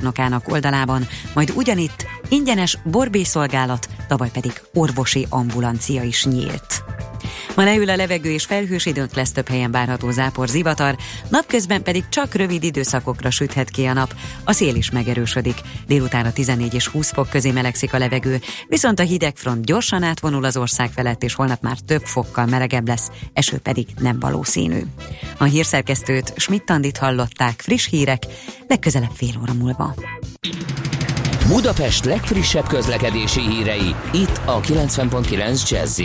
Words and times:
nokának 0.00 0.48
oldalában, 0.48 1.06
majd 1.34 1.52
ugyanitt 1.54 2.06
ingyenes 2.28 2.78
borbészolgálat, 2.84 3.88
tavaly 4.08 4.30
pedig 4.30 4.52
orvosi 4.74 5.26
ambulancia 5.30 6.02
is 6.02 6.24
nyílt. 6.24 6.79
Ma 7.60 7.66
leül 7.66 7.88
a 7.88 7.96
levegő 7.96 8.30
és 8.30 8.44
felhős 8.44 8.86
időnk 8.86 9.14
lesz 9.14 9.32
több 9.32 9.48
helyen 9.48 9.70
várható 9.70 10.10
zápor 10.10 10.48
zivatar, 10.48 10.96
napközben 11.28 11.82
pedig 11.82 12.08
csak 12.08 12.34
rövid 12.34 12.62
időszakokra 12.62 13.30
süthet 13.30 13.70
ki 13.70 13.84
a 13.84 13.92
nap, 13.92 14.14
a 14.44 14.52
szél 14.52 14.74
is 14.74 14.90
megerősödik. 14.90 15.60
Délután 15.86 16.26
a 16.26 16.32
14 16.32 16.74
és 16.74 16.86
20 16.86 17.12
fok 17.12 17.28
közé 17.28 17.50
melegszik 17.50 17.94
a 17.94 17.98
levegő, 17.98 18.40
viszont 18.68 19.00
a 19.00 19.02
hidegfront 19.02 19.64
gyorsan 19.64 20.02
átvonul 20.02 20.44
az 20.44 20.56
ország 20.56 20.90
felett, 20.90 21.22
és 21.22 21.34
holnap 21.34 21.62
már 21.62 21.76
több 21.86 22.02
fokkal 22.02 22.46
melegebb 22.46 22.88
lesz, 22.88 23.10
eső 23.32 23.58
pedig 23.58 23.86
nem 23.98 24.20
valószínű. 24.20 24.80
A 25.38 25.44
hírszerkesztőt 25.44 26.32
Schmidt-Tandit 26.36 26.98
hallották, 26.98 27.60
friss 27.60 27.88
hírek, 27.88 28.22
legközelebb 28.68 29.12
fél 29.14 29.38
óra 29.40 29.52
múlva. 29.52 29.94
Budapest 31.46 32.04
legfrissebb 32.04 32.66
közlekedési 32.66 33.40
hírei, 33.40 33.94
itt 34.12 34.40
a 34.44 34.60
90.9 34.60 35.70
jazz 35.70 36.00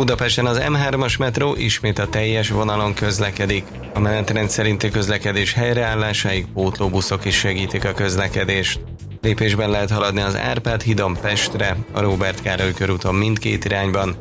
Budapesten 0.00 0.46
az 0.46 0.60
M3-as 0.62 1.18
metró 1.18 1.54
ismét 1.56 1.98
a 1.98 2.08
teljes 2.08 2.48
vonalon 2.48 2.94
közlekedik. 2.94 3.64
A 3.94 3.98
menetrend 4.00 4.50
szerinti 4.50 4.90
közlekedés 4.90 5.52
helyreállásáig 5.52 6.46
pótlóbuszok 6.54 7.24
is 7.24 7.38
segítik 7.38 7.84
a 7.84 7.92
közlekedést. 7.92 8.80
Lépésben 9.22 9.70
lehet 9.70 9.90
haladni 9.90 10.20
az 10.20 10.36
Árpád 10.36 10.82
hídon 10.82 11.16
Pestre, 11.20 11.76
a 11.92 12.00
Róbert 12.00 12.42
Károly 12.42 12.72
körúton 12.72 13.14
mindkét 13.14 13.64
irányban, 13.64 14.16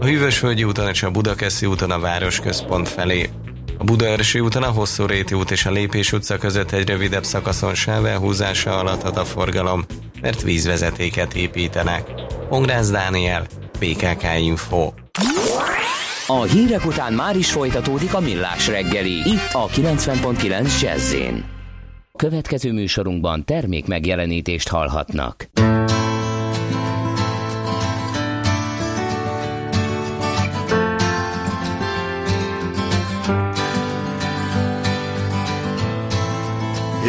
a 0.00 0.04
Hűvösvölgyi 0.04 0.64
úton 0.64 0.88
és 0.88 1.02
a 1.02 1.10
Budakeszi 1.10 1.66
úton 1.66 1.90
a 1.90 1.98
városközpont 1.98 2.88
felé. 2.88 3.30
A 3.78 3.84
Budaörsi 3.84 4.40
úton 4.40 4.62
a 4.62 4.70
Hosszú 4.70 5.06
Réti 5.06 5.34
út 5.34 5.50
és 5.50 5.66
a 5.66 5.70
Lépés 5.70 6.12
utca 6.12 6.38
között 6.38 6.72
egy 6.72 6.88
rövidebb 6.88 7.24
szakaszon 7.24 7.74
sávelhúzása 7.74 8.78
alatt 8.78 9.02
ad 9.02 9.16
a 9.16 9.24
forgalom, 9.24 9.84
mert 10.20 10.42
vízvezetéket 10.42 11.34
építenek. 11.34 12.10
Pongrász 12.48 12.90
Dániel, 12.90 13.46
PKK 13.78 14.22
Info. 14.38 14.92
A 16.26 16.42
hírek 16.42 16.86
után 16.86 17.12
már 17.12 17.36
is 17.36 17.52
folytatódik 17.52 18.14
a 18.14 18.20
millás 18.20 18.68
reggeli, 18.68 19.12
itt 19.12 19.52
a 19.52 19.66
90.9 19.66 20.80
jazz 20.80 21.14
Következő 22.16 22.72
műsorunkban 22.72 23.44
termék 23.44 23.86
megjelenítést 23.86 24.68
hallhatnak. 24.68 25.48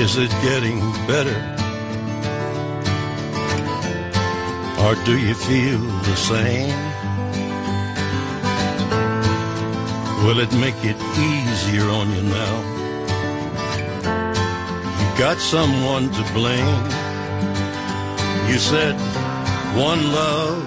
Is 0.03 0.15
it 0.17 0.31
getting 0.41 0.81
better? 1.07 1.53
Or 4.77 4.95
do 5.03 5.17
you 5.17 5.33
feel 5.33 5.79
the 6.03 6.15
same? 6.15 6.94
Will 10.25 10.39
it 10.39 10.51
make 10.55 10.83
it 10.83 10.97
easier 11.19 11.87
on 11.87 12.09
you 12.15 12.23
now? 12.23 12.55
You 14.99 15.07
got 15.19 15.37
someone 15.37 16.09
to 16.09 16.23
blame. 16.33 16.85
You 18.49 18.57
said 18.57 18.95
one 19.77 20.01
love, 20.11 20.63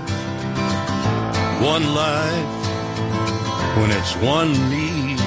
one 1.60 1.92
life, 1.92 2.54
when 3.78 3.90
it's 3.90 4.14
one 4.22 4.52
need 4.70 5.18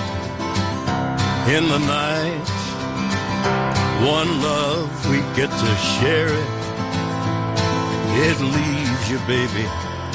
in 1.58 1.68
the 1.68 1.80
night. 1.80 2.48
One 4.18 4.42
love, 4.42 5.09
we 5.09 5.18
get 5.36 5.52
to 5.52 5.72
share 6.00 6.30
it. 6.30 6.52
It 8.28 8.40
leaves 8.40 9.12
you, 9.12 9.20
baby, 9.28 9.68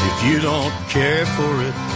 if 0.09 0.17
you 0.25 0.41
don't 0.41 0.73
care 0.89 1.27
for 1.27 1.63
it. 1.63 1.96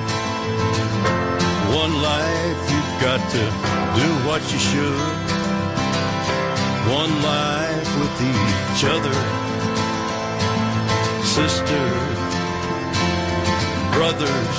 one 1.73 2.01
life, 2.01 2.59
you've 2.71 2.95
got 3.01 3.21
to 3.31 3.43
do 3.99 4.07
what 4.27 4.41
you 4.51 4.59
should. 4.59 5.21
One 6.91 7.13
life 7.23 7.89
with 7.99 8.15
each 8.33 8.83
other, 8.95 9.15
sisters, 11.23 12.19
brothers. 13.95 14.55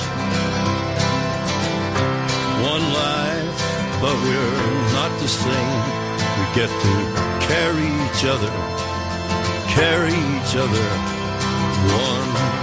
One 2.73 2.85
life, 2.93 3.59
but 4.01 4.15
we're 4.25 4.93
not 4.97 5.11
the 5.19 5.27
same. 5.27 5.83
We 6.37 6.45
get 6.55 6.71
to 6.85 6.93
carry 7.47 7.89
each 8.05 8.23
other, 8.25 8.53
carry 9.67 10.17
each 10.33 10.55
other. 10.55 10.87
One 11.91 12.62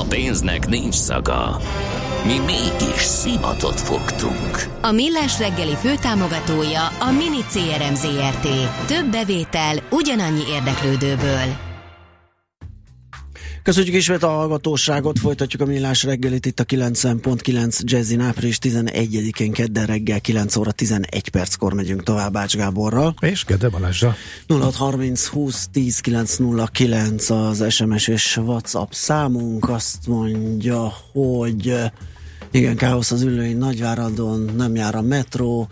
A 0.00 0.04
pénznek 0.08 0.68
nincs 0.68 0.94
szaga. 0.94 1.60
Mi 2.26 2.38
mégis 2.38 3.00
szimatot 3.00 3.80
fogtunk. 3.80 4.64
A 4.82 4.90
Millás 4.90 5.38
reggeli 5.38 5.74
főtámogatója 5.74 6.86
a 6.86 7.10
Mini 7.10 7.44
CRM 7.52 7.94
Zrt. 7.94 8.48
Több 8.86 9.10
bevétel 9.10 9.76
ugyanannyi 9.90 10.42
érdeklődőből. 10.48 11.73
Köszönjük 13.64 13.94
ismét 13.94 14.22
a 14.22 14.28
hallgatóságot, 14.28 15.18
folytatjuk 15.18 15.62
a 15.62 15.64
millás 15.64 16.02
reggelit 16.02 16.46
itt 16.46 16.60
a 16.60 16.64
90.9 16.64 17.80
Jazzin 17.80 18.20
április 18.20 18.58
11-én 18.60 19.52
kedden 19.52 19.86
reggel 19.86 20.20
9 20.20 20.56
óra 20.56 20.70
11 20.70 21.28
perckor 21.28 21.72
megyünk 21.72 22.02
tovább 22.02 22.36
Ács 22.36 22.56
Gáborral. 22.56 23.14
És 23.20 23.44
Gede 23.44 23.68
Balázsa. 23.68 24.16
0630 24.48 25.26
20 25.26 25.68
10 25.72 26.00
909 26.00 27.30
az 27.30 27.64
SMS 27.68 28.08
és 28.08 28.36
WhatsApp 28.36 28.92
számunk 28.92 29.68
azt 29.68 30.06
mondja, 30.06 30.92
hogy 31.12 31.74
igen, 32.50 32.76
káosz 32.76 33.10
az 33.10 33.22
ülői 33.22 33.52
Nagyváradon, 33.52 34.50
nem 34.56 34.74
jár 34.74 34.94
a 34.94 35.02
metró, 35.02 35.68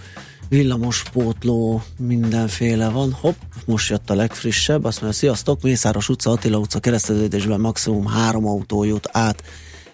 villamospótló, 0.53 1.83
mindenféle 1.99 2.89
van. 2.89 3.13
Hopp, 3.13 3.37
most 3.65 3.91
jött 3.91 4.11
a 4.11 4.15
legfrissebb, 4.15 4.85
azt 4.85 5.01
mondja, 5.01 5.19
sziasztok, 5.19 5.63
Mészáros 5.63 6.09
utca, 6.09 6.31
Attila 6.31 6.59
utca 6.59 6.81
kereszteződésben 6.81 7.61
maximum 7.61 8.07
három 8.07 8.47
autó 8.47 8.85
jut 8.85 9.09
át 9.13 9.43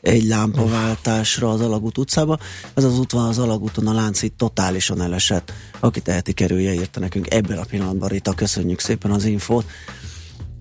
egy 0.00 0.24
lámpaváltásra 0.24 1.50
az 1.50 1.60
Alagút 1.60 1.98
utcába. 1.98 2.38
Ez 2.74 2.84
az 2.84 2.98
út 2.98 3.12
az 3.12 3.38
Alagúton, 3.38 3.86
a 3.86 3.92
Lánci 3.92 4.28
totálisan 4.28 5.00
elesett. 5.00 5.52
Aki 5.80 6.00
teheti, 6.00 6.32
kerülje, 6.32 6.72
írta 6.72 7.00
nekünk 7.00 7.30
ebben 7.34 7.58
a 7.58 7.64
pillanatban, 7.64 8.08
Rita, 8.08 8.32
köszönjük 8.32 8.80
szépen 8.80 9.10
az 9.10 9.24
infót. 9.24 9.64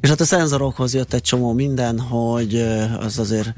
És 0.02 0.10
hát 0.10 0.22
a 0.22 0.26
szenzorokhoz 0.26 0.94
jött 0.94 1.14
egy 1.14 1.22
csomó 1.22 1.54
minden, 1.54 2.00
hogy 2.00 2.56
az 3.00 3.20
azért 3.20 3.54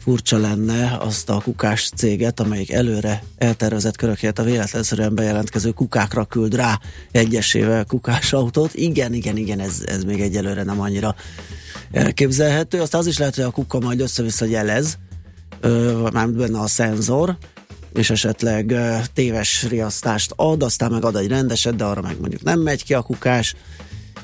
furcsa 0.00 0.38
lenne 0.38 0.96
azt 1.00 1.28
a 1.28 1.40
kukás 1.40 1.90
céget, 1.96 2.40
amelyik 2.40 2.72
előre 2.72 3.22
eltervezett 3.38 3.96
körökért 3.96 4.38
a 4.38 4.42
véletlenszerűen 4.42 5.14
bejelentkező 5.14 5.70
kukákra 5.70 6.24
küld 6.24 6.54
rá 6.54 6.80
egyesével 7.10 7.84
kukás 7.84 8.32
autót. 8.32 8.74
Igen, 8.74 9.12
igen, 9.12 9.36
igen, 9.36 9.60
ez, 9.60 9.82
ez 9.86 10.04
még 10.04 10.20
egyelőre 10.20 10.62
nem 10.62 10.80
annyira 10.80 11.14
elképzelhető. 11.92 12.80
Azt 12.80 12.94
az 12.94 13.06
is 13.06 13.18
lehet, 13.18 13.34
hogy 13.34 13.44
a 13.44 13.50
kuka 13.50 13.78
majd 13.78 14.00
össze-vissza 14.00 14.44
jelez, 14.44 14.98
már 16.12 16.28
benne 16.28 16.60
a 16.60 16.66
szenzor, 16.66 17.36
és 17.94 18.10
esetleg 18.10 18.74
téves 19.14 19.66
riasztást 19.68 20.32
ad, 20.36 20.62
aztán 20.62 20.90
meg 20.90 21.04
ad 21.04 21.16
egy 21.16 21.28
rendeset, 21.28 21.76
de 21.76 21.84
arra 21.84 22.00
meg 22.00 22.20
mondjuk 22.20 22.42
nem 22.42 22.60
megy 22.60 22.84
ki 22.84 22.94
a 22.94 23.02
kukás, 23.02 23.54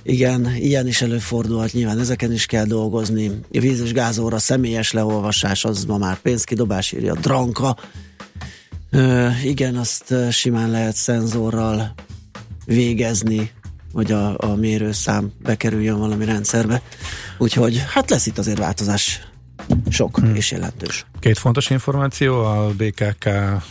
igen, 0.06 0.54
ilyen 0.56 0.86
is 0.86 1.02
előfordulhat, 1.02 1.72
nyilván 1.72 1.98
ezeken 1.98 2.32
is 2.32 2.46
kell 2.46 2.64
dolgozni. 2.64 3.30
A 3.52 3.60
víz 3.60 3.80
és 3.80 3.92
gázóra 3.92 4.38
személyes 4.38 4.92
leolvasás, 4.92 5.64
az 5.64 5.84
ma 5.84 5.98
már 5.98 6.18
pénzkidobás, 6.18 6.92
írja 6.92 7.14
Dranka. 7.14 7.76
Ö, 8.90 9.28
igen, 9.44 9.76
azt 9.76 10.14
simán 10.30 10.70
lehet 10.70 10.96
szenzorral 10.96 11.94
végezni, 12.64 13.50
hogy 13.92 14.12
a, 14.12 14.34
a 14.38 14.54
mérőszám 14.54 15.32
bekerüljön 15.42 15.98
valami 15.98 16.24
rendszerbe. 16.24 16.82
Úgyhogy 17.38 17.84
hát 17.88 18.10
lesz 18.10 18.26
itt 18.26 18.38
azért 18.38 18.58
változás 18.58 19.20
sok 19.88 20.18
hmm. 20.18 20.34
és 20.34 20.50
jelentős. 20.50 21.06
Két 21.20 21.38
fontos 21.38 21.70
információ, 21.70 22.44
a 22.44 22.70
BKK 22.76 23.24
eh, 23.24 23.62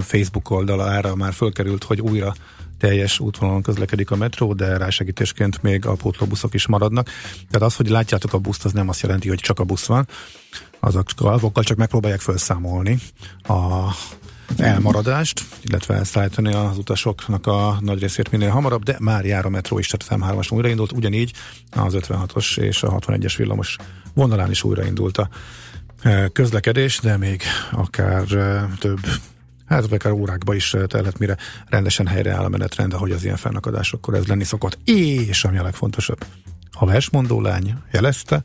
Facebook 0.00 0.50
oldalára 0.50 1.14
már 1.14 1.32
fölkerült, 1.32 1.84
hogy 1.84 2.00
újra 2.00 2.34
teljes 2.80 3.18
útvonalon 3.18 3.62
közlekedik 3.62 4.10
a 4.10 4.16
metró, 4.16 4.52
de 4.52 4.76
rásegítésként 4.76 5.62
még 5.62 5.86
a 5.86 5.92
pótlóbuszok 5.92 6.54
is 6.54 6.66
maradnak. 6.66 7.08
Tehát 7.50 7.66
az, 7.66 7.76
hogy 7.76 7.88
látjátok 7.88 8.32
a 8.32 8.38
buszt, 8.38 8.64
az 8.64 8.72
nem 8.72 8.88
azt 8.88 9.00
jelenti, 9.00 9.28
hogy 9.28 9.38
csak 9.38 9.58
a 9.58 9.64
busz 9.64 9.86
van. 9.86 10.08
Azokkal 10.80 11.64
csak 11.64 11.76
megpróbálják 11.76 12.20
felszámolni 12.20 12.98
a 13.42 13.94
elmaradást, 14.56 15.42
illetve 15.62 15.94
elszállítani 15.94 16.54
az 16.54 16.78
utasoknak 16.78 17.46
a 17.46 17.78
nagy 17.80 18.00
részét 18.00 18.30
minél 18.30 18.50
hamarabb, 18.50 18.82
de 18.82 18.96
már 18.98 19.24
jár 19.24 19.46
a 19.46 19.48
metró 19.48 19.78
is, 19.78 19.86
tehát 19.86 20.22
a 20.22 20.26
M3-as 20.26 20.52
újraindult, 20.52 20.92
ugyanígy 20.92 21.32
az 21.70 21.94
56-os 21.96 22.58
és 22.58 22.82
a 22.82 22.98
61-es 22.98 23.34
villamos 23.36 23.76
vonalán 24.14 24.50
is 24.50 24.64
újraindult 24.64 25.18
a 25.18 25.28
eh, 26.02 26.26
közlekedés, 26.32 26.98
de 26.98 27.16
még 27.16 27.42
akár 27.72 28.32
eh, 28.32 28.62
több 28.78 29.00
hát 29.70 29.92
akár 29.92 30.12
órákba 30.12 30.54
is 30.54 30.76
telhet, 30.86 31.18
mire 31.18 31.36
rendesen 31.66 32.06
helyreáll 32.06 32.44
a 32.44 32.48
menetrend, 32.48 32.92
ahogy 32.92 33.10
az 33.10 33.24
ilyen 33.24 33.36
fennakadásokkor 33.36 34.14
ez 34.14 34.26
lenni 34.26 34.44
szokott. 34.44 34.78
És 34.84 35.44
ami 35.44 35.58
a 35.58 35.62
legfontosabb, 35.62 36.24
a 36.72 36.86
versmondó 36.86 37.40
lány 37.40 37.74
jelezte, 37.92 38.42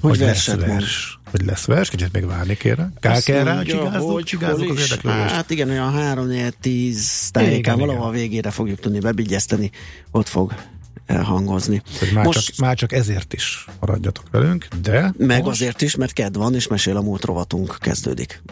hogy, 0.00 0.10
hogy 0.10 0.18
lesz 0.18 0.46
vers, 0.46 0.66
mond. 0.66 1.30
hogy 1.30 1.44
lesz 1.46 1.64
vers, 1.64 1.88
kicsit 1.88 2.12
még 2.12 2.26
várni. 2.26 2.56
Kár 2.56 3.22
kell 3.22 3.44
rá, 3.44 3.62
csigázzuk, 3.62 4.22
csigázzuk 4.22 4.70
az 4.70 4.80
érdeklődést. 4.80 5.30
Hát 5.30 5.50
igen, 5.50 5.70
olyan 5.70 5.92
3 5.92 6.28
10 6.60 7.30
tájékán 7.30 7.78
valahol 7.78 8.06
a 8.06 8.10
végére 8.10 8.50
fogjuk 8.50 8.80
tudni 8.80 8.98
bebigyezteni, 8.98 9.70
ott 10.10 10.28
fog 10.28 10.54
hangozni. 11.06 11.82
Már, 12.14 12.24
most, 12.24 12.44
csak, 12.44 12.56
már 12.56 12.76
csak 12.76 12.92
ezért 12.92 13.32
is 13.32 13.66
maradjatok 13.80 14.24
velünk, 14.30 14.68
de... 14.82 15.12
Meg 15.18 15.42
most... 15.42 15.50
azért 15.50 15.82
is, 15.82 15.96
mert 15.96 16.12
kedv 16.12 16.38
van, 16.38 16.54
és 16.54 16.66
mesél 16.66 16.96
a 16.96 17.02
múlt 17.02 17.24
rovatunk 17.24 17.76
kezdődik. 17.80 18.42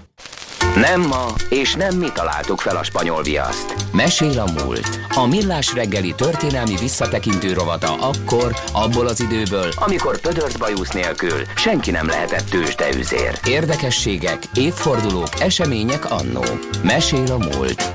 Nem 0.74 1.00
ma, 1.00 1.26
és 1.48 1.74
nem 1.74 1.96
mi 1.96 2.08
találtuk 2.14 2.60
fel 2.60 2.76
a 2.76 2.82
spanyol 2.82 3.22
viaszt. 3.22 3.74
Mesél 3.92 4.38
a 4.38 4.62
múlt. 4.62 5.00
A 5.14 5.26
millás 5.26 5.74
reggeli 5.74 6.14
történelmi 6.14 6.76
visszatekintő 6.80 7.52
rovata 7.52 7.94
akkor, 7.94 8.54
abból 8.72 9.06
az 9.06 9.20
időből, 9.20 9.68
amikor 9.76 10.20
pödört 10.20 10.58
bajusz 10.58 10.90
nélkül 10.90 11.42
senki 11.56 11.90
nem 11.90 12.06
lehetett 12.06 12.48
tőzsdeüzér. 12.48 13.38
Érdekességek, 13.44 14.38
évfordulók, 14.54 15.40
események 15.40 16.10
annó. 16.10 16.44
Mesél 16.82 17.32
a 17.32 17.38
múlt. 17.38 17.94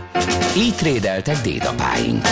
Így 0.57 0.75
trédeltek 0.75 1.41
dédapáink. 1.41 2.25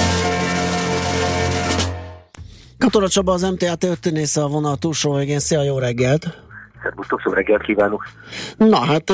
Katona 2.77 3.09
Csaba 3.09 3.33
az 3.33 3.41
MTA 3.41 3.75
történésze 3.75 4.43
a 4.43 4.47
vonal 4.47 4.77
túlsó 4.77 5.13
végén. 5.13 5.39
Szia, 5.39 5.63
jó 5.63 5.77
reggelt! 5.77 6.42
Szerbusztok, 6.83 7.21
szó 7.21 7.31
reggelt 7.31 7.61
kívánok! 7.61 8.03
Na 8.57 8.77
hát 8.77 9.09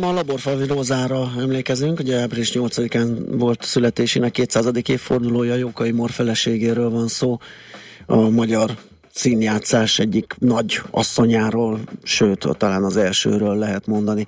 a 0.00 0.12
Laborfalvi 0.12 0.66
Rózára 0.66 1.28
emlékezünk, 1.38 1.98
ugye 1.98 2.20
április 2.20 2.52
8-án 2.54 3.24
volt 3.30 3.62
születésének 3.62 4.30
200. 4.30 4.70
évfordulója, 4.86 5.54
Jókai 5.54 5.90
Mor 5.90 6.10
feleségéről 6.10 6.90
van 6.90 7.08
szó, 7.08 7.38
a 8.06 8.28
magyar 8.28 8.70
színjátszás 9.12 9.98
egyik 9.98 10.34
nagy 10.38 10.80
asszonyáról, 10.90 11.80
sőt, 12.02 12.48
talán 12.56 12.84
az 12.84 12.96
elsőről 12.96 13.56
lehet 13.56 13.86
mondani. 13.86 14.26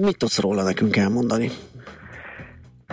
Mit 0.00 0.16
tudsz 0.16 0.40
róla 0.40 0.62
nekünk 0.62 0.96
elmondani? 0.96 1.50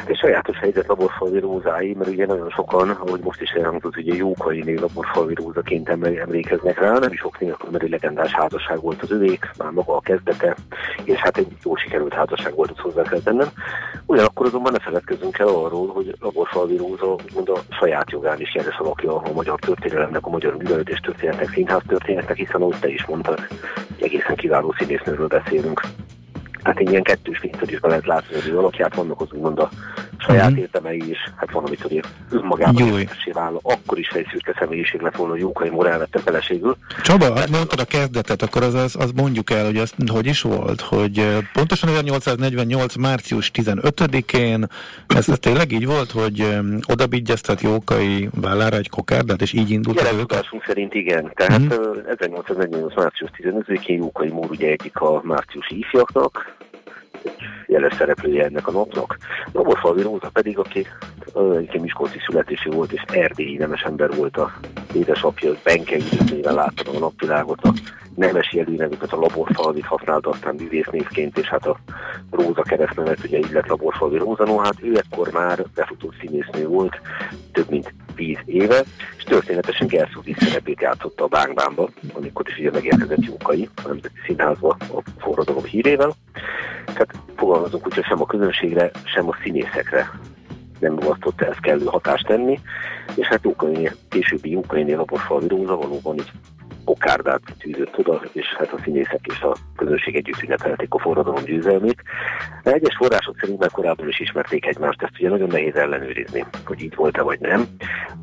Egy 0.06 0.18
sajátos 0.18 0.58
helyzet 0.58 0.88
laborfalvi 0.88 1.40
rózái, 1.40 1.94
mert 1.94 2.10
ugye 2.10 2.26
nagyon 2.26 2.50
sokan, 2.50 2.90
ahogy 2.90 3.20
most 3.20 3.42
is 3.42 3.50
elhangzott, 3.50 3.98
ugye 3.98 4.16
Jókai 4.16 4.64
név 4.64 4.80
laborfalvi 4.80 5.34
rózaként 5.34 5.90
emlékeznek 5.90 6.80
rá, 6.80 7.00
nem 7.00 7.12
is 7.12 7.20
sok 7.20 7.40
nélkül, 7.40 7.70
mert 7.72 7.84
egy 7.84 7.90
legendás 7.90 8.32
házasság 8.32 8.82
volt 8.82 9.02
az 9.02 9.12
övék, 9.12 9.52
már 9.58 9.72
maga 9.72 9.96
a 9.96 10.00
kezdete, 10.00 10.56
és 11.04 11.18
hát 11.18 11.38
egy 11.38 11.48
jó 11.64 11.76
sikerült 11.76 12.14
házasság 12.14 12.56
volt, 12.56 12.72
az 12.72 12.80
hozzá 12.80 13.02
kell 13.02 13.20
tennem. 13.20 13.48
Ugyanakkor 14.06 14.46
azonban 14.46 14.72
ne 14.72 14.80
feledkezzünk 14.80 15.38
el 15.38 15.48
arról, 15.48 15.88
hogy 15.88 16.16
laborfalvi 16.20 16.78
róza 16.78 17.06
úgymond 17.06 17.50
a 17.50 17.60
saját 17.70 18.12
jogán 18.12 18.40
is 18.40 18.56
jeles 18.56 18.78
alakja 18.78 19.16
a 19.16 19.34
magyar 19.34 19.60
történelemnek, 19.60 20.26
a 20.26 20.30
magyar 20.30 20.58
művelődés 20.58 21.00
történetnek, 21.00 21.50
színház 21.50 21.82
történetnek, 21.88 22.38
hiszen 22.38 22.62
ahogy 22.62 22.80
te 22.80 22.88
is 22.88 23.06
mondtad, 23.06 23.48
egészen 24.00 24.36
kiváló 24.36 24.76
színésznőről 24.78 25.28
beszélünk 25.28 25.82
hát 26.64 26.78
egy 26.78 26.90
ilyen 26.90 27.04
kettős 27.04 27.40
be 27.80 27.88
lehet 27.88 28.06
látni 28.06 28.36
az 28.36 28.48
ő 28.48 28.58
alakját, 28.58 28.96
vannak 28.96 29.22
a 29.60 29.70
saját 30.30 30.46
uh-huh. 30.46 30.60
érdemei 30.60 31.10
is, 31.10 31.18
hát 31.36 31.52
van, 31.52 31.64
amit 31.64 31.82
hogy 31.82 32.04
önmagában 32.32 33.08
vállal, 33.34 33.60
akkor 33.64 34.00
is 34.00 34.10
egy 34.10 34.28
szürke 34.32 34.56
személyiség 34.60 35.02
lett 35.02 35.16
volna, 35.16 35.32
hogy 35.32 35.42
Jókai 35.42 35.70
Mor 35.70 35.88
elvette 35.88 36.20
feleségül. 36.20 36.78
Csaba, 37.04 37.36
hát 37.36 37.50
mondtad 37.50 37.80
a 37.80 37.86
kezdetet, 37.86 38.42
akkor 38.42 38.64
az, 38.64 38.74
az, 38.74 38.96
az 39.00 39.12
mondjuk 39.12 39.50
el, 39.52 39.66
hogy 39.66 39.78
az 39.78 39.94
hogy 40.08 40.26
is 40.26 40.42
volt, 40.42 40.82
hogy 40.82 41.38
pontosan 41.54 41.90
1848. 41.90 42.96
március 42.96 43.52
15-én, 43.54 44.68
ez, 45.08 45.30
ez 45.30 45.40
tényleg 45.40 45.72
így 45.72 45.86
volt, 45.86 46.12
hogy 46.12 46.42
um, 46.42 46.80
oda 46.88 47.08
Jókai 47.62 48.30
vállára 48.42 48.78
egy 48.78 48.90
kokárdát, 48.90 49.42
és 49.42 49.54
így 49.54 49.70
indult 49.70 50.00
az 50.00 50.18
őket? 50.20 50.50
szerint 50.66 50.94
igen, 50.94 51.32
tehát 51.36 51.62
uh-huh. 51.62 51.98
1848. 52.18 52.96
március 52.96 53.30
15-én 53.38 53.98
Jókai 53.98 54.30
Mór 54.30 54.50
ugye 54.50 54.68
egyik 54.68 54.98
a 54.98 55.22
márciusi 55.24 55.78
ifjaknak, 55.78 56.58
jeles 57.68 57.96
szereplője 57.96 58.44
ennek 58.44 58.68
a 58.68 58.72
napnak. 58.72 59.18
Falvi 59.82 60.02
Róza 60.02 60.30
pedig, 60.34 60.58
aki 60.58 60.88
egyébként 61.34 61.84
Miskolci 61.84 62.20
születésű 62.26 62.70
volt, 62.70 62.92
és 62.92 63.02
erdélyi 63.08 63.58
nemes 63.58 63.82
ember 63.82 64.16
volt 64.16 64.38
a 64.38 64.52
édesapja, 64.94 65.52
Benkei 65.64 66.04
néven 66.32 66.54
látta 66.54 66.92
a 66.92 67.00
napvilágot, 67.00 67.62
a 67.62 67.74
nemes 68.16 68.54
jelűnevüket, 68.54 69.12
a 69.12 69.20
laborfalvit 69.20 69.86
használta 69.86 70.30
aztán 70.30 70.56
művésznévként, 70.56 71.38
és 71.38 71.48
hát 71.48 71.66
a 71.66 71.80
Róza 72.32 72.62
keresztnevet, 72.62 73.24
ugye 73.24 73.38
így 73.38 73.52
lett 73.52 73.68
laborfalvi 73.68 74.18
Róza, 74.18 74.46
no, 74.46 74.58
hát 74.58 74.76
ő 74.82 74.98
ekkor 74.98 75.32
már 75.32 75.66
befutott 75.76 76.16
színésznő 76.20 76.68
volt, 76.68 77.02
több 77.52 77.70
mint 77.70 77.94
tíz 78.20 78.38
éve, 78.46 78.84
és 79.18 79.24
történetesen 79.24 79.88
Gerszúzi 79.88 80.36
szerepét 80.40 80.82
játszotta 80.82 81.24
a 81.24 81.28
Bánkbánba, 81.28 81.90
amikor 82.14 82.48
is 82.50 82.58
ugye 82.58 82.72
megérkezett 82.72 83.26
Jókai, 83.26 83.70
a 83.84 83.88
Nemzeti 83.88 84.20
Színházba 84.26 84.78
a 84.80 85.04
forradalom 85.18 85.64
hírével. 85.64 86.16
Tehát 86.86 87.14
fogalmazunk 87.36 87.86
úgy, 87.86 87.94
hogy 87.94 88.04
sem 88.04 88.22
a 88.22 88.26
közönségre, 88.26 88.92
sem 89.04 89.30
a 89.30 89.36
színészekre 89.44 90.12
nem 90.80 90.94
mulasztott 90.94 91.42
ez 91.42 91.56
kellő 91.62 91.86
hatást 91.86 92.28
tenni, 92.28 92.60
és 93.16 93.28
hát 93.28 93.44
Jókai, 93.44 93.90
későbbi 94.10 94.50
Jókai 94.50 94.94
Laborfalvi 94.94 95.48
Róza 95.48 95.76
valóban 95.76 96.16
így 96.16 96.32
kokárdát 96.90 97.42
tűzött 97.60 97.98
oda, 97.98 98.22
és 98.32 98.46
hát 98.58 98.72
a 98.72 98.80
színészek 98.84 99.20
és 99.24 99.42
a 99.42 99.56
közönség 99.76 100.16
együtt 100.16 100.42
ünnepelték 100.44 100.94
a 100.94 101.00
forradalom 101.00 101.44
győzelmét. 101.44 102.02
Egyes 102.64 102.96
források 102.96 103.38
szerint 103.40 103.60
már 103.60 103.70
korábban 103.70 104.08
is 104.08 104.20
ismerték 104.20 104.66
egymást, 104.66 105.02
ezt 105.02 105.20
ugye 105.20 105.30
nagyon 105.30 105.48
nehéz 105.48 105.76
ellenőrizni, 105.76 106.46
hogy 106.66 106.82
így 106.82 106.96
volt-e 106.96 107.22
vagy 107.22 107.40
nem. 107.40 107.66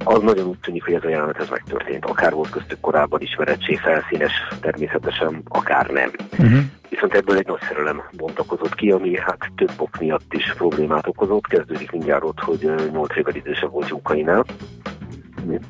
Az 0.04 0.22
nagyon 0.22 0.46
úgy 0.46 0.58
tűnik, 0.58 0.84
hogy 0.84 0.94
ez 0.94 1.04
a 1.04 1.08
jelenet 1.08 1.38
ez 1.38 1.48
megtörtént. 1.48 2.04
Akár 2.04 2.32
volt 2.32 2.50
köztük 2.50 2.80
korábban 2.80 3.20
ismerettség, 3.20 3.78
felszínes, 3.78 4.32
természetesen, 4.60 5.42
akár 5.48 5.86
nem. 5.86 6.10
Uh-huh. 6.32 6.58
Viszont 6.88 7.14
ebből 7.14 7.36
egy 7.36 7.46
nagy 7.46 7.62
szerelem 7.68 8.02
bontakozott 8.16 8.74
ki, 8.74 8.90
ami 8.90 9.18
hát 9.18 9.50
több 9.56 9.72
ok 9.76 9.98
miatt 9.98 10.32
is 10.32 10.52
problémát 10.56 11.06
okozott. 11.06 11.46
Kezdődik 11.46 11.90
mindjárt 11.90 12.24
ott, 12.24 12.40
hogy 12.40 12.70
8 12.92 13.16
évvel 13.16 13.34
idősebb 13.34 13.70
volt 13.70 13.88
Jókainál, 13.88 14.44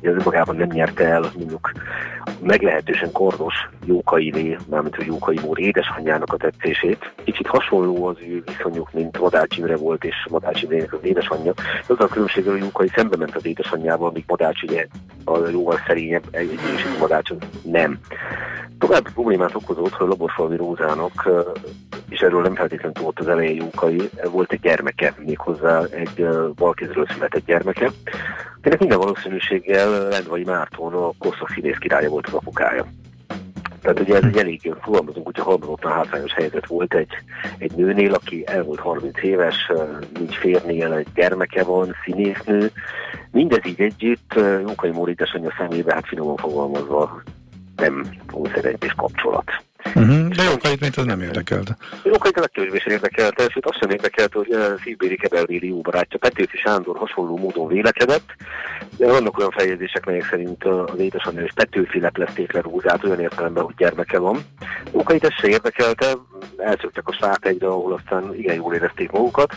ez 0.01 0.23
magában 0.23 0.55
nem 0.55 0.67
nyerte 0.67 1.03
el 1.03 1.31
mondjuk 1.37 1.71
meglehetősen 2.41 3.11
kordos 3.11 3.69
Jókainé, 3.85 4.57
mármint 4.69 4.95
a 4.97 5.03
Jókai 5.05 5.39
úr 5.43 5.59
édesanyjának 5.59 6.33
a 6.33 6.37
tetszését. 6.37 7.13
Kicsit 7.23 7.47
hasonló 7.47 8.05
az 8.05 8.17
ő 8.19 8.43
viszonyuk, 8.45 8.93
mint 8.93 9.19
Madács 9.19 9.57
Imre 9.57 9.77
volt, 9.77 10.03
és 10.03 10.15
Madács 10.29 10.61
Imrének 10.61 10.93
az 10.93 10.99
édesanyja. 11.03 11.53
Az 11.87 11.99
a 11.99 12.07
különbség, 12.07 12.45
hogy 12.45 12.59
Jókai 12.59 12.91
szembe 12.95 13.17
ment 13.17 13.35
az 13.35 13.45
édesanyjával, 13.45 14.11
míg 14.11 14.23
Madács 14.27 14.61
ugye 14.61 14.87
a 15.25 15.47
jóval 15.47 15.79
szerényebb, 15.87 16.23
egy 16.31 16.59
Madács 16.99 17.29
nem. 17.63 17.99
További 18.79 19.09
problémát 19.13 19.55
okozott, 19.55 19.93
hogy 19.93 20.07
Laborfalvi 20.07 20.55
Rózának, 20.55 21.29
és 22.09 22.19
erről 22.19 22.41
nem 22.41 22.55
feltétlenül 22.55 22.93
tudott 22.93 23.19
az 23.19 23.27
elején 23.27 23.55
Jókai, 23.55 24.09
volt 24.31 24.51
egy 24.51 24.59
gyermeke, 24.59 25.13
méghozzá 25.25 25.83
egy 25.83 26.27
balkézről 26.55 27.07
született 27.13 27.45
gyermeke, 27.45 27.91
akinek 28.57 28.79
minden 28.79 28.97
valószínűséggel 29.67 30.07
Lendvai 30.07 30.43
Márton 30.43 30.93
a 30.93 31.11
korszak 31.19 31.49
színész 31.49 31.77
királya 31.77 32.09
volt 32.09 32.27
az 32.27 32.33
apukája. 32.33 32.85
Tehát 33.81 33.99
ugye 33.99 34.15
ez 34.15 34.23
egy 34.23 34.37
elég, 34.37 34.73
fogalmazunk, 34.81 35.25
hogyha 35.25 35.43
halmazottan 35.43 35.91
hátrányos 35.91 36.33
helyzet 36.33 36.67
volt 36.67 36.93
egy, 36.93 37.09
egy 37.57 37.71
nőnél, 37.71 38.13
aki 38.13 38.43
el 38.47 38.63
volt 38.63 38.79
30 38.79 39.23
éves, 39.23 39.71
nincs 40.19 40.35
férnél, 40.35 40.93
egy 40.93 41.07
gyermeke 41.15 41.63
van, 41.63 41.95
színésznő. 42.03 42.71
Mindez 43.31 43.65
így 43.65 43.81
együtt 43.81 44.33
Jókai 44.67 44.91
Móri 44.91 45.11
édesanyja 45.11 45.53
szemébe, 45.57 45.93
hát 45.93 46.07
finoman 46.07 46.37
fogalmazva 46.37 47.21
nem 47.75 48.03
és 48.79 48.93
kapcsolat. 48.95 49.66
Uh-huh. 49.95 50.27
De 50.27 50.43
Jókait, 50.43 50.79
mint 50.79 50.95
az 50.95 51.05
nem 51.05 51.21
érdekelte. 51.21 51.77
Jókait 52.03 52.37
a 52.37 52.39
legtöbbé 52.39 52.81
érdekelte, 52.85 53.49
sőt 53.49 53.65
azt 53.65 53.79
sem 53.79 53.89
érdekelte, 53.89 54.37
hogy 54.37 54.53
uh, 54.53 54.81
Szívbéri 54.83 55.17
Kebelvéli 55.17 55.67
jó 55.67 55.81
barátja 55.81 56.17
Petőfi 56.17 56.57
Sándor 56.57 56.97
hasonló 56.97 57.37
módon 57.37 57.67
vélekedett, 57.67 58.35
de 58.97 59.07
vannak 59.07 59.37
olyan 59.37 59.51
feljegyzések, 59.51 60.05
melyek 60.05 60.27
szerint 60.29 60.63
az 60.63 60.99
édesanyja 60.99 61.43
és 61.43 61.51
Petőfi 61.55 61.99
leplezték 61.99 62.51
le 62.51 62.61
Rózát 62.61 63.03
olyan 63.03 63.19
értelemben, 63.19 63.63
hogy 63.63 63.75
gyermeke 63.77 64.19
van. 64.19 64.37
Jókait 64.93 65.23
ez 65.23 65.33
se 65.33 65.47
érdekelte, 65.47 66.05
elszöktek 66.57 67.07
a 67.07 67.13
sát 67.13 67.45
egyre, 67.45 67.67
ahol 67.67 67.93
aztán 67.93 68.35
igen 68.35 68.55
jól 68.55 68.73
érezték 68.73 69.11
magukat. 69.11 69.55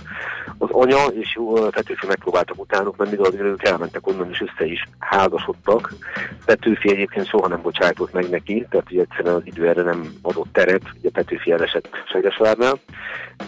Az 0.59 0.69
anya 0.71 1.07
és 1.07 1.39
Petőfi 1.71 2.07
megpróbáltak 2.07 2.61
utánuk 2.61 2.97
menni, 2.97 3.17
de 3.17 3.23
azért 3.23 3.43
ők 3.43 3.67
elmentek 3.67 4.07
onnan, 4.07 4.31
és 4.31 4.41
össze 4.41 4.71
is 4.71 4.89
házasodtak. 4.99 5.93
Petőfi 6.45 6.91
egyébként 6.91 7.27
soha 7.29 7.49
nem 7.49 7.63
bocsájtott 7.63 8.13
meg 8.13 8.31
neki, 8.31 8.67
tehát 8.71 8.91
ugye 8.91 9.01
egyszerűen 9.01 9.35
az 9.35 9.43
idő 9.45 9.69
erre 9.69 9.83
nem 9.83 10.13
adott 10.23 10.53
teret, 10.53 10.83
ugye 10.99 11.11
Petőfi 11.11 11.53
elesett 11.53 11.89
Segesvárnál. 12.12 12.79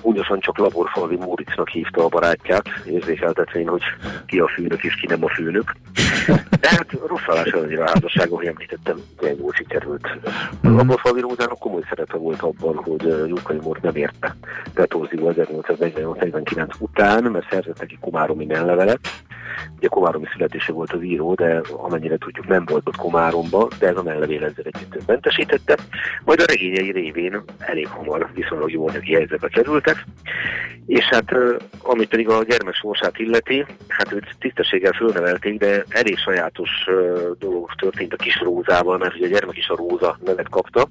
Úgyosan 0.00 0.40
csak 0.40 0.58
Laborfalvi 0.58 1.16
Móricnak 1.16 1.68
hívta 1.68 2.04
a 2.04 2.08
barátját, 2.08 2.68
érzékeltetvén, 2.86 3.68
hogy 3.68 3.82
ki 4.26 4.38
a 4.38 4.48
főnök 4.48 4.82
és 4.82 4.94
ki 4.94 5.06
nem 5.06 5.24
a 5.24 5.28
főnök. 5.28 5.72
De 6.60 6.68
hát 6.68 6.92
rosszalás 7.06 7.52
annyira 7.52 7.84
a 7.84 7.88
házasság, 7.88 8.30
ahogy 8.30 8.46
említettem, 8.46 8.96
ilyen 9.20 9.36
jól 9.38 9.52
sikerült. 9.52 10.08
Mm. 10.68 10.76
Laborfalvi 10.76 11.20
Rózának 11.20 11.58
komoly 11.58 11.82
szerepe 11.88 12.16
volt 12.16 12.42
abban, 12.42 12.76
hogy 12.76 13.28
Jókai 13.28 13.58
Mór 13.62 13.78
nem 13.80 13.96
érte 13.96 14.36
Petózió 14.74 15.32
1848-49 15.36 16.68
után, 16.78 17.22
mert 17.22 17.50
szerzett 17.50 17.78
neki 17.78 17.98
Komáromi 18.00 18.44
menlevelet. 18.44 19.00
Ugye 19.76 19.88
Komáromi 19.88 20.26
születése 20.32 20.72
volt 20.72 20.92
az 20.92 21.02
író, 21.02 21.34
de 21.34 21.60
amennyire 21.76 22.16
tudjuk 22.16 22.46
nem 22.48 22.64
volt 22.64 22.88
ott 22.88 22.96
Komáromba, 22.96 23.68
de 23.78 23.86
ez 23.88 23.96
a 23.96 24.02
mellevél 24.02 24.44
ezzel 24.44 24.64
együtt 24.72 25.06
mentesítette. 25.06 25.78
Majd 26.24 26.40
a 26.40 26.44
regényei 26.46 26.90
révén 26.90 27.42
elég 27.58 27.88
hamar 27.88 28.28
viszonylag 28.34 28.70
jó 28.70 28.88
anyagi 28.88 29.14
helyzetbe 29.14 29.48
kerültek, 29.48 30.04
és 30.86 31.04
hát 31.04 31.34
amit 31.82 32.08
pedig 32.08 32.28
a 32.28 32.44
gyermek 32.44 32.74
sorsát 32.74 33.18
illeti, 33.18 33.64
hát 33.88 34.12
őt 34.12 34.36
tisztességgel 34.38 34.92
fölnevelték, 34.92 35.58
de 35.58 35.84
elég 35.88 36.18
sajátos 36.18 36.70
dolog 37.38 37.70
történt 37.74 38.12
a 38.12 38.16
kis 38.16 38.40
Rózával, 38.40 38.98
mert 38.98 39.14
ugye 39.14 39.26
a 39.26 39.30
gyermek 39.30 39.56
is 39.56 39.68
a 39.68 39.76
Róza 39.76 40.18
nevet 40.24 40.48
kapta. 40.48 40.88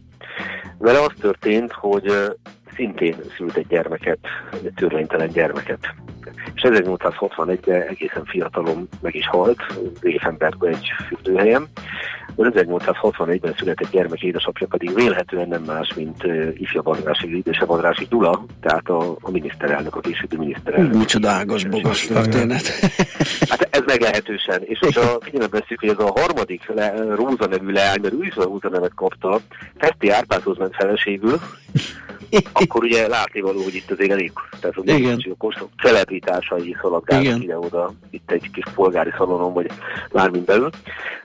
Vele 0.78 1.00
az 1.00 1.14
történt, 1.20 1.72
hogy 1.72 2.14
szintén 2.76 3.16
szült 3.38 3.56
egy 3.56 3.68
gyermeket, 3.68 4.20
egy 4.52 4.74
törvénytelen 4.76 5.30
gyermeket. 5.30 5.94
És 6.54 6.62
1861-ben 6.66 7.82
egészen 7.82 8.26
fiatalon 8.26 8.88
meg 9.02 9.16
is 9.16 9.28
halt, 9.28 9.60
Réfenbergben 10.02 10.74
egy 10.74 10.92
fürdőhelyen. 11.08 11.68
1861-ben 12.38 13.56
született 13.58 13.92
gyermek 13.92 14.22
édesapja 14.22 14.68
pedig 14.68 14.94
vélhetően 14.96 15.48
nem 15.48 15.64
más, 15.64 15.94
mint 15.94 16.24
ifja 16.54 16.82
Badrási, 16.82 17.38
idősebb 17.38 17.68
Badrási 17.68 18.06
Dula, 18.10 18.46
tehát 18.62 18.90
a, 18.90 19.16
a 19.22 19.32
miniszterelnök, 19.32 19.96
a 19.96 20.00
későbbi 20.00 20.38
miniszterelnök. 20.38 20.94
Micsoda 20.94 21.30
ágos 21.30 21.66
bogas 21.66 22.06
történet. 22.06 22.64
Hát 23.50 23.68
ez 23.72 23.82
meglehetősen. 23.86 24.62
És 24.64 24.80
hogyha 24.80 25.20
figyelembe 25.22 25.60
veszük, 25.60 25.80
hogy 25.80 25.90
ez 25.90 26.00
a 26.00 26.20
harmadik 26.20 26.68
le, 26.68 26.94
Róza 27.16 27.48
nevű 27.48 27.72
leány, 27.72 28.00
mert 28.02 28.14
ő 28.14 28.24
is 28.24 28.36
a 28.36 28.44
Róza 28.44 28.70
nevet 28.70 28.92
kapta, 28.96 29.40
Festi 29.78 30.10
Árpádhoz 30.10 30.58
ment 30.58 30.76
feleségül, 30.76 31.40
akkor 32.54 32.84
ugye 32.84 33.08
látni 33.08 33.42
való, 33.42 33.64
hogy 33.64 33.76
itt 33.76 33.92
azért 33.92 34.12
elég, 34.12 34.32
tehát 34.60 34.78
ugye 34.78 34.96
Igen. 34.96 35.38
celebritásai 35.82 36.76
szaladgálnak 36.82 37.44
ide-oda, 37.44 37.94
itt 38.10 38.32
egy 38.32 38.52
kis 38.52 38.64
polgári 38.76 39.12
szalonon, 39.18 39.54
vagy 39.54 39.72
bármin 40.12 40.44
belül. 40.46 40.70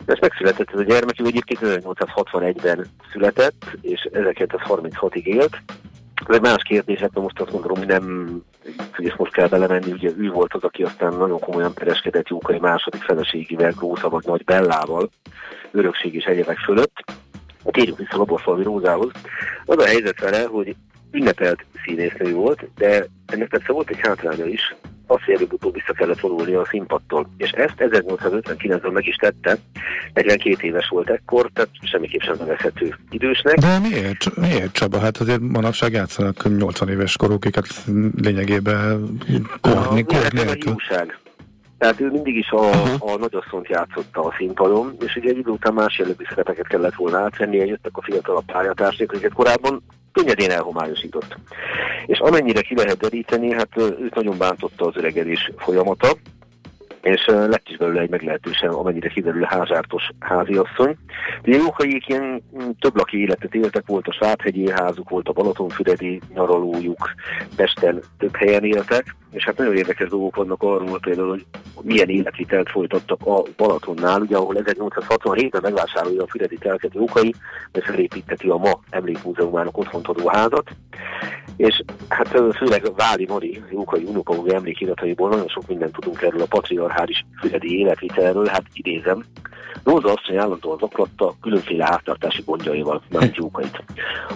De 0.04 0.12
ez 0.12 0.18
megszületett 0.20 0.70
ez 0.72 0.78
a 0.78 0.82
gyermek, 0.82 1.20
ő 1.20 1.26
egyébként 1.26 1.60
1861-ben 1.62 2.86
született, 3.12 3.76
és 3.80 4.08
1936-ig 4.12 5.24
élt. 5.24 5.62
Ez 6.26 6.34
egy 6.34 6.40
más 6.40 6.62
kérdés, 6.62 6.98
hát 6.98 7.14
most 7.14 7.40
azt 7.40 7.50
gondolom, 7.50 7.78
hogy 7.78 7.86
nem, 7.86 8.36
hogy 8.94 9.06
ezt 9.06 9.18
most 9.18 9.32
kell 9.32 9.48
belemenni, 9.48 9.92
ugye 9.92 10.10
ő 10.18 10.30
volt 10.30 10.54
az, 10.54 10.62
aki 10.62 10.82
aztán 10.82 11.16
nagyon 11.16 11.38
komolyan 11.38 11.74
pereskedett 11.74 12.28
Jókai 12.28 12.58
második 12.58 13.02
feleségével, 13.02 13.72
Grósza 13.76 14.08
vagy 14.08 14.24
Nagy 14.26 14.44
Bellával, 14.44 15.10
örökség 15.70 16.14
és 16.14 16.24
egyebek 16.24 16.58
fölött. 16.58 17.04
Térjünk 17.70 17.98
vissza 17.98 18.16
Laborfalvi 18.16 18.62
Rózához. 18.62 19.10
Az 19.64 19.78
a 19.78 19.86
helyzet 19.86 20.20
vele, 20.20 20.44
hogy 20.44 20.76
ünnepelt 21.10 21.64
színésznő 21.84 22.32
volt, 22.32 22.68
de 22.76 23.06
ennek 23.26 23.48
persze 23.48 23.72
volt 23.72 23.90
egy 23.90 24.00
hátránya 24.00 24.44
is, 24.44 24.74
azt, 25.06 25.22
hogy 25.24 25.34
előbb-utóbb 25.34 25.74
vissza 25.74 25.92
kellett 25.92 26.20
vonulni 26.20 26.54
a 26.54 26.66
színpadtól. 26.70 27.30
És 27.36 27.50
ezt 27.50 27.74
1859-ben 27.76 28.92
meg 28.92 29.06
is 29.06 29.16
tette, 29.16 29.58
42 30.14 30.66
éves 30.66 30.88
volt 30.88 31.10
ekkor, 31.10 31.50
tehát 31.54 31.70
semmiképp 31.82 32.20
sem 32.20 32.36
nevezhető 32.38 32.94
idősnek. 33.10 33.54
De 33.54 33.78
miért? 33.78 34.36
Miért 34.36 34.72
Csaba? 34.72 34.98
Hát 34.98 35.16
azért 35.16 35.40
manapság 35.40 35.92
játszanak 35.92 36.56
80 36.58 36.88
éves 36.88 37.16
korúkikat 37.16 37.66
lényegében 38.16 39.18
korni, 39.60 40.02
kor 40.02 40.32
nélkül. 40.32 40.74
Tehát 41.78 42.00
ő 42.00 42.10
mindig 42.10 42.36
is 42.36 42.50
a, 42.50 42.56
uh-huh. 42.56 43.12
a 43.12 43.16
nagyasszont 43.16 43.68
játszotta 43.68 44.24
a 44.24 44.34
színpadon, 44.38 44.96
és 45.06 45.16
ugye 45.16 45.28
egy 45.28 45.38
idő 45.38 45.50
után 45.50 45.74
más 45.74 45.98
jellegű 45.98 46.24
szerepeket 46.28 46.66
kellett 46.66 46.94
volna 46.94 47.18
átvennie, 47.18 47.64
jöttek 47.64 47.96
a 47.96 48.02
fiatalabb 48.02 48.44
pályatársak, 48.44 49.12
akiket 49.12 49.32
korábban 49.32 49.82
könnyedén 50.16 50.50
elhomályosított. 50.50 51.36
És 52.06 52.18
amennyire 52.18 52.60
ki 52.60 52.74
lehet 52.74 52.98
deríteni, 52.98 53.52
hát 53.52 53.68
őt 53.76 54.14
nagyon 54.14 54.38
bántotta 54.38 54.86
az 54.86 54.96
öregedés 54.96 55.50
folyamata, 55.56 56.08
és 57.02 57.26
lett 57.26 57.68
is 57.68 57.76
belőle 57.76 58.00
egy 58.00 58.10
meglehetősen, 58.10 58.68
amennyire 58.68 59.08
kiderül, 59.08 59.42
házártos 59.42 60.02
háziasszony. 60.18 60.96
Ugye 61.44 61.56
Jókaik 61.56 62.08
ilyen 62.08 62.42
mm, 62.62 62.70
több 62.78 62.96
laki 62.96 63.20
életet 63.20 63.54
éltek, 63.54 63.86
volt 63.86 64.06
a 64.06 64.12
Sáthegyi 64.12 64.70
házuk, 64.70 65.08
volt 65.08 65.28
a 65.28 65.32
Balatonfüredi 65.32 66.20
nyaralójuk, 66.34 67.14
Pesten 67.56 68.02
több 68.18 68.36
helyen 68.36 68.64
éltek, 68.64 69.16
és 69.36 69.44
hát 69.44 69.56
nagyon 69.56 69.76
érdekes 69.76 70.08
dolgok 70.08 70.36
vannak 70.36 70.62
arról 70.62 70.98
például, 71.00 71.28
hogy 71.28 71.44
milyen 71.82 72.08
életvitelt 72.08 72.70
folytattak 72.70 73.26
a 73.26 73.42
Balatonnál, 73.56 74.20
ugye 74.20 74.36
ahol 74.36 74.56
1867-ben 74.58 75.62
megvásárolja 75.62 76.22
a 76.22 76.26
Füredi 76.26 76.56
telket 76.58 76.94
Jókai, 76.94 77.34
és 77.72 77.84
felépíteti 77.84 78.48
a 78.48 78.56
ma 78.56 78.80
emlékmúzeumának 78.90 79.78
otthont 79.78 80.08
adó 80.08 80.28
házat, 80.28 80.70
és 81.56 81.82
hát 82.08 82.28
főleg 82.56 82.94
Váli 82.96 83.26
Mari, 83.28 83.62
Jókai 83.70 84.04
unokaúvi 84.04 84.54
emlékirataiból 84.54 85.28
nagyon 85.28 85.48
sok 85.48 85.68
mindent 85.68 85.92
tudunk 85.92 86.22
erről 86.22 86.42
a 86.42 86.46
patriarchális 86.46 87.24
Füredi 87.40 87.78
életvitelről, 87.78 88.46
hát 88.46 88.64
idézem, 88.72 89.24
Róza 89.86 90.12
asszony 90.12 90.36
állandóan 90.36 90.78
zaklatta 90.78 91.34
különféle 91.40 91.84
háztartási 91.84 92.42
gondjaival 92.46 93.02
Mánt 93.10 93.36
Jókait. 93.36 93.84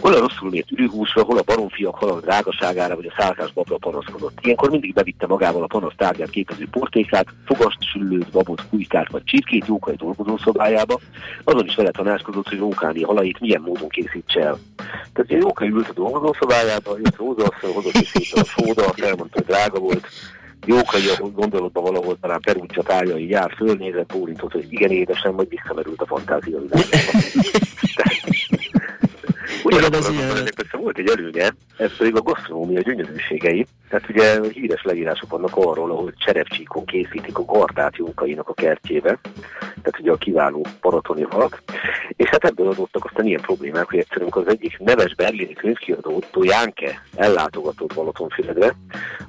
Hol 0.00 0.12
a 0.12 0.18
rosszul 0.18 0.50
mért 0.50 0.70
ürűhúsra, 0.70 1.22
hol 1.22 1.38
a 1.38 1.42
baromfiak 1.42 1.94
halak 1.94 2.20
drágaságára, 2.20 2.96
vagy 2.96 3.06
a 3.06 3.14
szálkás 3.18 3.52
babra 3.52 3.76
panaszkodott. 3.76 4.38
Ilyenkor 4.42 4.70
mindig 4.70 4.89
bevitte 4.92 5.26
magával 5.26 5.62
a 5.62 5.66
panasz 5.66 5.92
tárgyát 5.96 6.30
képező 6.30 6.68
portékát, 6.70 7.26
fogast, 7.44 7.78
süllőt, 7.92 8.30
babot, 8.30 8.62
kujtát 8.70 9.10
vagy 9.10 9.24
csirkét 9.24 9.66
Jókai 9.66 9.94
dolgozószobájába, 9.94 11.00
azon 11.44 11.64
is 11.64 11.74
vele 11.74 11.90
tanácskozott, 11.90 12.48
hogy 12.48 12.58
Rókáni 12.58 13.02
halait 13.02 13.40
milyen 13.40 13.60
módon 13.60 13.88
készítse 13.88 14.40
el. 14.40 14.58
Tehát 15.12 15.42
Jókai 15.42 15.68
ült 15.68 15.88
a 15.88 15.92
dolgozószobájába, 15.92 16.96
jött 16.96 17.16
Róza 17.16 17.44
asszony, 17.44 17.74
hozott 17.74 17.94
is 17.94 18.32
a 18.32 18.44
sóda, 18.44 18.92
elmondta, 18.96 19.38
hogy 19.38 19.44
drága 19.44 19.78
volt, 19.78 20.06
Jókai 20.66 21.08
a 21.18 21.28
gondolatban 21.34 21.82
valahol 21.82 22.18
talán 22.20 22.40
Perúcsa 22.40 22.82
tájai 22.82 23.28
jár, 23.28 23.54
fölnézett, 23.56 24.12
bólintott, 24.12 24.52
hogy 24.52 24.66
igen 24.68 24.90
édesen, 24.90 25.34
majd 25.34 25.48
visszamerült 25.48 26.00
a 26.00 26.06
fantázia 26.06 26.58
Ugyanakkor 29.70 30.38
ennek 30.38 30.54
persze 30.54 30.76
volt 30.76 30.98
egy 30.98 31.08
előnye, 31.08 31.54
ez 31.76 31.96
pedig 31.96 32.16
a 32.16 32.22
gasztronómia 32.22 32.80
gyönyörűségei. 32.80 33.66
Tehát 33.88 34.08
ugye 34.08 34.40
híres 34.52 34.82
leírások 34.82 35.30
vannak 35.30 35.56
arról, 35.56 35.90
ahol 35.90 36.12
cserepcsíkon 36.16 36.84
készítik 36.84 37.38
a 37.38 37.44
gardát 37.44 37.96
Jókainak 37.96 38.48
a 38.48 38.54
kertjébe, 38.54 39.18
tehát 39.58 40.00
ugye 40.00 40.10
a 40.10 40.16
kiváló 40.16 40.66
paratoni 40.80 41.22
halak, 41.22 41.62
és 42.16 42.28
hát 42.28 42.44
ebből 42.44 42.68
adottak 42.68 43.04
aztán 43.04 43.26
ilyen 43.26 43.40
problémák, 43.40 43.88
hogy 43.90 43.98
egyszerűen 43.98 44.30
az 44.34 44.48
egyik 44.48 44.78
neves 44.78 45.14
berlini 45.14 45.52
könyvkiadó 45.52 46.16
Otto 46.16 46.42
Jánke 46.42 47.04
ellátogatott 47.16 47.94
Balatonfüredre, 47.94 48.74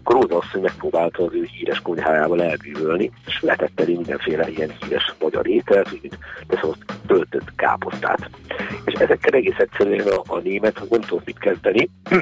akkor 0.03 0.21
Róza 0.21 0.43
hogy 0.51 0.62
megpróbálta 0.62 1.24
az 1.24 1.33
ő 1.33 1.48
híres 1.57 1.79
konyhájával 1.79 2.43
elbűvölni, 2.43 3.12
és 3.25 3.41
letett 3.41 3.79
elé 3.79 3.93
mindenféle 3.93 4.50
ilyen 4.50 4.74
híres 4.81 5.13
magyar 5.19 5.48
ételt, 5.48 6.01
mint 6.01 6.17
szóval 6.50 6.77
töltött 7.07 7.55
káposztát. 7.55 8.29
És 8.86 8.93
ezekkel 8.93 9.33
egész 9.33 9.57
egyszerűen 9.57 10.07
a, 10.07 10.30
a 10.31 10.39
német 10.39 10.89
nem 10.89 11.01
tudott 11.01 11.25
mit 11.25 11.39
kezdeni, 11.39 11.89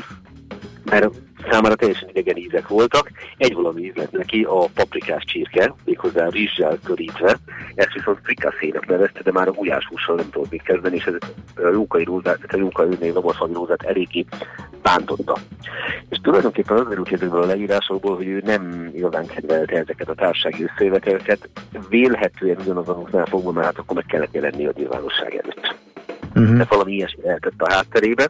mert 0.91 1.09
számára 1.51 1.75
teljesen 1.75 2.09
idegen 2.09 2.37
ízek 2.37 2.67
voltak. 2.67 3.11
Egy 3.37 3.53
valami 3.53 3.81
íz 3.81 3.95
lett 3.95 4.11
neki 4.11 4.43
a 4.43 4.65
paprikás 4.73 5.23
csirke, 5.23 5.73
méghozzá 5.85 6.27
rizssel 6.27 6.79
körítve. 6.83 7.37
Ezt 7.75 7.93
viszont 7.93 8.19
frikaszének 8.23 8.87
nevezte, 8.87 9.21
de 9.23 9.31
már 9.31 9.47
a 9.47 9.51
gulyáshússal 9.51 10.15
nem 10.15 10.29
tudott 10.29 10.51
mit 10.51 10.61
kezdeni, 10.61 10.95
és 10.95 11.05
ez 11.05 11.13
a 11.55 11.69
Jókai 11.71 12.03
rózát, 12.03 12.39
a 12.47 12.57
Jókai 12.57 12.87
őnél 12.87 13.13
Laborszalmi 13.13 13.53
rózát 13.53 13.83
eléggé 13.83 14.25
bántotta. 14.81 15.37
És 16.09 16.17
tulajdonképpen 16.21 16.77
az 16.77 16.87
derült 16.87 17.11
ezekből 17.11 17.41
a 17.41 17.45
leírásokból, 17.45 18.15
hogy 18.15 18.27
ő 18.27 18.41
nem 18.45 18.89
igazán 18.93 19.25
kedvelte 19.25 19.77
ezeket 19.77 20.09
a 20.09 20.13
társasági 20.13 20.63
összejöveteleket, 20.63 21.49
vélhetően 21.89 22.57
ugyanazonoknál 22.59 23.25
fogva, 23.25 23.51
mert 23.51 23.65
hát 23.65 23.77
akkor 23.77 23.95
meg 23.95 24.05
kellett 24.05 24.33
jelenni 24.33 24.65
a 24.65 24.71
nyilvánosság 24.75 25.35
előtt. 25.35 25.88
Uh-huh. 26.43 26.57
De 26.57 26.65
valami 26.69 26.93
ilyesmi 26.93 27.23
lehetett 27.23 27.61
a 27.61 27.71
hátterébe. 27.71 28.29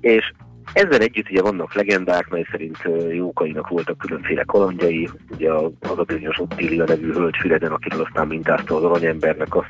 És 0.00 0.32
ezzel 0.72 1.00
együtt 1.00 1.30
ugye 1.30 1.42
vannak 1.42 1.74
legendák, 1.74 2.28
mely 2.28 2.46
szerint 2.50 2.78
Jókainak 3.10 3.68
voltak 3.68 3.98
különféle 3.98 4.42
kalandjai, 4.42 5.08
ugye 5.30 5.52
az 5.52 5.98
a 5.98 6.02
bizonyos 6.02 6.38
Ottilia 6.38 6.84
nevű 6.84 7.12
hölgy 7.12 7.36
Füreden, 7.40 7.72
akiről 7.72 8.00
aztán 8.00 8.26
mintázta 8.26 8.76
az 8.76 8.84
aranyembernek 8.84 9.54
a 9.54 9.66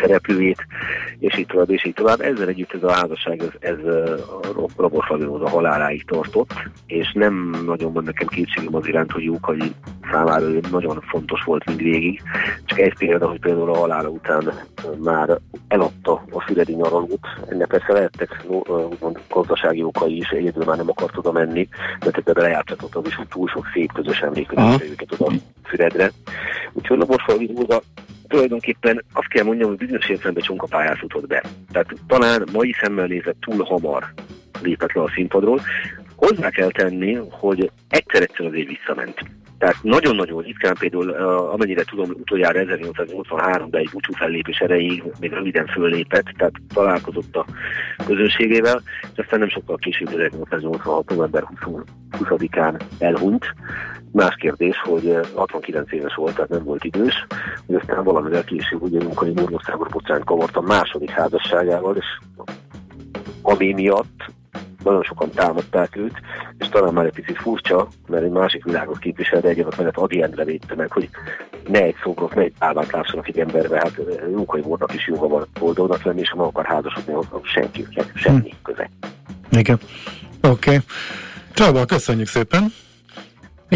szereplőjét, 0.00 0.66
és 1.18 1.38
így 1.38 1.46
tovább, 1.46 1.70
és 1.70 1.84
így 1.84 1.94
tovább. 1.94 2.20
Ezzel 2.20 2.48
együtt 2.48 2.72
ez 2.74 2.82
a 2.82 2.92
házasság, 2.92 3.40
ez, 3.40 3.48
ez 3.60 3.84
a 3.84 4.66
Rabos 4.76 5.08
a 5.08 5.48
haláláig 5.48 6.04
tartott, 6.04 6.52
és 6.86 7.12
nem 7.12 7.62
nagyon 7.66 7.92
van 7.92 8.04
nekem 8.04 8.26
kétségem 8.26 8.74
az 8.74 8.86
iránt, 8.86 9.12
hogy 9.12 9.22
Jókai 9.22 9.72
számára 10.10 10.44
ő 10.44 10.60
nagyon 10.70 11.00
fontos 11.00 11.42
volt 11.44 11.64
mindvégig. 11.64 12.22
Csak 12.64 12.78
egy 12.78 12.94
példa, 12.98 13.28
hogy 13.28 13.40
például 13.40 13.70
a 13.70 13.78
halála 13.78 14.08
után 14.08 14.52
már 15.02 15.38
eladta 15.68 16.24
a 16.30 16.40
füredi 16.40 16.74
nyaralót. 16.74 17.26
Ennek 17.48 17.68
persze 17.68 17.92
lehettek 17.92 18.44
úgymond 18.46 19.20
gazdasági 19.28 19.82
okai 19.82 20.16
is, 20.16 20.28
egyedül 20.28 20.64
már 20.64 20.76
nem 20.76 20.88
akart 20.88 21.16
oda 21.16 21.32
menni, 21.32 21.68
mert 22.00 22.16
ebbe 22.16 22.40
lejátszott 22.40 22.94
az 22.94 23.06
is, 23.06 23.14
hogy 23.14 23.28
túl 23.28 23.48
sok 23.48 23.66
szép 23.72 23.92
közös 23.92 24.20
emlékezésre 24.20 24.84
őket 24.84 25.12
oda 25.18 25.32
Füredre. 25.64 26.10
Úgyhogy 26.72 26.98
Labosfalvi 26.98 27.50
Róza 27.56 27.82
tulajdonképpen 28.30 29.04
azt 29.12 29.28
kell 29.28 29.44
mondjam, 29.44 29.68
hogy 29.68 29.78
bizonyos 29.78 30.08
értelemben 30.08 30.42
csonka 30.42 30.66
pályát 30.66 30.98
futott 30.98 31.26
be. 31.26 31.42
Tehát 31.72 31.94
talán 32.06 32.48
mai 32.52 32.74
szemmel 32.82 33.06
nézett 33.06 33.40
túl 33.40 33.64
hamar 33.64 34.12
lépett 34.62 34.92
le 34.92 35.02
a 35.02 35.10
színpadról. 35.14 35.60
Hozzá 36.16 36.50
kell 36.50 36.70
tenni, 36.70 37.18
hogy 37.30 37.70
egyszer-egyszer 37.88 38.46
azért 38.46 38.68
visszament. 38.68 39.20
Tehát 39.60 39.82
nagyon-nagyon 39.82 40.42
ritkán 40.42 40.76
például, 40.78 41.10
amennyire 41.52 41.84
tudom, 41.84 42.10
utoljára 42.10 42.60
1883-ban 42.64 43.76
egy 43.78 43.88
búcsú 43.92 44.12
fellépés 44.12 44.58
erejéig 44.58 45.02
még 45.20 45.32
röviden 45.32 45.66
föllépett, 45.66 46.24
tehát 46.36 46.52
találkozott 46.74 47.36
a 47.36 47.46
közönségével, 48.06 48.82
és 49.12 49.18
aztán 49.18 49.38
nem 49.38 49.48
sokkal 49.48 49.76
később 49.76 50.08
1886. 50.08 51.08
november 51.08 51.44
20-án 52.18 52.80
elhunyt. 52.98 53.54
Más 54.12 54.34
kérdés, 54.34 54.76
hogy 54.82 55.18
69 55.34 55.92
éves 55.92 56.14
volt, 56.14 56.34
tehát 56.34 56.50
nem 56.50 56.64
volt 56.64 56.84
idős, 56.84 57.26
hogy 57.66 57.74
aztán 57.74 58.04
valamivel 58.04 58.44
később 58.44 58.82
ugye 58.82 59.04
Munkai 59.04 59.30
Murnoszágor 59.30 59.88
bocsánat 59.88 60.24
kavart 60.24 60.56
a 60.56 60.60
második 60.60 61.10
házasságával, 61.10 61.96
és 61.96 62.06
ami 63.42 63.72
miatt 63.72 64.32
nagyon 64.84 65.02
sokan 65.02 65.30
támadták 65.30 65.96
őt, 65.96 66.20
és 66.58 66.68
talán 66.68 66.92
már 66.92 67.04
egy 67.04 67.12
picit 67.12 67.38
furcsa, 67.38 67.88
mert 68.08 68.24
egy 68.24 68.30
másik 68.30 68.64
világot 68.64 68.98
képvisel, 68.98 69.40
de 69.40 69.48
egyébként 69.48 69.76
mellett 69.76 69.96
Adi 69.96 70.22
Endre 70.22 70.44
védte 70.44 70.74
meg, 70.74 70.92
hogy 70.92 71.08
ne 71.68 71.82
egy 71.82 71.96
szobrot, 72.02 72.34
ne 72.34 72.42
egy 72.42 72.52
álmát 72.58 72.92
lássanak 72.92 73.28
egy 73.28 73.38
emberbe, 73.38 73.76
hát 73.76 74.00
Jókai 74.30 74.60
voltak 74.60 74.94
is 74.94 75.06
jóga 75.06 75.28
van 75.28 75.46
boldognak 75.58 76.02
lenni, 76.02 76.20
és 76.20 76.30
ha 76.30 76.36
meg 76.36 76.46
akar 76.46 76.66
házasodni, 76.66 77.14
ott 77.14 77.44
senki, 77.44 77.86
semmi 78.14 78.48
hm. 78.48 78.56
köze. 78.62 78.90
Igen. 79.50 79.78
Oké. 80.40 80.50
Okay. 80.50 80.78
Csaba, 81.54 81.84
köszönjük 81.84 82.28
szépen! 82.28 82.72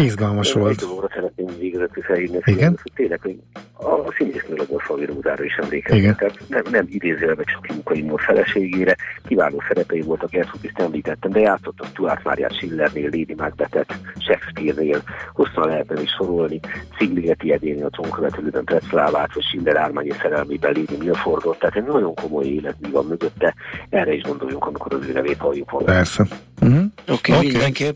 Izgalmas 0.03 0.55
Én 0.55 0.61
volt. 0.61 0.81
Egy 0.81 1.09
szeretném 1.13 1.47
végezetül 1.59 2.03
felhívni 2.03 2.37
a 2.37 2.41
Igen? 2.45 2.79
hogy 2.83 2.91
tényleg 2.95 3.19
hogy 3.21 3.37
a 3.73 4.13
színésznő 4.17 4.55
a 4.55 4.65
Borfalvi 4.69 5.05
Rózára 5.05 5.43
is 5.43 5.55
emlékeznek. 5.55 6.17
Tehát 6.17 6.39
nem, 6.47 6.63
nem 6.71 6.85
idézőjelbe 6.89 7.43
csak 7.43 7.67
Lukai 7.67 8.01
Mór 8.01 8.21
feleségére. 8.21 8.95
Kiváló 9.27 9.63
szerepei 9.67 10.01
voltak, 10.01 10.33
ezt 10.33 10.49
is 10.61 10.71
említettem, 10.73 11.31
de 11.31 11.39
játszottak 11.39 11.87
Stuart 11.87 12.23
Máriát 12.23 12.55
Schillernél, 12.55 13.03
Lady 13.03 13.33
Macbethet, 13.37 13.99
Shakespeare-nél, 14.19 15.03
hosszan 15.33 15.67
lehetne 15.67 16.01
is 16.01 16.09
sorolni, 16.09 16.59
Szigligeti 16.97 17.51
Edénél, 17.51 17.85
a 17.85 17.89
trónkövetőlőben 17.89 18.63
Pretzlávát, 18.63 19.33
vagy 19.33 19.43
Schiller 19.43 19.75
Ármányi 19.75 20.11
szerelmében 20.21 20.73
Lady 20.73 20.97
Milfordot, 20.99 21.59
tehát 21.59 21.75
egy 21.75 21.83
nagyon 21.83 22.15
komoly 22.15 22.45
életmű 22.45 22.91
van 22.91 23.05
mögötte, 23.05 23.53
erre 23.89 24.13
is 24.13 24.21
gondoljunk, 24.21 24.65
amikor 24.65 24.93
az 24.93 25.07
ő 25.07 25.11
nevét 25.11 25.37
halljuk 25.37 25.71
volna. 25.71 25.85
Persze. 25.85 26.27
Uh-huh. 26.61 26.83
Oké, 27.07 27.11
okay, 27.13 27.35
okay. 27.35 27.51
mindenképp. 27.51 27.95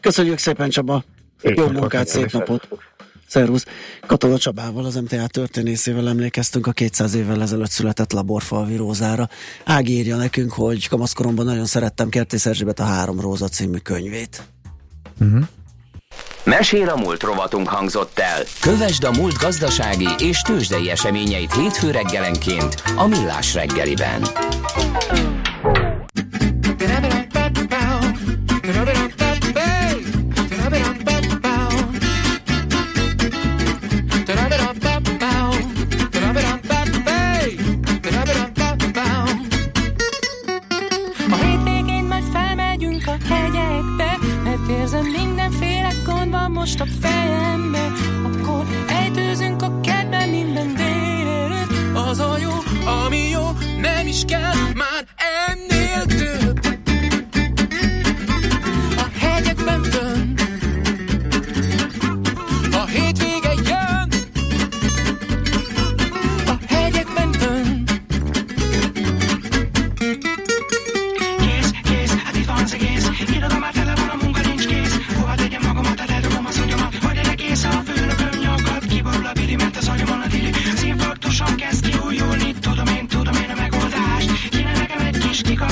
Köszönjük 0.00 0.38
szépen 0.38 0.68
Csaba! 0.68 1.04
Szép 1.42 1.56
Jó 1.56 1.68
munkát, 1.68 2.08
szép 2.08 2.30
napot! 2.32 2.68
Szervusz! 3.26 3.64
Katona 4.06 4.38
Csabával, 4.38 4.84
az 4.84 4.94
MTA 4.94 5.26
történészével 5.26 6.08
emlékeztünk 6.08 6.66
a 6.66 6.72
200 6.72 7.14
évvel 7.14 7.42
ezelőtt 7.42 7.70
született 7.70 8.12
laborfalvi 8.12 8.76
rózára. 8.76 9.28
Ági 9.64 9.92
írja 9.92 10.16
nekünk, 10.16 10.52
hogy 10.52 10.88
kamaszkoromban 10.88 11.44
nagyon 11.44 11.66
szerettem 11.66 12.08
Kertész 12.08 12.46
Erzsébet 12.46 12.80
a 12.80 12.84
Három 12.84 13.20
Róza 13.20 13.48
című 13.48 13.78
könyvét. 13.78 14.42
Uh-huh. 15.20 15.44
Mesél 16.44 16.88
a 16.88 16.96
múlt 16.96 17.22
rovatunk 17.22 17.68
hangzott 17.68 18.18
el. 18.18 18.42
Kövesd 18.60 19.04
a 19.04 19.10
múlt 19.10 19.38
gazdasági 19.38 20.08
és 20.18 20.40
tőzsdei 20.40 20.90
eseményeit 20.90 21.54
hétfő 21.54 21.90
reggelenként 21.90 22.82
a 22.96 23.06
Millás 23.06 23.54
reggeliben. 23.54 24.22
Most 46.66 46.80
a 46.80 47.25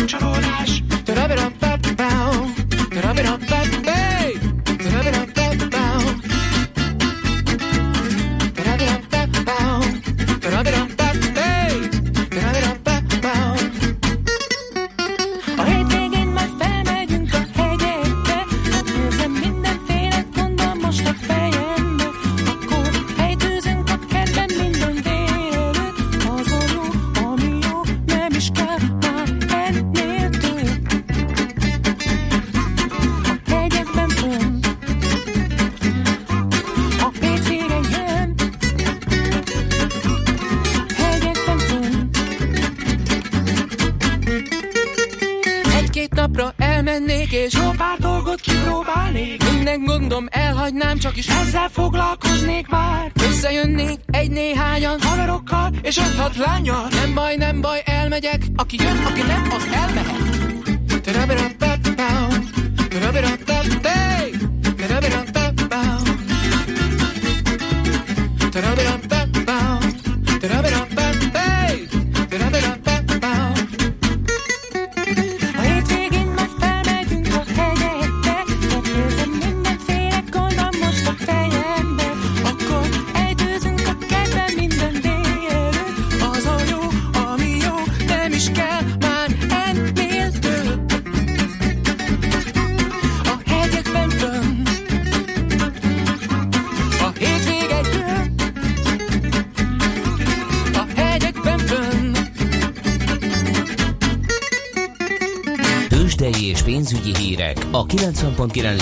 kapcsolódás. 0.07 0.84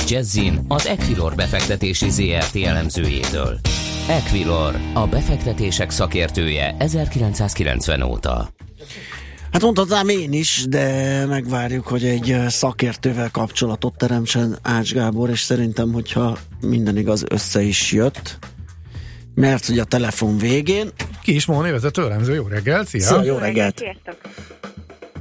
Jazzin 0.09 0.65
az 0.69 0.87
Equilor 0.87 1.35
befektetési 1.35 2.11
ZRT 2.11 2.57
elemzőjétől. 2.57 3.59
Equilor, 4.09 4.77
a 4.95 5.07
befektetések 5.07 5.91
szakértője 5.91 6.75
1990 6.79 8.03
óta. 8.03 8.49
Hát 9.53 9.62
mondhatnám 9.62 10.09
én 10.09 10.33
is, 10.33 10.65
de 10.69 11.27
megvárjuk, 11.27 11.87
hogy 11.87 12.05
egy 12.05 12.37
szakértővel 12.49 13.31
kapcsolatot 13.31 13.97
teremtsen 13.97 14.59
Ács 14.62 14.93
Gábor, 14.93 15.31
és 15.31 15.41
szerintem, 15.41 15.93
hogyha 15.93 16.38
minden 16.61 16.97
igaz, 16.97 17.25
össze 17.29 17.62
is 17.62 17.93
jött, 17.93 18.38
mert 19.35 19.67
hogy 19.67 19.79
a 19.79 19.85
telefon 19.85 20.38
végén, 20.38 20.91
Ki 21.23 21.35
is 21.35 21.47
Móni 21.47 21.71
vezető 21.71 22.03
elemző, 22.03 22.35
jó 22.35 22.47
reggel, 22.47 22.85
szia! 22.85 23.01
Szia, 23.01 23.23
jó 23.23 23.37
reggelt! 23.37 23.79
Sziasztok! 23.79 24.17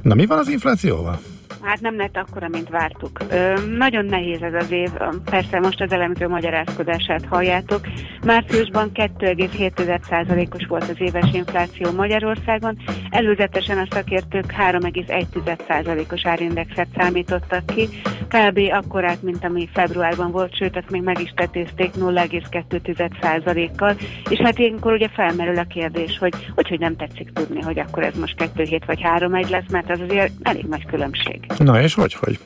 Na 0.02 0.14
mi 0.14 0.26
van 0.26 0.38
az 0.38 0.48
inflációval? 0.48 1.20
Hát 1.62 1.80
nem 1.80 1.96
lett 1.96 2.16
akkora, 2.16 2.48
mint 2.48 2.68
vártuk. 2.68 3.20
Ö, 3.30 3.54
nagyon 3.76 4.04
nehéz 4.04 4.42
ez 4.42 4.54
az 4.54 4.70
év. 4.70 4.90
Persze 5.24 5.60
most 5.60 5.80
az 5.80 5.92
elemző 5.92 6.28
magyarázkodását 6.28 7.24
halljátok. 7.24 7.80
Márciusban 8.24 8.90
2,7%-os 8.94 10.66
volt 10.66 10.88
az 10.88 11.00
éves 11.00 11.32
infláció 11.32 11.90
Magyarországon. 11.90 12.78
Előzetesen 13.10 13.78
a 13.78 13.86
szakértők 13.90 14.54
3,1%-os 14.70 16.26
árindexet 16.26 16.88
számítottak 16.96 17.66
ki. 17.66 17.88
Kb. 18.28 18.60
akkorát, 18.70 19.22
mint 19.22 19.44
ami 19.44 19.68
februárban 19.72 20.30
volt, 20.30 20.56
sőt, 20.56 20.76
ezt 20.76 20.90
még 20.90 21.02
meg 21.02 21.20
is 21.20 21.32
tetézték 21.36 21.90
0,2%-kal. 21.98 23.96
És 24.28 24.38
hát 24.38 24.58
ilyenkor 24.58 24.92
ugye 24.92 25.08
felmerül 25.08 25.58
a 25.58 25.64
kérdés, 25.64 26.18
hogy 26.18 26.32
hogy, 26.54 26.68
hogy 26.68 26.78
nem 26.78 26.96
tetszik 26.96 27.32
tudni, 27.32 27.60
hogy 27.60 27.78
akkor 27.78 28.02
ez 28.02 28.14
most 28.18 28.34
2,7 28.38 28.82
vagy 28.86 29.00
3,1 29.02 29.50
lesz, 29.50 29.70
mert 29.70 29.90
az 29.90 30.00
azért 30.00 30.32
elég 30.42 30.64
nagy 30.64 30.86
különbség. 30.86 31.40
Na 31.58 31.82
és 31.82 31.94
hogy, 31.94 32.14
hogy? 32.14 32.38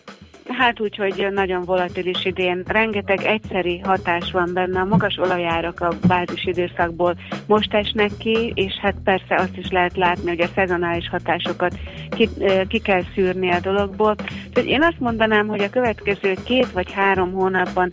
Hát 0.48 0.80
úgy, 0.80 0.96
hogy 0.96 1.26
nagyon 1.32 1.62
volatilis 1.62 2.24
idén. 2.24 2.62
Rengeteg 2.66 3.22
egyszeri 3.24 3.78
hatás 3.78 4.30
van 4.30 4.50
benne. 4.54 4.80
A 4.80 4.85
magas 4.85 5.18
olajárak 5.18 5.80
a 5.80 5.92
bázis 6.06 6.44
időszakból 6.44 7.14
most 7.46 7.74
esnek 7.74 8.11
ki, 8.18 8.52
és 8.54 8.72
hát 8.82 8.94
persze 9.04 9.35
azt 9.35 9.56
is 9.56 9.70
lehet 9.70 9.96
látni, 9.96 10.28
hogy 10.28 10.40
a 10.40 10.50
szezonális 10.54 11.09
hatásokat 11.09 11.78
ki, 12.11 12.28
ki 12.68 12.78
kell 12.78 13.02
szűrni 13.14 13.50
a 13.50 13.61
dologból. 13.61 14.14
Úgyhogy 14.48 14.66
én 14.66 14.82
azt 14.82 15.00
mondanám, 15.00 15.46
hogy 15.46 15.61
a 15.61 15.70
következő 15.70 16.35
két 16.44 16.70
vagy 16.72 16.92
három 16.92 17.32
hónapban 17.32 17.90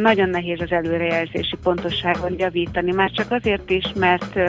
nagyon 0.00 0.28
nehéz 0.28 0.60
az 0.60 0.72
előrejelzési 0.72 1.56
pontosságon 1.62 2.34
javítani. 2.38 2.92
Már 2.92 3.10
csak 3.10 3.30
azért 3.30 3.70
is, 3.70 3.92
mert 3.94 4.40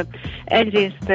egyrészt 0.45 1.13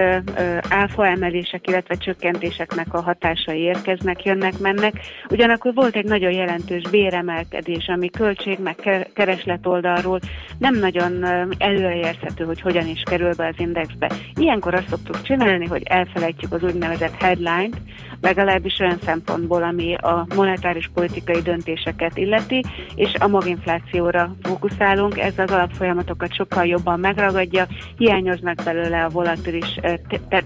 áfa 0.68 1.06
emelések, 1.06 1.66
illetve 1.66 1.94
csökkentéseknek 1.94 2.94
a 2.94 3.02
hatásai 3.02 3.61
érkeznek, 3.61 4.24
jönnek, 4.24 4.59
mennek. 4.59 5.00
Ugyanakkor 5.30 5.74
volt 5.74 5.96
egy 5.96 6.04
nagyon 6.11 6.33
jelentős 6.33 6.83
béremelkedés, 6.90 7.88
ami 7.88 8.11
költség 8.11 8.59
meg 8.59 8.75
ke- 8.75 9.12
kereslet 9.12 9.66
oldalról 9.66 10.20
nem 10.59 10.79
nagyon 10.79 11.25
előrejelzhető, 11.59 12.44
hogy 12.44 12.61
hogyan 12.61 12.87
is 12.87 13.03
kerül 13.03 13.35
be 13.35 13.46
az 13.46 13.55
indexbe. 13.59 14.12
Ilyenkor 14.35 14.75
azt 14.75 14.88
szoktuk 14.88 15.23
csinálni, 15.23 15.66
hogy 15.66 15.83
elfelejtjük 15.83 16.53
az 16.53 16.62
úgynevezett 16.62 17.23
headline-t, 17.23 17.77
legalábbis 18.20 18.78
olyan 18.78 18.98
szempontból, 19.04 19.62
ami 19.62 19.94
a 19.94 20.26
monetáris 20.35 20.90
politikai 20.94 21.40
döntéseket 21.40 22.16
illeti, 22.16 22.64
és 22.94 23.14
a 23.18 23.28
maginflációra 23.28 24.35
fókuszálunk, 24.42 25.18
ez 25.18 25.38
az 25.38 25.50
alapfolyamatokat 25.50 26.35
sokkal 26.35 26.66
jobban 26.66 27.00
megragadja, 27.00 27.66
hiányoznak 27.96 28.62
belőle 28.64 29.04
a 29.04 29.09
volatilis 29.09 29.80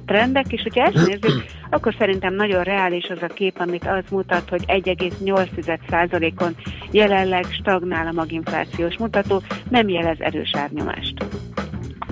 trendek, 0.06 0.52
és 0.52 0.62
hogyha 0.62 0.84
ezt 0.84 1.06
nézzük, 1.06 1.44
akkor 1.70 1.94
szerintem 1.98 2.34
nagyon 2.34 2.62
reális 2.62 3.08
az 3.08 3.22
a 3.22 3.34
kép, 3.34 3.56
amit 3.58 3.87
az 3.87 4.04
mutat, 4.10 4.48
hogy 4.48 4.64
1,8%-on 4.66 6.56
jelenleg 6.90 7.44
stagnál 7.50 8.06
a 8.06 8.12
maginflációs 8.12 8.96
mutató, 8.98 9.42
nem 9.68 9.88
jelez 9.88 10.20
erős 10.20 10.50
árnyomást. 10.54 11.24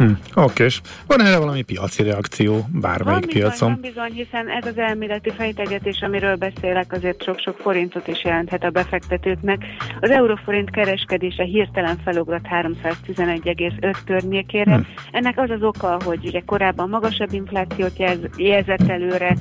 Hm, 0.02 0.12
oké, 0.34 0.64
és 0.64 0.80
van 1.06 1.20
erre 1.20 1.38
valami 1.38 1.62
piaci 1.62 2.02
reakció 2.02 2.66
bármelyik 2.72 3.04
Van 3.04 3.32
bizony, 3.32 3.42
piacon? 3.42 3.68
van 3.68 3.80
bizony, 3.80 4.12
hiszen 4.12 4.48
ez 4.48 4.66
az 4.66 4.78
elméleti 4.78 5.30
fejtegetés, 5.30 6.00
amiről 6.00 6.36
beszélek, 6.36 6.92
azért 6.92 7.22
sok-sok 7.22 7.56
forintot 7.58 8.08
is 8.08 8.24
jelenthet 8.24 8.64
a 8.64 8.70
befektetőknek. 8.70 9.64
Az 10.00 10.10
euróforint 10.10 10.70
kereskedése 10.70 11.44
hirtelen 11.44 11.98
felugrott 12.04 12.46
311,5 12.46 13.96
környékére. 14.04 14.74
Hm. 14.74 14.82
Ennek 15.10 15.38
az 15.38 15.50
az 15.50 15.62
oka, 15.62 15.98
hogy 16.04 16.26
ugye 16.26 16.40
korábban 16.46 16.88
magasabb 16.88 17.32
inflációt 17.32 17.98
jelz- 17.98 18.28
jelzett 18.36 18.88
előre 18.88 19.36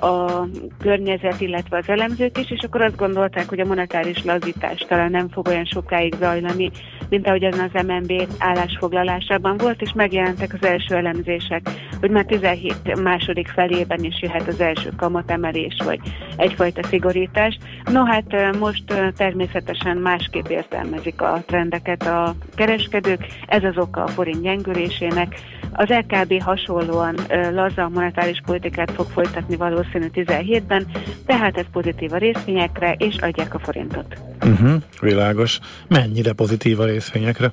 a 0.00 0.46
környezet, 0.78 1.40
illetve 1.40 1.76
az 1.76 1.88
elemzők 1.88 2.38
is, 2.38 2.50
és 2.50 2.62
akkor 2.62 2.82
azt 2.82 2.96
gondolták, 2.96 3.48
hogy 3.48 3.60
a 3.60 3.64
monetáris 3.64 4.24
lazítás 4.24 4.84
talán 4.88 5.10
nem 5.10 5.28
fog 5.28 5.48
olyan 5.48 5.64
sokáig 5.64 6.14
zajlani, 6.20 6.70
mint 7.08 7.26
ahogy 7.26 7.44
az 7.44 7.70
MNB 7.86 8.12
állásfoglalásában 8.38 9.56
volt, 9.56 9.82
és 9.82 9.92
megjelentek 9.94 10.52
az 10.60 10.66
első 10.66 10.94
elemzések, 10.94 11.70
hogy 12.00 12.10
már 12.10 12.24
17 12.24 13.02
második 13.02 13.48
felében 13.48 14.04
is 14.04 14.20
jöhet 14.20 14.48
az 14.48 14.60
első 14.60 14.90
kamatemelés, 14.96 15.76
vagy 15.84 16.00
egyfajta 16.36 16.82
szigorítás. 16.82 17.58
No 17.92 18.04
hát 18.04 18.58
most 18.58 18.84
természetesen 19.16 19.96
másképp 19.96 20.46
értelmezik 20.46 21.20
a 21.20 21.42
trendeket 21.46 22.06
a 22.06 22.34
kereskedők, 22.54 23.26
ez 23.46 23.64
az 23.64 23.76
oka 23.76 24.02
a 24.02 24.08
forint 24.08 24.42
gyengülésének. 24.42 25.40
Az 25.72 25.88
LKB 25.88 26.42
hasonlóan 26.42 27.16
laza 27.52 27.88
monetáris 27.88 28.42
politikát 28.46 28.90
fog 28.90 29.06
folytatni 29.06 29.56
valószínű 29.76 30.06
17-ben, 30.14 30.86
tehát 31.26 31.56
ez 31.56 31.64
pozitív 31.72 32.12
a 32.12 32.16
részvényekre, 32.16 32.92
és 32.92 33.16
adják 33.16 33.54
a 33.54 33.58
forintot. 33.58 34.16
Uh-huh, 34.42 34.82
világos. 35.00 35.58
Mennyire 35.88 36.32
pozitív 36.32 36.80
a 36.80 36.84
részvényekre? 36.84 37.50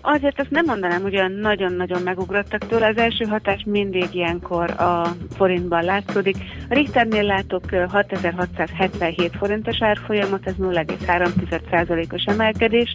Azért 0.00 0.40
azt 0.40 0.50
nem 0.50 0.64
mondanám, 0.64 1.02
hogy 1.02 1.16
olyan 1.16 1.32
nagyon-nagyon 1.32 2.02
megugrottak 2.02 2.66
tőle. 2.66 2.86
Az 2.86 2.96
első 2.96 3.24
hatás 3.24 3.62
mindig 3.66 4.08
ilyenkor 4.12 4.70
a 4.70 5.06
forintban 5.36 5.84
látszódik. 5.84 6.36
A 6.70 6.74
Richternél 6.74 7.22
látok 7.22 7.72
ö, 7.72 7.84
6677 7.88 9.36
forintos 9.38 9.76
árfolyamot, 9.80 10.46
ez 10.46 10.54
0,3%-os 10.60 12.24
emelkedés. 12.24 12.92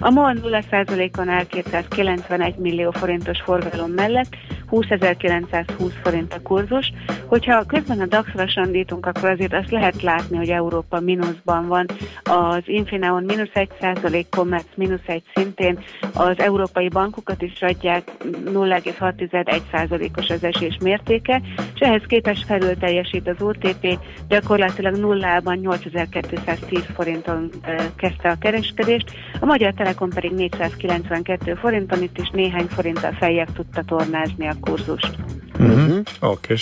A 0.00 0.10
MOL 0.10 0.34
0%-on 0.42 1.28
áll 1.28 1.46
291 1.46 2.56
millió 2.56 2.90
forintos 2.90 3.40
forgalom 3.40 3.90
mellett, 3.90 4.36
20.920 4.70 5.92
forint 6.02 6.34
a 6.34 6.42
kurzus. 6.42 6.92
Hogyha 7.26 7.64
közben 7.64 8.00
a 8.00 8.06
DAX-ra 8.06 8.48
sandítunk, 8.48 9.06
akkor 9.06 9.30
azért 9.30 9.54
azt 9.54 9.70
lehet 9.70 10.02
látni, 10.02 10.36
hogy 10.36 10.48
Európa 10.48 11.00
mínuszban 11.00 11.66
van. 11.66 11.86
Az 12.22 12.62
Infineon 12.64 13.24
mínusz 13.24 13.50
1%, 13.54 14.24
Commerz 14.30 14.66
mínusz 14.74 15.06
1 15.06 15.22
szintén, 15.34 15.78
az 16.30 16.38
európai 16.38 16.88
bankokat 16.88 17.42
is 17.42 17.62
adják 17.62 18.10
0,6-1%-os 18.44 20.30
az 20.30 20.44
esés 20.44 20.76
mértéke, 20.82 21.42
és 21.74 21.80
ehhez 21.80 22.02
képest 22.06 22.44
felül 22.44 22.76
teljesít 22.76 23.28
az 23.28 23.42
OTP, 23.42 23.98
gyakorlatilag 24.28 24.96
nullában 24.96 25.58
8210 25.58 26.84
forinton 26.94 27.50
kezdte 27.96 28.28
a 28.28 28.38
kereskedést, 28.40 29.10
a 29.40 29.44
Magyar 29.44 29.72
Telekom 29.72 30.10
pedig 30.10 30.30
492 30.30 31.54
forinton, 31.54 32.02
itt 32.02 32.18
is 32.18 32.28
néhány 32.28 32.66
forinttal 32.66 33.12
feljebb 33.12 33.52
tudta 33.52 33.82
tornázni 33.82 34.46
a 34.46 34.54
kurzust. 34.60 35.16
Uh-huh. 35.60 36.00
Oké. 36.20 36.54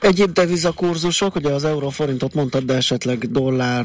Egyéb 0.00 0.32
devizakurzusok, 0.32 1.34
ugye 1.34 1.52
az 1.52 1.64
euróforintot 1.64 2.34
mondtad, 2.34 2.62
de 2.62 2.74
esetleg 2.74 3.18
dollár, 3.18 3.84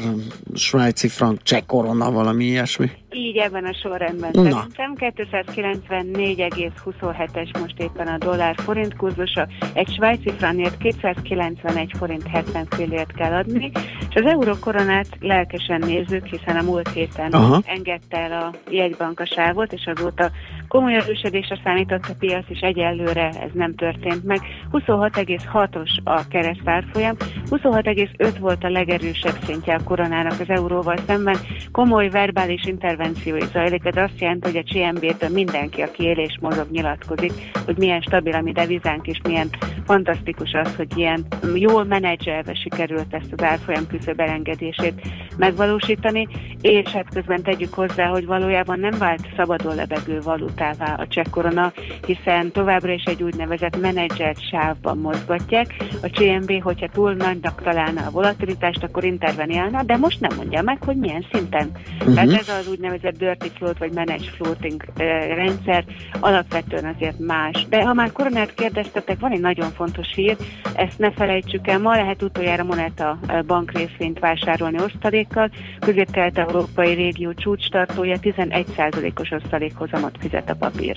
svájci 0.53 1.07
frank, 1.07 1.43
cseh 1.43 1.61
korona, 1.65 2.11
valami 2.11 2.45
ilyesmi. 2.45 2.89
Így 3.09 3.37
ebben 3.37 3.65
a 3.65 3.73
sorrendben 3.73 4.29
Na. 4.33 4.67
szerintem 4.75 4.95
294,27-es 4.97 7.59
most 7.59 7.79
éppen 7.79 8.07
a 8.07 8.17
dollár 8.17 8.55
forint 8.57 8.95
kurzusa, 8.95 9.47
egy 9.73 9.93
svájci 9.93 10.31
frankért 10.37 10.77
291 10.77 11.91
forint 11.97 12.27
70 12.27 12.67
fillért 12.69 13.11
kell 13.11 13.33
adni, 13.33 13.71
és 14.09 14.15
az 14.15 14.25
euró 14.25 14.55
koronát 14.59 15.07
lelkesen 15.19 15.79
nézzük, 15.79 16.25
hiszen 16.25 16.57
a 16.57 16.61
múlt 16.61 16.89
héten 16.89 17.31
Aha. 17.31 17.61
engedte 17.65 18.17
el 18.17 18.31
a 18.31 18.53
jegybank 18.69 19.19
a 19.19 19.25
sávot, 19.25 19.73
és 19.73 19.89
azóta 19.95 20.31
komoly 20.67 20.95
erősödésre 20.95 21.59
számított 21.63 22.05
a 22.09 22.15
piac, 22.19 22.45
és 22.47 22.59
egyelőre 22.59 23.27
ez 23.27 23.49
nem 23.53 23.75
történt 23.75 24.23
meg. 24.23 24.39
26,6-os 24.71 25.89
a 26.03 26.27
keresztárfolyam, 26.27 27.15
26,5 27.49 28.35
volt 28.39 28.63
a 28.63 28.69
legerősebb 28.69 29.37
szintje 29.43 29.75
a 29.75 29.83
koronának 29.83 30.39
az 30.39 30.49
euróval 30.49 30.95
szemben. 31.07 31.37
Komoly 31.71 32.09
verbális 32.09 32.65
intervenció 32.65 33.35
is 33.35 33.47
zajlik, 33.47 33.85
ez 33.85 33.95
azt 33.95 34.19
jelenti, 34.19 34.51
hogy 34.51 34.63
a 34.65 34.71
CMB-től 34.71 35.29
mindenki, 35.29 35.81
aki 35.81 36.03
él 36.03 36.17
és 36.17 36.37
mozog, 36.41 36.67
nyilatkozik, 36.71 37.31
hogy 37.65 37.77
milyen 37.77 38.01
stabil 38.01 38.33
a 38.33 38.41
mi 38.41 38.51
devizánk, 38.51 39.07
és 39.07 39.19
milyen 39.23 39.49
fantasztikus 39.85 40.51
az, 40.53 40.75
hogy 40.75 40.97
ilyen 40.97 41.25
jól 41.53 41.83
menedzselve 41.83 42.53
sikerült 42.53 43.13
ezt 43.13 43.31
az 43.31 43.43
árfolyam 43.43 43.87
küszöb 43.87 44.19
elengedését 44.19 45.01
megvalósítani, 45.37 46.27
és 46.61 46.89
hát 46.89 47.13
közben 47.13 47.43
tegyük 47.43 47.73
hozzá, 47.73 48.07
hogy 48.07 48.25
valójában 48.25 48.79
nem 48.79 48.97
vált 48.97 49.27
szabadon 49.35 49.75
lebegő 49.75 50.19
valutává 50.57 50.93
a 50.93 51.07
cseh 51.07 51.25
korona, 51.31 51.73
hiszen 52.05 52.51
továbbra 52.51 52.91
is 52.91 53.03
egy 53.03 53.23
úgynevezett 53.23 53.79
menedzselt 53.79 54.49
sávban 54.49 54.97
mozgatják. 54.97 55.75
A 56.01 56.07
CMB, 56.07 56.61
hogyha 56.61 56.87
túl 56.87 57.13
nagynak 57.13 57.61
találna 57.61 58.05
a 58.05 58.11
volatilitást, 58.11 58.83
akkor 58.83 59.03
interveniálna, 59.03 59.83
de 59.83 59.97
most 59.97 60.19
nem 60.19 60.35
mondja 60.35 60.61
meg, 60.61 60.83
hogy 60.83 60.95
milyen 60.95 61.25
szinten. 61.31 61.71
Uh-huh. 61.99 62.13
Tehát 62.13 62.31
ez 62.31 62.49
az 62.49 62.67
úgynevezett 62.69 63.17
dirty 63.17 63.47
float 63.57 63.77
vagy 63.77 63.93
managed 63.93 64.33
floating 64.35 64.85
eh, 64.97 65.35
rendszer 65.35 65.85
alapvetően 66.19 66.95
azért 66.95 67.19
más. 67.19 67.65
De 67.69 67.83
ha 67.83 67.93
már 67.93 68.11
koronát 68.11 68.53
kérdeztetek, 68.53 69.19
van 69.19 69.31
egy 69.31 69.41
nagyon 69.41 69.71
fontos 69.71 70.13
hír, 70.15 70.37
ezt 70.75 70.99
ne 70.99 71.11
felejtsük 71.11 71.67
el, 71.67 71.79
ma 71.79 71.95
lehet 71.95 72.23
utoljára 72.23 72.63
Moneta 72.63 73.19
eh, 73.27 73.41
bank 73.41 73.71
részvényt 73.71 74.19
vásárolni 74.19 74.77
osztalékkal, 74.81 75.49
közép-kelet-európai 75.79 76.93
régió 76.93 77.33
csúcstartója 77.33 78.17
11%-os 78.21 79.31
osztalékhozamot 79.31 80.17
fizet 80.19 80.46
a 80.49 80.53
papír. 80.53 80.95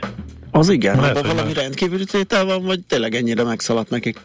Az 0.51 0.69
igen, 0.69 0.99
hogy 0.99 1.27
valami 1.27 1.53
rendkívüli 1.53 2.05
tétel 2.05 2.45
van, 2.45 2.65
vagy 2.65 2.81
tényleg 2.89 3.15
ennyire 3.15 3.43
megszaladt 3.43 3.91
nekik? 3.91 4.21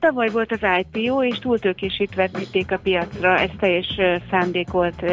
Tavaly 0.00 0.28
volt 0.28 0.52
az 0.52 0.68
IPO, 0.78 1.24
és 1.24 1.38
túltőkésítve 1.38 2.30
vitték 2.38 2.72
a 2.72 2.78
piacra, 2.78 3.38
ez 3.38 3.50
teljes 3.58 4.00
szándékolt 4.30 5.04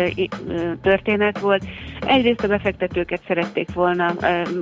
történet 0.82 1.40
volt. 1.40 1.66
Egyrészt 2.08 2.44
a 2.44 2.48
befektetőket 2.48 3.22
szerették 3.28 3.74
volna 3.74 4.14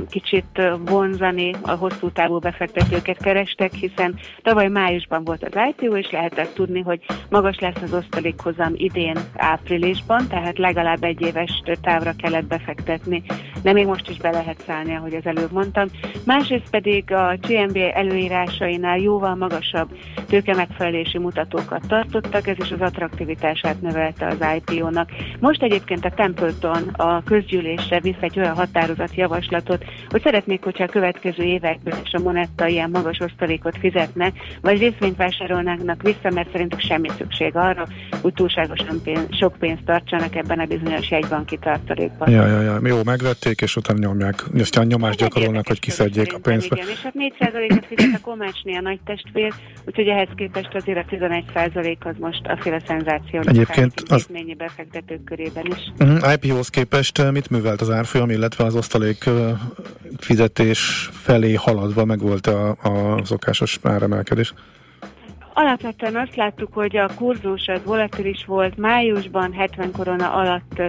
kicsit 0.09 0.61
vonzani, 0.85 1.51
a 1.61 1.71
hosszú 1.71 2.11
távú 2.11 2.39
befektetőket 2.39 3.17
kerestek, 3.17 3.73
hiszen 3.73 4.19
tavaly 4.41 4.67
májusban 4.67 5.23
volt 5.23 5.43
az 5.43 5.61
IPO, 5.69 5.97
és 5.97 6.11
lehetett 6.11 6.53
tudni, 6.53 6.81
hogy 6.81 6.99
magas 7.29 7.59
lesz 7.59 7.81
az 7.81 7.93
osztalékhozam 7.93 8.73
idén 8.75 9.17
áprilisban, 9.37 10.27
tehát 10.27 10.57
legalább 10.57 11.03
egy 11.03 11.21
éves 11.21 11.61
távra 11.81 12.13
kellett 12.17 12.45
befektetni, 12.45 13.23
de 13.61 13.73
még 13.73 13.85
most 13.85 14.09
is 14.09 14.17
be 14.17 14.31
lehet 14.31 14.61
szállni, 14.65 14.95
ahogy 14.95 15.13
az 15.13 15.25
előbb 15.25 15.51
mondtam. 15.51 15.87
Másrészt 16.25 16.69
pedig 16.69 17.11
a 17.11 17.37
GMB 17.41 17.77
előírásainál 17.93 18.97
jóval 18.97 19.35
magasabb 19.35 19.92
tőke 20.27 20.55
megfelelési 20.55 21.17
mutatókat 21.17 21.87
tartottak, 21.87 22.47
ez 22.47 22.57
is 22.59 22.71
az 22.71 22.81
attraktivitását 22.81 23.81
növelte 23.81 24.27
az 24.27 24.45
IPO-nak. 24.55 25.09
Most 25.39 25.63
egyébként 25.63 26.05
a 26.05 26.09
Templeton 26.09 26.87
a 26.87 27.23
közgyűlésre 27.23 27.99
visz 27.99 28.15
egy 28.19 28.39
olyan 28.39 28.55
határozat 28.55 29.15
javaslatot, 29.15 29.85
hogy 30.09 30.21
szeretnék, 30.21 30.63
hogyha 30.63 30.83
a 30.83 30.87
következő 30.87 31.43
években 31.43 31.97
is 32.03 32.11
a 32.11 32.19
Monetta 32.19 32.67
ilyen 32.67 32.89
magas 32.89 33.19
osztalékot 33.19 33.77
fizetne, 33.77 34.33
vagy 34.61 34.79
részvényt 34.79 35.17
vásárolnának 35.17 36.01
vissza, 36.01 36.29
mert 36.33 36.51
szerintük 36.51 36.79
semmi 36.79 37.09
szükség 37.17 37.55
arra, 37.55 37.87
hogy 38.21 38.33
túlságosan 38.33 39.01
pénz, 39.03 39.27
sok 39.29 39.55
pénzt 39.59 39.83
tartsanak 39.85 40.35
ebben 40.35 40.59
a 40.59 40.65
bizonyos 40.65 41.11
jegybanki 41.11 41.57
tartalékban. 41.57 42.29
Ja, 42.29 42.47
ja, 42.47 42.61
ja. 42.61 42.79
Jó, 42.83 43.03
megvették, 43.05 43.61
és 43.61 43.75
utána 43.75 43.99
nyomják, 43.99 44.43
aztán 44.59 44.87
nyomást 44.87 45.19
gyakorolnak, 45.19 45.67
hogy 45.67 45.79
kiszedjék 45.79 46.33
a 46.33 46.39
pénzt. 46.39 46.65
Igen, 46.65 46.87
és 46.87 47.01
hát 47.01 47.13
4%-et 47.39 47.85
fizet 47.85 48.15
a 48.15 48.21
Komácsné 48.21 48.75
a 48.75 48.81
nagy 48.81 48.99
testvér, 49.05 49.53
úgyhogy 49.85 50.07
ehhez 50.07 50.27
képest 50.35 50.73
azért 50.73 50.97
a 50.97 51.15
11% 51.15 51.97
az 51.99 52.15
most 52.19 52.45
a 52.45 52.57
féle 52.61 52.81
szenzáció. 52.87 53.41
Egyébként 53.45 53.93
az- 54.07 54.27
befektetők 54.57 55.23
körében 55.23 55.65
is. 55.65 55.91
Uh-huh. 55.99 56.33
IPO-hoz 56.33 56.69
képest 56.69 57.19
eh, 57.19 57.31
mit 57.31 57.49
művelt 57.49 57.81
az 57.81 57.89
árfolyam, 57.89 58.29
illetve 58.29 58.63
az 58.63 58.75
osztalék 58.75 59.25
eh, 59.25 59.33
fizetés 60.17 61.09
felé 61.11 61.53
haladva 61.53 62.05
megvolt 62.05 62.47
a, 62.47 62.69
a 62.69 63.25
szokásos 63.25 63.79
áremelkedés? 63.83 64.53
Alapvetően 65.53 66.15
azt 66.15 66.35
láttuk, 66.35 66.73
hogy 66.73 66.97
a 66.97 67.09
kurzus 67.15 67.67
az 67.67 67.83
volatilis 67.85 68.45
volt, 68.45 68.77
májusban 68.77 69.53
70 69.53 69.91
korona 69.91 70.31
alatt 70.31 70.81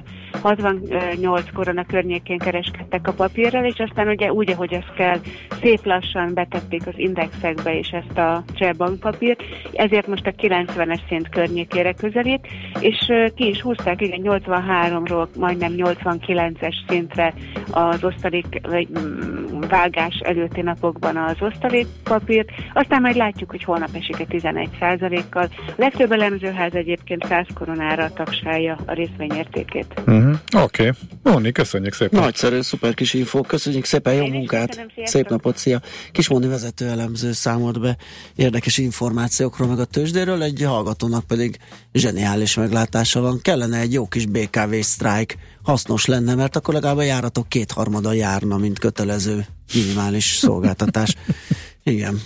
68 0.42 1.52
korona 1.52 1.84
környékén 1.84 2.38
kereskedtek 2.38 3.06
a 3.08 3.12
papírral, 3.12 3.64
és 3.64 3.78
aztán 3.78 4.08
ugye 4.08 4.32
úgy, 4.32 4.50
ahogy 4.50 4.72
ezt 4.72 4.94
kell, 4.94 5.18
szép 5.62 5.84
lassan 5.84 6.34
betették 6.34 6.86
az 6.86 6.94
indexekbe 6.96 7.78
és 7.78 7.88
ezt 7.88 8.18
a 8.18 8.44
cseh 8.52 8.72
bankpapírt, 8.72 9.42
ezért 9.72 10.06
most 10.06 10.26
a 10.26 10.30
90-es 10.30 11.00
szint 11.08 11.28
környékére 11.28 11.92
közelít, 11.92 12.46
és 12.80 13.12
ki 13.34 13.48
is 13.48 13.60
húzták, 13.60 14.00
igen, 14.00 14.20
83-ról 14.22 15.26
majdnem 15.38 15.72
89-es 15.76 16.74
szintre 16.88 17.34
az 17.70 18.04
osztalék 18.04 18.60
mm, 18.98 19.60
vágás 19.68 20.18
előtti 20.22 20.62
napokban 20.62 21.16
az 21.16 21.36
osztalék 21.40 21.52
osztalékpapírt, 21.64 22.48
aztán 22.72 23.00
majd 23.00 23.16
látjuk, 23.16 23.50
hogy 23.50 23.64
holnap 23.64 23.94
esik 23.94 24.20
a 24.20 24.26
15 24.26 24.53
51%-kal. 24.54 25.48
A 25.66 25.72
legtöbb 25.76 26.12
elemzőház 26.12 26.74
egyébként 26.74 27.26
100 27.28 27.46
koronára 27.54 28.12
tagsálja 28.12 28.78
a 28.86 28.92
részvényértékét. 28.92 29.86
Uh-huh. 30.06 30.34
Oké, 30.56 30.88
okay. 30.88 30.90
Moni, 31.22 31.52
köszönjük 31.52 31.92
szépen. 31.92 32.20
Nagyszerű, 32.20 32.60
szuper 32.60 32.94
kis 32.94 33.14
info, 33.14 33.40
köszönjük 33.40 33.84
szépen, 33.84 34.14
jó 34.14 34.24
Én 34.24 34.32
munkát, 34.32 34.68
köszönöm, 34.68 34.90
szép 35.04 35.28
napot, 35.28 35.56
szia. 35.56 35.80
Kismoni 36.12 36.46
vezető 36.46 36.88
elemző 36.88 37.32
számolt 37.32 37.80
be 37.80 37.96
érdekes 38.34 38.78
információkról, 38.78 39.68
meg 39.68 39.78
a 39.78 39.84
tőzsdéről, 39.84 40.42
egy 40.42 40.62
hallgatónak 40.62 41.26
pedig 41.26 41.58
zseniális 41.92 42.54
meglátása 42.54 43.20
van. 43.20 43.38
Kellene 43.42 43.78
egy 43.78 43.92
jó 43.92 44.06
kis 44.06 44.26
BKV 44.26 44.74
strike 44.80 45.34
hasznos 45.62 46.06
lenne, 46.06 46.34
mert 46.34 46.56
akkor 46.56 46.74
legalább 46.74 46.96
a 46.96 47.02
járatok 47.02 47.48
kétharmada 47.48 48.12
járna, 48.12 48.56
mint 48.56 48.78
kötelező 48.78 49.46
minimális 49.74 50.24
szolgáltatás. 50.24 51.14
Igen. 51.82 52.20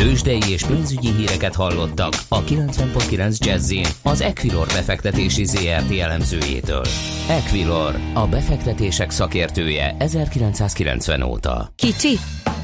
Tőzsdei 0.00 0.40
és 0.50 0.62
pénzügyi 0.62 1.10
híreket 1.10 1.54
hallottak 1.54 2.12
a 2.28 2.42
90.9 2.42 3.38
Jazzin 3.38 3.86
az 4.02 4.20
Equilor 4.20 4.66
befektetési 4.66 5.44
ZRT 5.44 5.98
elemzőjétől. 5.98 6.84
Equilor, 7.28 7.98
a 8.14 8.26
befektetések 8.26 9.10
szakértője 9.10 9.96
1990 9.98 11.22
óta. 11.22 11.72
Kicsi, 11.76 12.18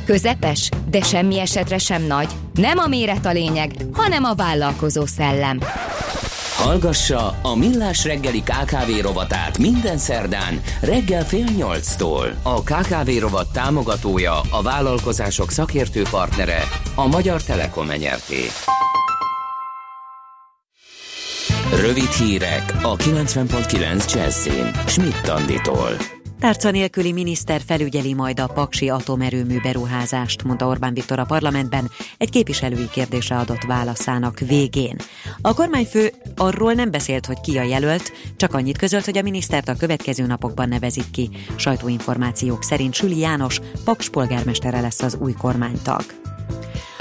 közepes, 0.05 0.69
de 0.91 1.03
semmi 1.03 1.39
esetre 1.39 1.79
sem 1.79 2.03
nagy. 2.03 2.29
Nem 2.55 2.79
a 2.79 2.87
méret 2.87 3.27
a 3.27 3.33
lényeg, 3.33 3.73
hanem 3.93 4.25
a 4.25 4.35
vállalkozó 4.35 5.07
szellem. 5.07 5.59
Hallgassa 6.59 7.39
a 7.43 7.57
Millás 7.57 8.05
reggeli 8.05 8.43
KKV 8.43 9.01
rovatát 9.01 9.59
minden 9.59 9.99
szerdán 9.99 10.61
reggel 10.83 11.25
fél 11.25 11.45
nyolctól. 11.57 12.27
A 12.43 12.63
KKV 12.63 13.11
rovat 13.19 13.53
támogatója, 13.53 14.41
a 14.51 14.63
vállalkozások 14.63 15.51
szakértő 15.51 16.03
partnere, 16.11 16.63
a 16.95 17.07
Magyar 17.07 17.43
Telekom 17.43 17.91
enyerté. 17.91 18.45
Rövid 21.81 22.11
hírek 22.11 22.75
a 22.83 22.97
90.9 22.97 24.15
Jazzin. 24.15 24.71
Schmidt 24.87 25.29
Anditól. 25.29 26.18
Tárca 26.39 26.71
nélküli 26.71 27.13
miniszter 27.13 27.61
felügyeli 27.67 28.15
majd 28.15 28.41
a 28.41 28.47
Paksi 28.47 28.89
atomerőmű 28.89 29.61
beruházást, 29.61 30.43
mondta 30.43 30.67
Orbán 30.67 30.95
Viktor 30.95 31.19
a 31.19 31.25
parlamentben 31.25 31.91
egy 32.19 32.31
képviselői 32.31 32.89
kérdésre 32.91 33.37
adott 33.37 33.63
válaszának 33.63 34.39
végén. 34.39 34.97
A 35.41 35.55
kormányfő 35.55 36.13
arról 36.37 36.73
nem 36.73 36.91
beszélt, 36.91 37.27
hogy 37.27 37.41
ki 37.41 37.59
a 37.59 37.63
jelölt, 37.63 38.13
csak 38.37 38.55
annyit 38.55 38.79
közölt, 38.79 39.05
hogy 39.05 39.19
a 39.19 39.23
minisztert 39.23 39.69
a 39.69 39.77
következő 39.77 40.27
napokban 40.27 40.69
nevezik 40.69 41.11
ki. 41.11 41.31
Sajtóinformációk 41.57 42.63
szerint 42.63 42.95
Süli 42.95 43.19
János 43.19 43.61
Paks 43.85 44.09
polgármestere 44.09 44.81
lesz 44.81 45.03
az 45.03 45.17
új 45.21 45.33
kormánytag. 45.33 46.05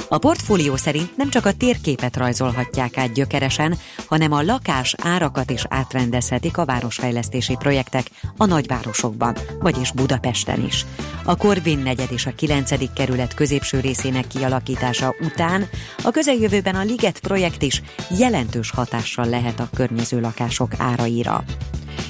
A 0.10 0.18
portfólió 0.18 0.76
szerint 0.76 1.18
nem 1.18 1.30
csak 1.30 1.46
a 1.46 1.54
térképet 1.54 2.18
rajzolhatják 2.18 2.98
át 2.98 3.14
gyökeresen, 3.14 3.78
hanem 4.06 4.32
a 4.32 4.42
lakás 4.42 4.96
árakat 5.02 5.50
is 5.50 5.66
átrendezhetik 5.70 6.58
a 6.58 6.66
városfejlesztési 6.66 7.56
projektek 7.60 8.10
a 8.38 8.46
nagyvárosokban, 8.46 9.38
vagyis 9.60 9.92
Budapesten 9.92 10.66
is. 10.66 10.86
A 11.24 11.36
Korvin 11.36 11.80
negyed 11.80 12.12
és 12.12 12.26
a 12.26 12.36
9. 12.36 12.94
kerület 12.94 13.34
középső 13.34 13.80
részének 13.80 14.28
kialakítása 14.28 15.16
után 15.20 15.70
a 16.04 16.12
közeljövőben 16.12 16.76
a 16.76 16.84
Liget 16.84 17.20
projekt 17.20 17.62
is 17.62 17.82
jelentős 18.18 18.72
hatással 18.72 19.26
lehet 19.26 19.60
a 19.60 19.70
környező 19.74 20.20
lakások 20.20 20.72
áraira. 20.78 21.44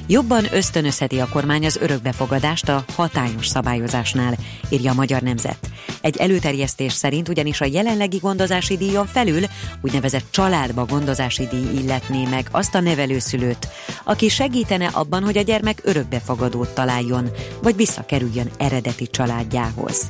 Jobban 0.07 0.45
ösztönözheti 0.51 1.19
a 1.19 1.27
kormány 1.27 1.65
az 1.65 1.77
örökbefogadást 1.81 2.69
a 2.69 2.85
hatályos 2.95 3.47
szabályozásnál, 3.47 4.37
írja 4.69 4.91
a 4.91 4.95
Magyar 4.95 5.21
Nemzet. 5.21 5.57
Egy 6.01 6.17
előterjesztés 6.17 6.93
szerint 6.93 7.29
ugyanis 7.29 7.61
a 7.61 7.65
jelenlegi 7.65 8.17
gondozási 8.17 8.77
díjon 8.77 9.05
felül 9.05 9.41
úgynevezett 9.81 10.25
családba 10.29 10.85
gondozási 10.85 11.47
díj 11.47 11.79
illetné 11.81 12.25
meg 12.29 12.47
azt 12.51 12.75
a 12.75 12.79
nevelőszülőt, 12.79 13.67
aki 14.03 14.29
segítene 14.29 14.89
abban, 14.93 15.23
hogy 15.23 15.37
a 15.37 15.41
gyermek 15.41 15.81
örökbefogadót 15.83 16.69
találjon, 16.69 17.29
vagy 17.61 17.75
visszakerüljön 17.75 18.49
eredeti 18.57 19.07
családjához. 19.07 20.09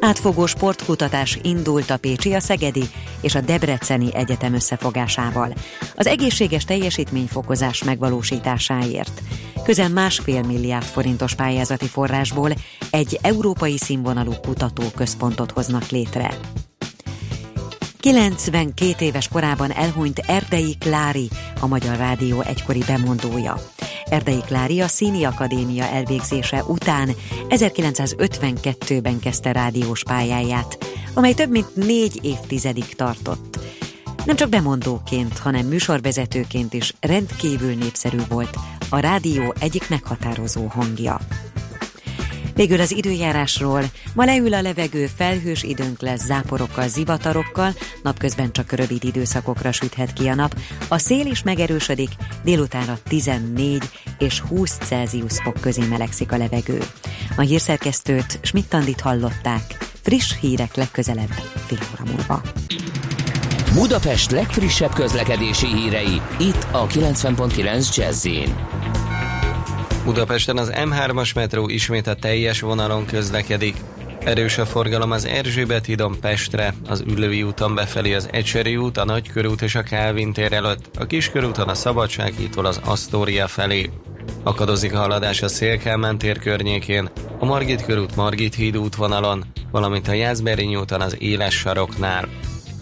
Átfogó 0.00 0.46
sportkutatás 0.46 1.38
indult 1.42 1.90
a 1.90 1.96
Pécsi, 1.96 2.34
a 2.34 2.40
Szegedi 2.40 2.82
és 3.20 3.34
a 3.34 3.40
Debreceni 3.40 4.14
Egyetem 4.14 4.54
összefogásával. 4.54 5.54
Az 5.96 6.06
egészséges 6.06 6.64
teljesítményfokozás 6.64 7.84
megvalósításáért. 7.84 9.22
Közel 9.64 9.88
másfél 9.88 10.42
milliárd 10.42 10.84
forintos 10.84 11.34
pályázati 11.34 11.86
forrásból 11.86 12.50
egy 12.90 13.18
európai 13.22 13.78
színvonalú 13.78 14.32
kutatóközpontot 14.32 15.50
hoznak 15.50 15.88
létre. 15.88 16.38
92 18.00 19.04
éves 19.04 19.28
korában 19.28 19.72
elhunyt 19.72 20.18
Erdei 20.18 20.76
Klári, 20.78 21.28
a 21.60 21.66
Magyar 21.66 21.96
Rádió 21.96 22.40
egykori 22.40 22.82
bemondója. 22.86 23.62
Erdei 24.10 24.40
Klári 24.46 24.80
a 24.80 24.88
Színi 24.88 25.24
Akadémia 25.24 25.84
elvégzése 25.84 26.64
után 26.64 27.10
1952-ben 27.48 29.20
kezdte 29.20 29.52
rádiós 29.52 30.02
pályáját, 30.02 30.78
amely 31.14 31.34
több 31.34 31.50
mint 31.50 31.76
négy 31.76 32.18
évtizedig 32.22 32.94
tartott. 32.94 33.58
Nem 34.24 34.36
csak 34.36 34.48
bemondóként, 34.48 35.38
hanem 35.38 35.66
műsorvezetőként 35.66 36.72
is 36.72 36.94
rendkívül 37.00 37.74
népszerű 37.74 38.18
volt, 38.28 38.56
a 38.88 38.98
rádió 38.98 39.54
egyik 39.60 39.88
meghatározó 39.88 40.66
hangja. 40.66 41.18
Végül 42.60 42.80
az 42.80 42.92
időjárásról. 42.92 43.82
Ma 44.14 44.24
leül 44.24 44.54
a 44.54 44.60
levegő, 44.62 45.06
felhős 45.16 45.62
időnk 45.62 46.00
lesz 46.00 46.24
záporokkal, 46.24 46.88
zivatarokkal, 46.88 47.74
napközben 48.02 48.52
csak 48.52 48.72
rövid 48.72 49.04
időszakokra 49.04 49.72
süthet 49.72 50.12
ki 50.12 50.28
a 50.28 50.34
nap. 50.34 50.54
A 50.88 50.98
szél 50.98 51.26
is 51.26 51.42
megerősödik, 51.42 52.08
délutánra 52.44 52.98
14 53.08 53.82
és 54.18 54.40
20 54.40 54.78
Celsius 54.78 55.40
fok 55.42 55.60
közé 55.60 55.82
melegszik 55.86 56.32
a 56.32 56.36
levegő. 56.36 56.78
A 57.36 57.40
hírszerkesztőt 57.40 58.38
Schmidt-Tandit 58.42 59.00
hallották. 59.00 59.62
Friss 60.02 60.38
hírek 60.40 60.74
legközelebb 60.74 61.32
fél 61.66 61.78
óra 61.94 62.12
múlva. 62.12 62.42
Budapest 63.74 64.30
legfrissebb 64.30 64.92
közlekedési 64.92 65.66
hírei, 65.66 66.20
itt 66.38 66.66
a 66.70 66.86
90.9 66.86 67.96
jazz 67.96 68.26
Budapesten 70.04 70.56
az 70.56 70.72
M3-as 70.74 71.34
metró 71.34 71.68
ismét 71.68 72.06
a 72.06 72.14
teljes 72.14 72.60
vonalon 72.60 73.06
közlekedik. 73.06 73.76
Erős 74.24 74.58
a 74.58 74.66
forgalom 74.66 75.10
az 75.10 75.24
Erzsébet 75.24 75.86
hídon 75.86 76.20
Pestre, 76.20 76.74
az 76.88 77.04
Üllői 77.06 77.42
úton 77.42 77.74
befelé 77.74 78.14
az 78.14 78.28
Ecseri 78.32 78.76
út, 78.76 78.96
a 78.96 79.04
Nagykörút 79.04 79.62
és 79.62 79.74
a 79.74 79.82
Kálvin 79.82 80.32
tér 80.32 80.52
előtt, 80.52 80.96
a 80.98 81.06
Kiskörúton 81.06 81.68
a 81.68 81.74
Szabadsághídtól 81.74 82.66
az 82.66 82.80
Asztória 82.84 83.48
felé. 83.48 83.90
Akadozik 84.42 84.94
a 84.94 84.98
haladás 84.98 85.42
a 85.42 85.48
Szélkámán 85.48 86.18
tér 86.18 86.38
környékén, 86.38 87.10
a 87.38 87.44
Margit 87.44 87.84
körút 87.84 88.16
Margit 88.16 88.54
híd 88.54 88.76
útvonalon, 88.76 89.44
valamint 89.70 90.08
a 90.08 90.12
Jászberény 90.12 90.76
úton 90.76 91.00
az 91.00 91.16
Éles 91.18 91.54
saroknál. 91.54 92.28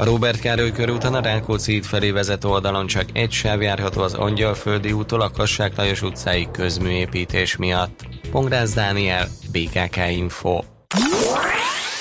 A 0.01 0.05
Robert 0.05 0.41
Károly 0.41 0.73
körúton 0.73 1.15
a 1.15 1.21
Rákóczi 1.21 1.73
híd 1.73 1.85
felé 1.85 2.11
vezető 2.11 2.49
oldalon 2.49 2.87
csak 2.87 3.05
egy 3.13 3.31
sáv 3.31 3.63
járható 3.63 4.01
az 4.01 4.15
Angyalföldi 4.15 4.93
úttól 4.93 5.21
a 5.21 5.31
Kassák 5.31 5.77
Lajos 5.77 6.03
utcáig 6.03 6.51
közműépítés 6.51 7.57
miatt. 7.57 8.07
Pongrász 8.31 8.75
Dániel, 8.75 9.29
BKK 9.53 9.97
Info. 10.11 10.61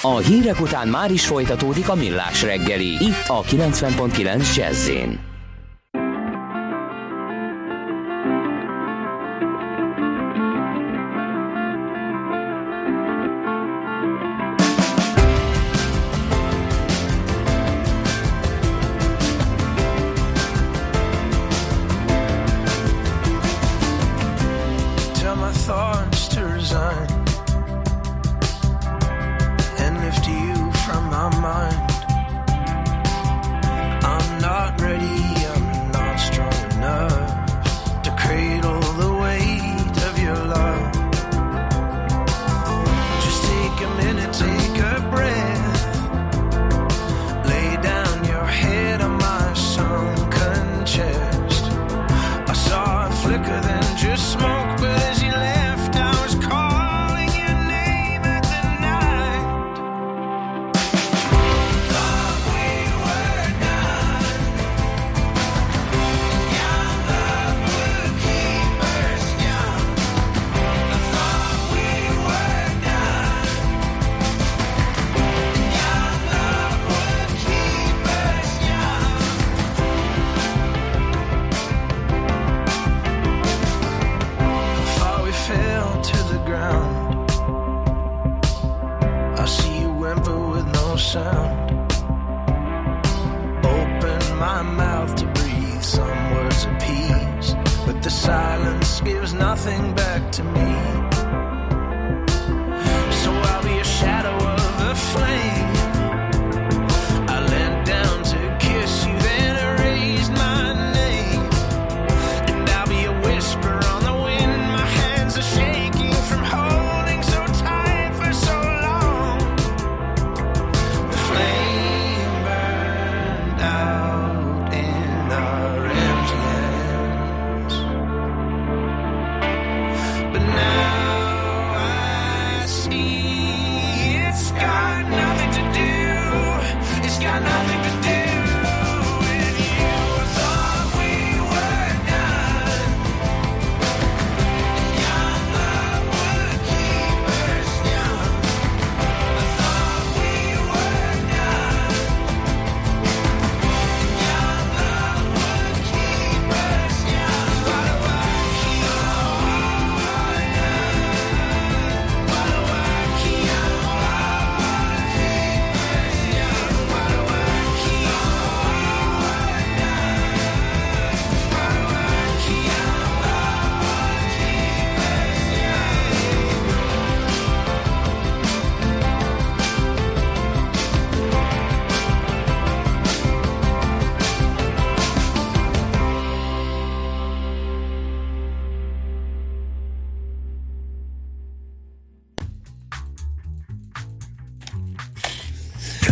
A 0.02 0.18
hírek 0.18 0.62
után 0.62 0.88
már 0.88 1.12
is 1.12 1.28
folytatódik 1.28 1.90
a 1.90 1.96
millás 1.96 2.42
reggeli, 2.42 2.88
itt 2.88 3.28
a 3.28 3.42
90.9 3.42 4.56
jazz 4.56 4.90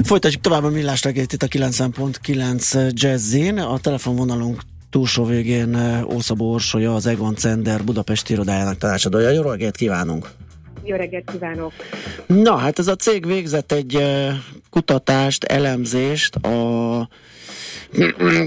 Folytatjuk 0.05 0.41
tovább 0.41 0.63
a 0.63 0.69
millás 0.69 1.03
reggelt 1.03 1.33
itt 1.33 1.43
a 1.43 1.47
90.9 1.47 2.93
Jazzin. 2.93 3.57
A 3.57 3.79
telefonvonalunk 3.79 4.61
túlsó 4.89 5.25
végén 5.25 5.75
eh, 5.75 6.09
Ószabó 6.13 6.51
Orsolya, 6.51 6.95
az 6.95 7.05
Egon 7.05 7.35
Cender 7.35 7.83
Budapesti 7.83 8.33
irodájának 8.33 8.77
tanácsadója. 8.77 9.29
Jó 9.29 9.41
reggelt 9.41 9.75
kívánunk! 9.75 10.29
Jó 10.83 10.95
reggelt 10.95 11.31
kívánok! 11.31 11.73
Na, 12.25 12.55
hát 12.55 12.79
ez 12.79 12.87
a 12.87 12.95
cég 12.95 13.25
végzett 13.25 13.71
egy 13.71 13.95
eh, 13.95 14.35
kutatást, 14.69 15.43
elemzést 15.43 16.35
a 16.35 17.09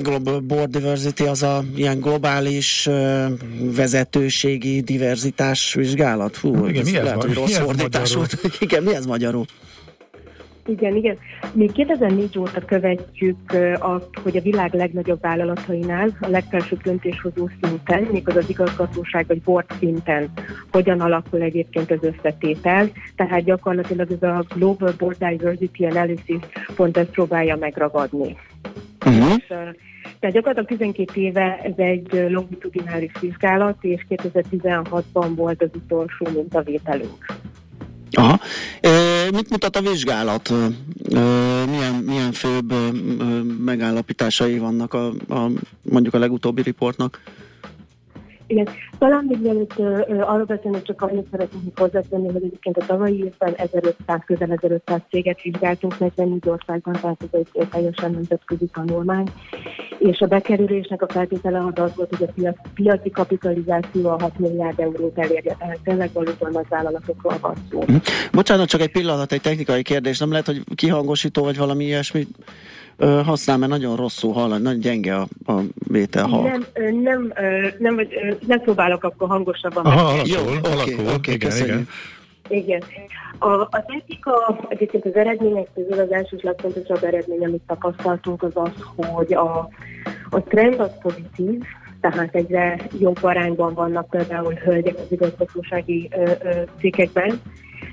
Global 0.03 0.41
Board 0.41 0.71
Diversity 0.71 1.23
az 1.23 1.43
a 1.43 1.65
ilyen 1.75 2.01
globális 2.01 2.89
vezetőségi 3.75 4.81
diverzitás 4.81 5.75
vizsgálat. 5.75 6.37
Hú, 6.37 6.67
Igen, 6.67 6.85
mi 6.85 6.97
ez 6.97 7.03
lehet, 7.03 7.23
hogy 7.23 7.35
rossz 7.35 7.55
ez 7.55 7.59
fordítás 7.59 8.15
volt. 8.15 8.39
Igen, 8.61 8.83
mi 8.83 8.95
ez 8.95 9.07
magyarul? 9.07 9.47
Igen, 10.69 10.97
igen. 10.97 11.19
Mi 11.53 11.67
2004 11.67 12.39
óta 12.39 12.61
követjük 12.61 13.39
azt, 13.79 14.09
hogy 14.23 14.37
a 14.37 14.41
világ 14.41 14.75
legnagyobb 14.75 15.21
vállalatainál, 15.21 16.17
a 16.21 16.29
legfelsőbb 16.29 16.83
döntéshozó 16.83 17.49
szinten, 17.63 18.03
még 18.13 18.29
az 18.29 18.37
az 18.37 18.49
igazgatóság 18.49 19.27
vagy 19.27 19.43
board 19.43 19.67
szinten, 19.79 20.31
hogyan 20.73 21.01
alakul 21.01 21.41
egyébként 21.41 21.91
az 21.91 21.99
összetétel. 22.01 22.91
Tehát 23.17 23.45
gyakorlatilag 23.45 24.11
ez 24.11 24.29
a 24.29 24.45
Global 24.55 24.93
Board 24.99 25.17
Diversity 25.19 25.85
Analysis 25.85 26.41
pont 26.77 26.97
ezt 26.97 27.11
próbálja 27.11 27.57
megragadni. 27.57 28.37
Uh-huh. 29.07 29.35
És, 29.37 29.47
tehát 30.21 30.35
gyakorlatilag 30.35 30.69
12 30.69 31.21
éve 31.21 31.61
ez 31.63 31.73
egy 31.77 32.27
longitudinális 32.29 33.13
vizsgálat, 33.21 33.77
és 33.81 34.07
2016-ban 34.09 35.31
volt 35.37 35.63
az 35.63 35.71
utolsó 35.75 36.27
mintavételünk. 36.35 37.27
Aha. 38.11 38.41
E, 38.81 38.89
mit 39.33 39.51
mutat 39.51 39.77
a 39.77 39.81
vizsgálat? 39.81 40.53
Milyen, 41.69 41.95
milyen 42.07 42.33
főbb 42.33 42.73
megállapításai 43.65 44.59
vannak 44.59 44.95
a, 44.95 45.07
a, 45.29 45.51
mondjuk 45.83 46.15
a 46.15 46.19
legutóbbi 46.19 46.63
riportnak? 46.63 47.21
Igen, 48.51 48.69
talán 48.99 49.25
még 49.29 49.39
mielőtt 49.41 49.79
arról 50.21 50.45
beszélni, 50.45 50.83
csak 50.83 51.03
annyit 51.03 51.27
szeretnék 51.31 51.63
még 51.63 51.79
hozzátenni, 51.79 52.27
hogy 52.33 52.45
egyébként 52.45 52.77
a 52.77 52.87
tavalyi 52.87 53.19
évben 53.25 53.55
1500, 53.57 54.21
közel 54.27 54.51
1500 54.51 55.01
céget 55.11 55.43
vizsgáltunk 55.43 55.99
44 55.99 56.49
országban, 56.49 56.93
tehát 56.93 57.23
ez 57.33 57.41
egy 57.53 57.69
teljesen 57.69 58.11
nemzetközi 58.11 58.67
tanulmány. 58.73 59.27
És 59.99 60.21
a 60.21 60.27
bekerülésnek 60.27 61.03
a 61.03 61.09
feltétele 61.09 61.59
az 61.59 61.83
az 61.83 61.95
volt, 61.95 62.17
hogy 62.17 62.29
a 62.29 62.33
piac, 62.33 62.57
piaci 62.75 63.11
kapitalizáció 63.11 64.09
a 64.09 64.21
6 64.21 64.39
milliárd 64.39 64.81
eurót 64.81 65.19
elérje, 65.19 65.57
tehát 65.59 65.81
tényleg 65.85 66.11
valóban 66.13 66.51
nagy 66.53 66.69
vállalatokról 66.69 67.39
van 67.41 67.55
szó. 67.71 67.85
Bocsánat, 68.33 68.69
csak 68.69 68.81
egy 68.81 68.93
pillanat, 68.93 69.33
egy 69.33 69.41
technikai 69.41 69.83
kérdés. 69.83 70.19
Nem 70.19 70.31
lehet, 70.31 70.47
hogy 70.47 70.63
kihangosító 70.75 71.43
vagy 71.43 71.57
valami 71.57 71.85
ilyesmi 71.85 72.27
használ, 73.07 73.59
mert 73.59 73.71
nagyon 73.71 73.97
rosszul 73.97 74.33
hallani, 74.33 74.63
nagyon 74.63 74.81
gyenge 74.81 75.15
a, 75.17 75.27
a 75.47 75.61
vétel 75.89 76.27
hang. 76.27 76.45
Nem, 76.45 76.65
nem, 77.03 77.33
nem, 77.79 78.09
nem 78.47 78.61
próbálok 78.61 79.05
akkor 79.05 79.29
hangosabban 79.29 79.85
Aha, 79.85 80.09
alakul, 80.09 80.29
Jó, 80.29 80.41
oké, 80.41 80.73
alakul. 80.73 81.15
oké, 81.15 81.33
igen, 81.33 81.49
köszönjük. 81.49 81.75
igen. 81.75 81.87
Igen. 82.49 82.83
A, 83.39 83.61
az 83.61 83.83
egyébként 84.69 85.05
az 85.05 85.15
eredmények 85.15 85.69
közül 85.75 86.01
az 86.01 86.13
első 86.13 86.37
és 86.37 86.43
legfontosabb 86.43 87.05
eredmény, 87.05 87.45
amit 87.45 87.63
tapasztaltunk, 87.67 88.43
az 88.43 88.53
az, 88.55 88.71
hogy 88.97 89.35
a, 89.35 89.69
a 90.31 90.43
trend 90.43 90.81
az 90.81 90.91
pozitív, 91.03 91.63
tehát 92.01 92.35
egyre 92.35 92.87
jobb 92.99 93.19
arányban 93.23 93.75
vannak 93.75 94.11
például 94.11 94.53
hölgyek 94.55 94.95
az 94.99 95.07
igazgatósági 95.13 96.09
ö, 96.17 96.31
ö, 96.43 96.63
cikkekben. 96.79 97.41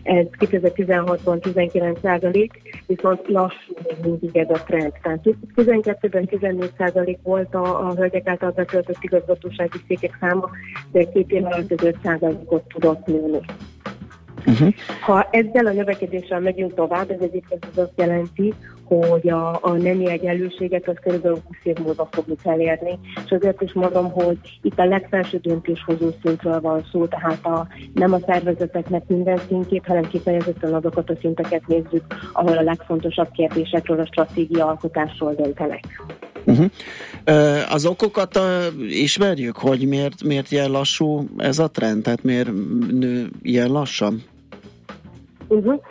Ez 0.03 0.25
2016-ban 0.39 1.39
19 1.39 1.99
százalék, 2.01 2.61
viszont 2.87 3.27
lassú 3.27 3.73
még 3.83 3.97
mindig 4.03 4.37
ez 4.37 4.49
a 4.49 4.63
trend. 4.63 4.93
Tehát 5.01 5.19
12-ben 5.55 6.25
14 6.25 6.71
százalék 6.77 7.19
volt 7.23 7.55
a, 7.55 7.87
a 7.87 7.95
hölgyek 7.95 8.27
által 8.27 8.51
betöltött 8.51 8.97
igazgatósági 9.03 9.77
székek 9.87 10.17
száma, 10.19 10.49
de 10.91 11.03
két 11.03 11.31
év 11.31 11.45
alatt 11.45 11.71
ez 11.71 11.83
5 11.83 11.95
százalékot 12.03 12.63
tudott 12.67 13.05
nőni. 13.05 13.39
Uh-huh. 14.47 14.73
Ha 15.01 15.27
ezzel 15.31 15.65
a 15.65 15.71
növekedéssel 15.71 16.39
megyünk 16.39 16.73
tovább, 16.73 17.11
ez 17.11 17.19
egyébként 17.19 17.65
az 17.71 17.77
azt 17.77 17.93
jelenti, 17.95 18.53
hogy 18.85 19.29
a, 19.29 19.59
a 19.61 19.71
nemi 19.71 20.09
egyenlőséget 20.09 20.87
az 20.87 20.95
kb. 20.95 21.23
20 21.27 21.39
év 21.63 21.77
múlva 21.77 22.07
fogjuk 22.11 22.39
elérni, 22.43 22.99
és 23.25 23.31
azért 23.31 23.61
is 23.61 23.73
mondom, 23.73 24.11
hogy 24.11 24.37
itt 24.61 24.79
a 24.79 24.85
legfelső 24.85 25.37
döntéshozó 25.37 26.09
szintről 26.23 26.61
van 26.61 26.85
szó, 26.91 27.05
tehát 27.05 27.45
a, 27.45 27.67
nem 27.93 28.13
a 28.13 28.19
szervezeteknek 28.25 29.07
minden 29.07 29.39
szintjét, 29.47 29.85
hanem 29.85 30.07
kifejezetten 30.07 30.73
azokat 30.73 31.09
a 31.09 31.15
szinteket 31.19 31.67
nézzük, 31.67 32.03
ahol 32.33 32.57
a 32.57 32.61
legfontosabb 32.61 33.31
kérdésekről, 33.31 33.99
a 33.99 34.05
stratégia 34.05 34.67
alkotásról 34.67 35.33
döntenek. 35.33 36.03
Uh-huh. 36.45 36.69
Az 37.69 37.85
okokat 37.85 38.35
ö, 38.35 38.67
ismerjük, 38.87 39.57
hogy 39.57 39.87
miért, 39.87 40.23
miért 40.23 40.51
ilyen 40.51 40.71
lassú 40.71 41.27
ez 41.37 41.59
a 41.59 41.67
trend, 41.67 42.03
tehát 42.03 42.23
miért 42.23 42.49
nő 42.91 43.29
ilyen 43.41 43.71
lassan? 43.71 44.23
Uh-huh. 45.47 45.81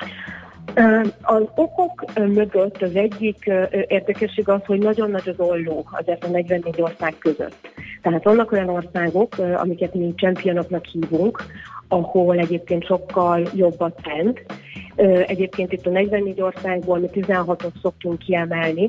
Az 1.22 1.42
okok 1.54 2.04
mögött 2.14 2.82
az 2.82 2.94
egyik 2.94 3.50
érdekesség 3.88 4.48
az, 4.48 4.60
hogy 4.66 4.78
nagyon 4.78 5.10
nagy 5.10 5.28
az 5.28 5.40
olló 5.46 5.86
azért 5.90 6.24
a 6.24 6.28
44 6.28 6.80
ország 6.80 7.14
között. 7.18 7.56
Tehát 8.02 8.24
vannak 8.24 8.52
olyan 8.52 8.68
országok, 8.68 9.34
amiket 9.38 9.94
mi 9.94 10.12
championoknak 10.16 10.84
hívunk, 10.84 11.44
ahol 11.88 12.38
egyébként 12.38 12.84
sokkal 12.84 13.42
jobb 13.54 13.80
a 13.80 13.92
trend. 14.02 14.40
Egyébként 15.26 15.72
itt 15.72 15.86
a 15.86 15.90
44 15.90 16.40
országból 16.40 16.98
mi 16.98 17.08
16-ot 17.12 17.80
szoktunk 17.82 18.18
kiemelni. 18.18 18.88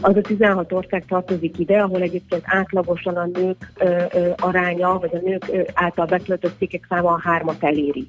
Az 0.00 0.16
a 0.16 0.20
16 0.20 0.72
ország 0.72 1.04
tartozik 1.04 1.58
ide, 1.58 1.78
ahol 1.78 2.00
egyébként 2.00 2.42
átlagosan 2.44 3.16
a 3.16 3.28
nők 3.32 3.72
aránya, 4.36 4.98
vagy 4.98 5.10
a 5.14 5.28
nők 5.28 5.70
által 5.74 6.06
betöltött 6.06 6.58
cikkek 6.58 6.86
száma 6.88 7.10
a 7.10 7.20
hármat 7.22 7.64
eléri. 7.64 8.06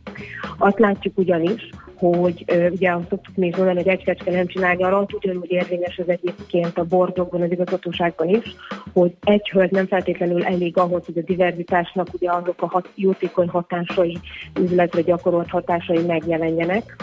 Azt 0.58 0.80
látjuk 0.80 1.18
ugyanis, 1.18 1.70
hogy 1.96 2.46
ugye 2.70 2.92
azt 2.92 3.08
szoktuk 3.10 3.36
mi 3.36 3.50
mondani, 3.58 3.78
hogy 3.78 3.88
egy 3.88 4.04
fecske 4.04 4.32
nem 4.32 4.48
csinál 4.48 4.76
nyarat, 4.76 5.14
ugyanúgy 5.14 5.52
érvényes 5.52 5.98
ez 5.98 6.08
egyébként 6.08 6.78
a 6.78 6.84
bordokban, 6.84 7.42
az 7.42 7.52
igazgatóságban 7.52 8.30
is, 8.30 8.56
hogy 8.94 9.16
egy 9.24 9.50
hölgy 9.50 9.72
nem 9.72 9.88
feltétlenül 9.88 10.44
elég 10.44 10.78
ahhoz, 10.78 11.06
hogy 11.06 11.18
a 11.18 11.22
diverzitásnak 11.22 12.08
ugye 12.14 12.32
azok 12.32 12.62
a 12.62 12.68
hat, 12.68 12.90
jótékony 12.96 13.48
hatásai, 13.48 14.18
üzletre 14.60 15.02
gyakorolt 15.02 15.50
hatásai 15.50 16.06
megjelenjenek. 16.06 16.96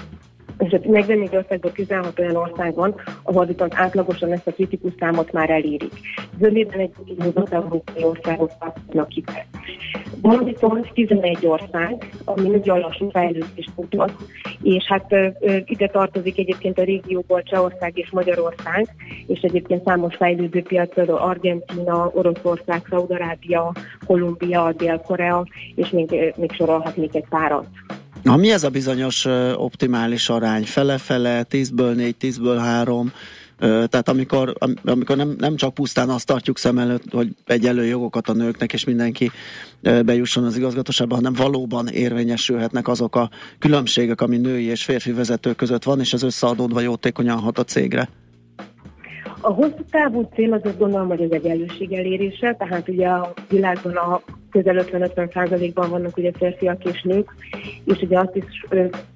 És 0.61 0.73
a 0.73 0.79
44 0.83 1.37
országban 1.37 1.73
16 1.73 2.19
olyan 2.19 2.37
ország 2.37 2.75
van, 2.75 2.95
ahol 3.23 3.45
viszont 3.47 3.75
átlagosan 3.75 4.33
ezt 4.33 4.47
a 4.47 4.53
kritikus 4.53 4.93
számot 4.99 5.33
már 5.33 5.51
elérik. 5.51 5.93
Zömében 6.39 6.79
egy 6.81 6.93
nyugat-európai 7.25 8.05
országok 8.05 8.51
tartoznak 8.59 9.17
ide. 9.17 9.47
Van 10.23 10.45
viszont 10.45 10.91
11 10.93 11.47
ország, 11.47 12.11
ami 12.25 12.49
nagyon 12.49 12.79
lassú 12.79 13.09
fejlődést 13.11 13.71
mutat, 13.77 14.13
és 14.63 14.85
hát 14.85 15.15
ide 15.65 15.87
tartozik 15.87 16.39
egyébként 16.39 16.79
a 16.79 16.85
régióból 16.85 17.43
Csehország 17.43 17.99
és 17.99 18.11
Magyarország, 18.11 18.87
és 19.27 19.41
egyébként 19.41 19.85
számos 19.85 20.17
fejlődő 20.17 20.63
piac, 20.63 20.95
például 20.95 21.19
Argentina, 21.19 22.11
Oroszország, 22.15 22.83
Szaudarábia, 22.91 23.73
Kolumbia, 24.07 24.73
Dél-Korea, 24.73 25.47
és 25.75 25.89
még, 25.91 26.35
még 26.37 26.53
sorolhatnék 26.53 27.15
egy 27.15 27.29
párat. 27.29 27.67
Na, 28.23 28.37
mi 28.37 28.51
ez 28.51 28.65
a 28.65 28.71
bizonyos 28.71 29.25
optimális 29.55 30.29
arány? 30.29 30.65
Fele-fele, 30.65 31.45
10-ből 31.51 31.95
4, 31.95 32.17
10-ből 32.21 32.57
3? 32.61 33.13
Ö, 33.59 33.85
Tehát 33.89 34.09
amikor, 34.09 34.55
am- 34.59 34.75
amikor 34.85 35.17
nem, 35.17 35.35
nem 35.39 35.57
csak 35.57 35.75
pusztán 35.75 36.09
azt 36.09 36.27
tartjuk 36.27 36.59
szem 36.59 36.79
előtt, 36.79 37.13
hogy 37.13 37.29
egyenlő 37.47 37.85
jogokat 37.85 38.29
a 38.29 38.33
nőknek, 38.33 38.73
és 38.73 38.85
mindenki 38.85 39.31
bejusson 40.05 40.45
az 40.45 40.57
igazgatóságba, 40.57 41.15
hanem 41.15 41.33
valóban 41.33 41.89
érvényesülhetnek 41.89 42.89
azok 42.89 43.17
a 43.17 43.31
különbségek, 43.59 44.21
ami 44.21 44.37
női 44.37 44.65
és 44.65 44.85
férfi 44.85 45.13
vezetők 45.13 45.57
között 45.57 45.85
van, 45.85 46.01
és 46.01 46.13
ez 46.13 46.23
összeadódva 46.23 46.81
jótékonyan 46.81 47.39
hat 47.39 47.59
a 47.59 47.65
cégre. 47.65 48.09
A 49.41 49.53
hosszú 49.53 49.85
távú 49.91 50.29
cél 50.35 50.53
az 50.53 50.61
azt 50.65 50.79
gondolom, 50.79 51.09
hogy 51.09 51.23
az 51.23 51.33
egyenlőség 51.33 51.93
elérése, 51.93 52.55
tehát 52.59 52.89
ugye 52.89 53.07
a 53.09 53.33
világban 53.49 53.97
a 53.97 54.21
közel 54.51 54.85
50-50 54.93 55.33
százalékban 55.33 55.91
vannak 55.91 56.17
ugye 56.17 56.31
férfiak 56.39 56.85
és 56.85 57.03
nők, 57.03 57.35
és 57.85 58.01
ugye 58.01 58.19
azt 58.19 58.37
is, 58.37 58.45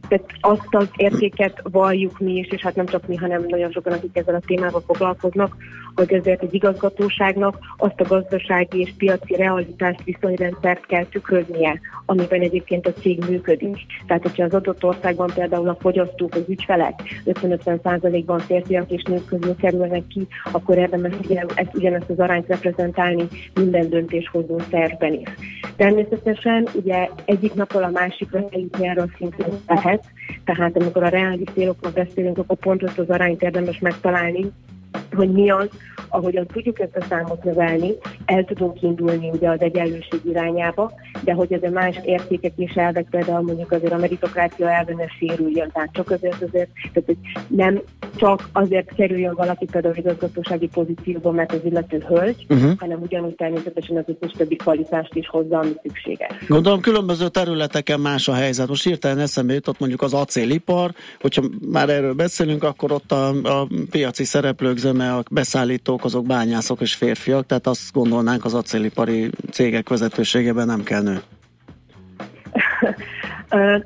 tehát 0.08 0.26
azt 0.40 0.68
az 0.70 0.88
értéket 0.96 1.60
valljuk 1.62 2.18
mi 2.18 2.32
is, 2.32 2.48
és 2.48 2.62
hát 2.62 2.74
nem 2.74 2.86
csak 2.86 3.06
mi, 3.06 3.16
hanem 3.16 3.44
nagyon 3.48 3.70
sokan, 3.70 3.92
akik 3.92 4.16
ezzel 4.16 4.34
a 4.34 4.40
témával 4.46 4.82
foglalkoznak, 4.86 5.56
hogy 5.94 6.12
ezért 6.12 6.42
egy 6.42 6.54
igazgatóságnak 6.54 7.58
azt 7.76 8.00
a 8.00 8.04
gazdasági 8.08 8.80
és 8.80 8.92
piaci 8.98 9.34
realitást 9.36 10.04
viszonyrendszert 10.04 10.86
kell 10.86 11.04
tükröznie, 11.04 11.80
amiben 12.06 12.40
egyébként 12.40 12.86
a 12.86 12.92
cég 12.92 13.24
működik. 13.28 13.76
Tehát, 14.06 14.22
hogyha 14.22 14.44
az 14.44 14.54
adott 14.54 14.84
országban 14.84 15.30
például 15.34 15.68
a 15.68 15.76
fogyasztók, 15.80 16.34
az 16.34 16.44
ügyfelek 16.48 17.02
50-50 17.26 17.82
százalékban 17.82 18.38
férfiak 18.38 18.90
és 18.90 19.02
nők 19.02 19.24
közül 19.24 19.56
kerülnek 19.56 20.06
ki, 20.06 20.26
akkor 20.52 20.78
érdemes 20.78 21.12
ugye 21.24 21.44
ezt, 21.54 21.74
ugyanezt 21.74 22.10
az 22.10 22.18
arányt 22.18 22.46
reprezentálni 22.46 23.24
minden 23.54 23.88
döntéshozó 23.88 24.58
szervben 24.70 25.12
is. 25.12 25.23
Természetesen 25.76 26.68
ugye 26.74 27.08
egyik 27.24 27.54
napról 27.54 27.82
a 27.82 27.90
másikra 27.90 28.44
eljutni 28.50 28.88
erről 28.88 29.10
szintén 29.18 29.46
lehet. 29.66 30.04
Tehát 30.44 30.76
amikor 30.76 31.02
a 31.02 31.08
reális 31.08 31.48
célokról 31.54 31.92
beszélünk, 31.92 32.38
akkor 32.38 32.56
pont 32.56 32.82
azt 32.82 32.98
az 32.98 33.08
arányt 33.08 33.42
érdemes 33.42 33.78
megtalálni, 33.78 34.52
hogy 35.14 35.32
mi 35.32 35.50
az, 35.50 35.68
ahogyan 36.08 36.46
tudjuk 36.46 36.80
ezt 36.80 36.96
a 36.96 37.04
számot 37.08 37.44
növelni, 37.44 37.92
el 38.24 38.44
tudunk 38.44 38.82
indulni 38.82 39.30
ugye 39.32 39.48
az 39.48 39.60
egyenlőség 39.60 40.20
irányába, 40.24 40.92
de 41.24 41.32
hogy 41.32 41.52
ez 41.52 41.62
a 41.62 41.70
más 41.70 42.00
értékek 42.04 42.52
és 42.56 42.72
elvek, 42.74 43.06
például 43.10 43.42
mondjuk 43.42 43.72
azért 43.72 43.92
a 43.92 43.96
meritokrácia 43.96 44.70
elve 44.70 44.94
ne 44.94 45.06
sérüljön, 45.18 45.70
tehát 45.72 45.90
csak 45.92 46.10
azért 46.10 46.42
azért, 46.42 46.68
tehát 46.92 47.06
hogy 47.06 47.16
nem 47.48 47.82
csak 48.16 48.48
azért 48.52 48.94
kerüljön 48.94 49.34
valaki 49.34 49.64
például 49.64 49.96
igazgatósági 49.96 50.66
pozícióba, 50.66 51.30
mert 51.30 51.52
az 51.52 51.60
illető 51.64 52.04
hölgy, 52.08 52.46
uh-huh. 52.48 52.78
hanem 52.78 53.00
ugyanúgy 53.00 53.34
természetesen 53.34 53.96
az 53.96 54.04
összes 54.06 54.36
többi 54.36 54.56
kvalitást 54.56 55.14
is 55.14 55.28
hozzá, 55.28 55.58
ami 55.58 55.72
szükséges. 55.82 56.46
Gondolom 56.48 56.80
különböző 56.80 57.28
területeken 57.28 58.00
más 58.00 58.28
a 58.28 58.34
helyzet. 58.34 58.68
Most 58.68 58.84
hirtelen 58.84 59.18
eszembe 59.18 59.52
jutott 59.52 59.78
mondjuk 59.78 60.02
az 60.02 60.14
acélipar, 60.14 60.90
hogyha 61.20 61.42
már 61.70 61.88
erről 61.88 62.14
beszélünk, 62.14 62.64
akkor 62.64 62.92
ott 62.92 63.12
a, 63.12 63.28
a 63.28 63.68
piaci 63.90 64.24
szereplők 64.24 64.76
zöme, 64.76 65.03
a 65.10 65.22
beszállítók, 65.30 66.04
azok 66.04 66.26
bányászok 66.26 66.80
és 66.80 66.94
férfiak, 66.94 67.46
tehát 67.46 67.66
azt 67.66 67.92
gondolnánk 67.92 68.44
az 68.44 68.54
acélipari 68.54 69.30
cégek 69.50 69.88
vezetőségében 69.88 70.66
nem 70.66 70.82
kell 70.82 71.02
nő. 71.02 71.22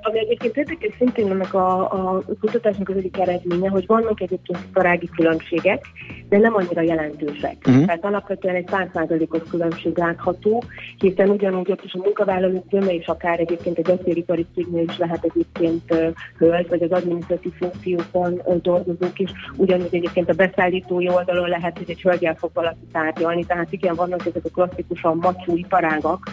Ami 0.03 0.19
egyébként 0.19 0.57
érdekes 0.57 0.95
szintén 0.99 1.31
ennek 1.31 1.55
a, 1.55 1.81
a 1.81 2.23
kutatásnak 2.41 2.89
az 2.89 2.97
egyik 2.97 3.19
eredménye, 3.19 3.69
hogy 3.69 3.87
vannak 3.87 4.21
egyébként 4.21 4.59
iparági 4.69 5.09
különbségek, 5.17 5.85
de 6.29 6.39
nem 6.39 6.55
annyira 6.55 6.81
jelentősek. 6.81 7.57
Uh-huh. 7.67 7.85
Tehát 7.85 8.05
alapvetően 8.05 8.55
egy 8.55 8.69
százszázalékos 8.69 9.41
különbség 9.51 9.97
látható, 9.97 10.63
hiszen 10.99 11.29
ugyanúgy 11.29 11.71
ott 11.71 11.85
is 11.85 11.93
a 11.93 11.99
munkavállalók 12.03 12.65
zöme, 12.71 12.95
és 12.95 13.07
akár 13.07 13.41
egyébként 13.41 13.79
egy 13.79 13.91
acélipari 13.91 14.47
cégnél 14.55 14.85
is 14.89 14.99
lehet 14.99 15.25
egyébként 15.25 15.95
hölgy, 16.39 16.69
vagy 16.69 16.83
az 16.83 16.91
adminisztratív 16.91 17.53
funkciókon 17.53 18.43
dolgozók 18.63 19.19
is, 19.19 19.31
ugyanúgy 19.57 19.95
egyébként 19.95 20.31
a 20.31 20.35
beszállítói 20.35 21.09
oldalon 21.09 21.49
lehet, 21.49 21.79
hogy 21.79 21.91
egy 21.91 22.03
hölgyel 22.03 22.35
fog 22.35 22.51
valaki 22.55 22.87
tárgyalni, 22.93 23.45
tehát 23.45 23.73
igen, 23.73 23.95
vannak 23.95 24.27
ezek 24.27 24.45
a 24.45 24.51
klasszikusan 24.53 25.17
macsú 25.17 25.57
iparágak, 25.57 26.31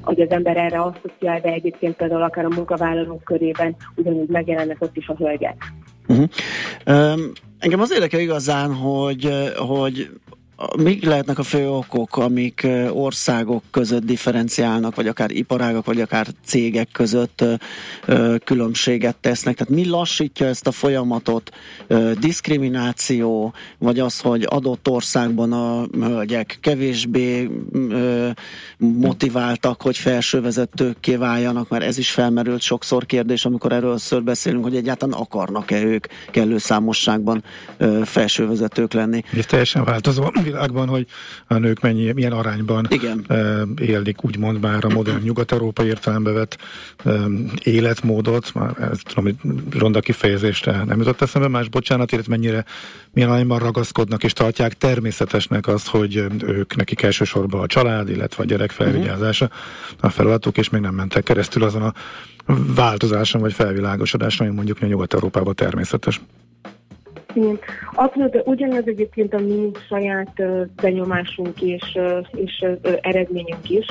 hogy 0.00 0.20
az 0.20 0.30
ember 0.30 0.56
erre 0.56 0.80
asszociál, 0.80 1.40
de 1.40 1.48
egyébként 1.48 1.96
például 1.96 2.22
akár 2.22 2.44
a 2.44 2.54
munkavállalók 2.54 3.24
körében 3.24 3.76
ugyanúgy 3.94 4.28
megjelennek 4.28 4.76
ott 4.80 4.96
is 4.96 5.08
a 5.08 5.14
hölgyek. 5.18 5.72
Uh-huh. 6.08 6.28
Um, 6.86 7.32
engem 7.58 7.80
az 7.80 7.92
érdekel 7.92 8.20
igazán, 8.20 8.74
hogy, 8.74 9.28
hogy 9.56 10.10
mik 10.78 11.04
lehetnek 11.04 11.38
a 11.38 11.42
fő 11.42 11.68
okok, 11.68 12.16
amik 12.16 12.66
országok 12.90 13.62
között 13.70 14.04
differenciálnak, 14.04 14.94
vagy 14.94 15.06
akár 15.06 15.30
iparágak, 15.30 15.84
vagy 15.84 16.00
akár 16.00 16.26
cégek 16.44 16.88
között 16.92 17.44
különbséget 18.44 19.16
tesznek. 19.16 19.56
Tehát 19.56 19.74
mi 19.74 19.88
lassítja 19.88 20.46
ezt 20.46 20.66
a 20.66 20.72
folyamatot? 20.72 21.50
Diszkrimináció, 22.20 23.52
vagy 23.78 23.98
az, 23.98 24.20
hogy 24.20 24.46
adott 24.48 24.88
országban 24.88 25.52
a 25.52 25.86
hölgyek 25.92 26.58
kevésbé 26.60 27.50
motiváltak, 28.78 29.82
hogy 29.82 29.96
felsővezetőkké 29.96 31.16
váljanak, 31.16 31.68
mert 31.68 31.84
ez 31.84 31.98
is 31.98 32.10
felmerült 32.10 32.60
sokszor 32.60 33.06
kérdés, 33.06 33.44
amikor 33.44 33.72
erről 33.72 33.98
ször 33.98 34.22
beszélünk, 34.22 34.64
hogy 34.64 34.76
egyáltalán 34.76 35.18
akarnak-e 35.18 35.82
ők 35.82 36.06
kellő 36.30 36.58
számosságban 36.58 37.44
felsővezetők 38.04 38.92
lenni. 38.92 39.22
Ez 39.36 39.46
teljesen 39.46 39.84
változó 39.84 40.22
világban, 40.52 40.88
hogy 40.88 41.06
a 41.46 41.54
nők 41.54 41.80
mennyi, 41.80 42.12
milyen 42.12 42.32
arányban 42.32 42.86
Igen. 42.88 43.26
élik 43.80 44.24
úgymond 44.24 44.60
már 44.60 44.84
a 44.84 44.88
modern 44.88 45.22
nyugat-európai 45.26 45.86
értelembe 45.86 46.30
vett 46.30 46.58
életmódot, 47.62 48.54
már 48.54 48.90
ezt 48.92 49.06
tudom, 49.06 49.24
hogy 49.24 49.36
ronda 49.78 50.00
kifejezést 50.00 50.66
nem 50.66 50.98
jutott 50.98 51.22
eszembe, 51.22 51.48
más 51.48 51.68
bocsánat, 51.68 52.12
illetve 52.12 52.36
mennyire 52.36 52.64
milyen 53.12 53.30
arányban 53.30 53.58
ragaszkodnak 53.58 54.24
és 54.24 54.32
tartják 54.32 54.78
természetesnek 54.78 55.66
azt, 55.66 55.88
hogy 55.88 56.24
ők 56.46 56.76
nekik 56.76 57.02
elsősorban 57.02 57.60
a 57.60 57.66
család, 57.66 58.08
illetve 58.08 58.42
a 58.42 58.46
gyerek 58.46 58.70
felvigyázása 58.70 59.50
a 60.00 60.08
feladatuk, 60.08 60.58
és 60.58 60.68
még 60.68 60.80
nem 60.80 60.94
mentek 60.94 61.22
keresztül 61.22 61.62
azon 61.62 61.82
a 61.82 61.92
változáson 62.74 63.40
vagy 63.40 63.52
felvilágosodáson, 63.52 64.46
ami 64.46 64.56
mondjuk 64.56 64.78
a 64.80 64.86
Nyugat-Európában 64.86 65.54
természetes. 65.54 66.20
Igen. 67.34 67.58
Abszolút, 67.94 68.30
de 68.30 68.42
ugyanez 68.44 68.86
egyébként 68.86 69.34
a 69.34 69.38
mi 69.38 69.70
saját 69.88 70.42
benyomásunk 70.82 71.62
és, 71.62 71.98
és 72.32 72.64
eredményünk 73.00 73.70
is, 73.70 73.86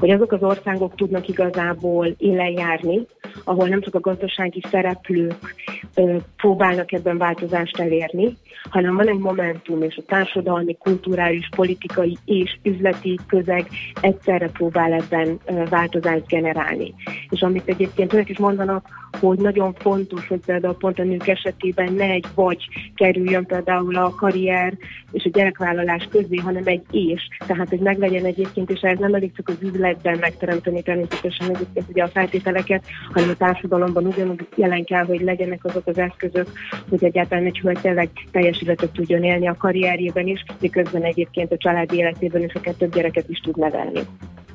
hogy 0.00 0.10
azok 0.10 0.32
az 0.32 0.42
országok 0.42 0.94
tudnak 0.94 1.28
igazából 1.28 2.06
élen 2.18 2.50
járni, 2.50 3.06
ahol 3.44 3.68
nem 3.68 3.80
csak 3.80 3.94
a 3.94 4.00
gazdasági 4.00 4.62
szereplők 4.70 5.54
ö, 5.94 6.16
próbálnak 6.36 6.92
ebben 6.92 7.18
változást 7.18 7.78
elérni, 7.78 8.36
hanem 8.70 8.94
van 8.94 9.08
egy 9.08 9.18
momentum, 9.18 9.82
és 9.82 9.96
a 9.96 10.02
társadalmi, 10.06 10.76
kulturális, 10.76 11.48
politikai 11.56 12.16
és 12.24 12.58
üzleti 12.62 13.18
közeg 13.26 13.68
egyszerre 14.00 14.48
próbál 14.48 14.92
ebben 14.92 15.38
ö, 15.46 15.64
változást 15.70 16.26
generálni. 16.26 16.94
És 17.28 17.40
amit 17.40 17.68
egyébként 17.68 18.12
önök 18.12 18.28
is 18.28 18.38
mondanak, 18.38 18.86
hogy 19.20 19.38
nagyon 19.38 19.74
fontos, 19.74 20.26
hogy 20.26 20.40
például 20.46 20.76
pont 20.76 20.98
a 20.98 21.02
nők 21.02 21.28
esetében 21.28 21.92
ne 21.92 22.04
egy 22.04 22.26
vagy 22.34 22.68
kerüljön 22.94 23.46
például 23.46 23.96
a 23.96 24.14
karrier 24.14 24.76
és 25.12 25.24
a 25.24 25.28
gyerekvállalás 25.28 26.08
közé, 26.10 26.36
hanem 26.36 26.62
egy 26.66 26.82
és. 26.90 27.28
Tehát, 27.46 27.68
hogy 27.68 27.78
meglegyen 27.78 28.24
egyébként, 28.24 28.70
és 28.70 28.80
ez 28.80 28.98
nem 28.98 29.14
elég 29.14 29.32
csak 29.34 29.48
az 29.48 29.56
üzletben 29.90 30.18
megteremteni 30.18 30.82
természetesen 30.82 31.54
egyébként 31.54 31.88
ugye 31.88 32.02
a 32.02 32.08
feltételeket, 32.08 32.84
hanem 33.12 33.28
a 33.28 33.36
társadalomban 33.36 34.06
ugyanúgy 34.06 34.48
jelen 34.56 34.84
kell, 34.84 35.04
hogy 35.04 35.20
legyenek 35.20 35.64
azok 35.64 35.86
az 35.86 35.98
eszközök, 35.98 36.48
hogy 36.88 37.04
egyáltalán 37.04 37.44
egy 37.44 37.58
hölgy 37.58 37.80
tényleg 37.80 38.08
teljes 38.30 38.62
életet 38.62 38.90
tudjon 38.90 39.22
élni 39.22 39.48
a 39.48 39.56
karrierjében 39.58 40.26
is, 40.26 40.44
miközben 40.60 41.02
egyébként 41.02 41.52
a 41.52 41.56
családi 41.56 41.96
életében 41.96 42.42
is 42.42 42.54
akár 42.54 42.74
több 42.74 42.94
gyereket 42.94 43.28
is 43.28 43.38
tud 43.38 43.56
nevelni. 43.56 44.00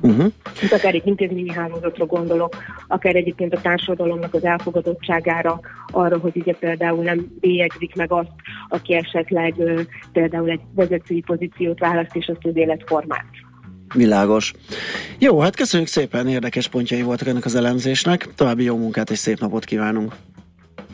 Uh-huh. 0.00 0.32
Itt 0.62 0.72
akár 0.72 0.94
egy 0.94 1.06
intézményi 1.06 1.52
hálózatra 1.52 2.06
gondolok, 2.06 2.56
akár 2.88 3.16
egyébként 3.16 3.54
a 3.54 3.60
társadalomnak 3.60 4.34
az 4.34 4.44
elfogadottságára, 4.44 5.60
arra, 5.92 6.18
hogy 6.18 6.36
ugye 6.36 6.52
például 6.52 7.02
nem 7.02 7.26
bélyegzik 7.40 7.94
meg 7.94 8.12
azt, 8.12 8.30
aki 8.68 8.94
esetleg 8.94 9.54
például 10.12 10.50
egy 10.50 10.60
vezetői 10.74 11.20
pozíciót 11.20 11.78
választ, 11.78 12.16
és 12.16 12.26
azt 12.26 12.44
az 12.44 12.56
életformát. 12.56 13.26
Világos. 13.94 14.52
Jó, 15.18 15.38
hát 15.38 15.56
köszönjük 15.56 15.88
szépen, 15.88 16.28
érdekes 16.28 16.68
pontjai 16.68 17.02
voltak 17.02 17.28
ennek 17.28 17.44
az 17.44 17.54
elemzésnek. 17.54 18.28
További 18.34 18.64
jó 18.64 18.76
munkát 18.76 19.10
és 19.10 19.18
szép 19.18 19.38
napot 19.38 19.64
kívánunk. 19.64 20.14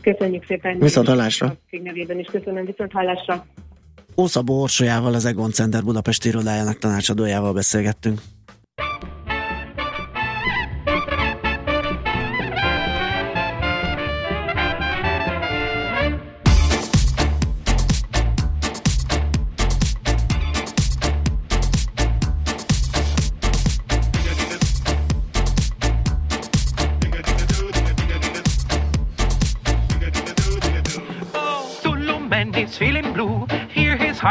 Köszönjük 0.00 0.44
szépen. 0.46 0.78
Viszont 0.78 1.06
hallásra. 1.06 1.46
A 1.46 1.56
cég 1.70 1.82
nevében 1.82 2.18
is 2.18 2.26
köszönöm, 2.32 2.64
viszont 2.64 2.92
hallásra. 2.92 3.46
Ószabó 4.16 4.60
Orsolyával, 4.60 5.14
az 5.14 5.24
Egon 5.24 5.50
Center 5.50 5.84
Budapesti 5.84 6.28
irodájának 6.28 6.78
tanácsadójával 6.78 7.52
beszélgettünk. 7.52 8.20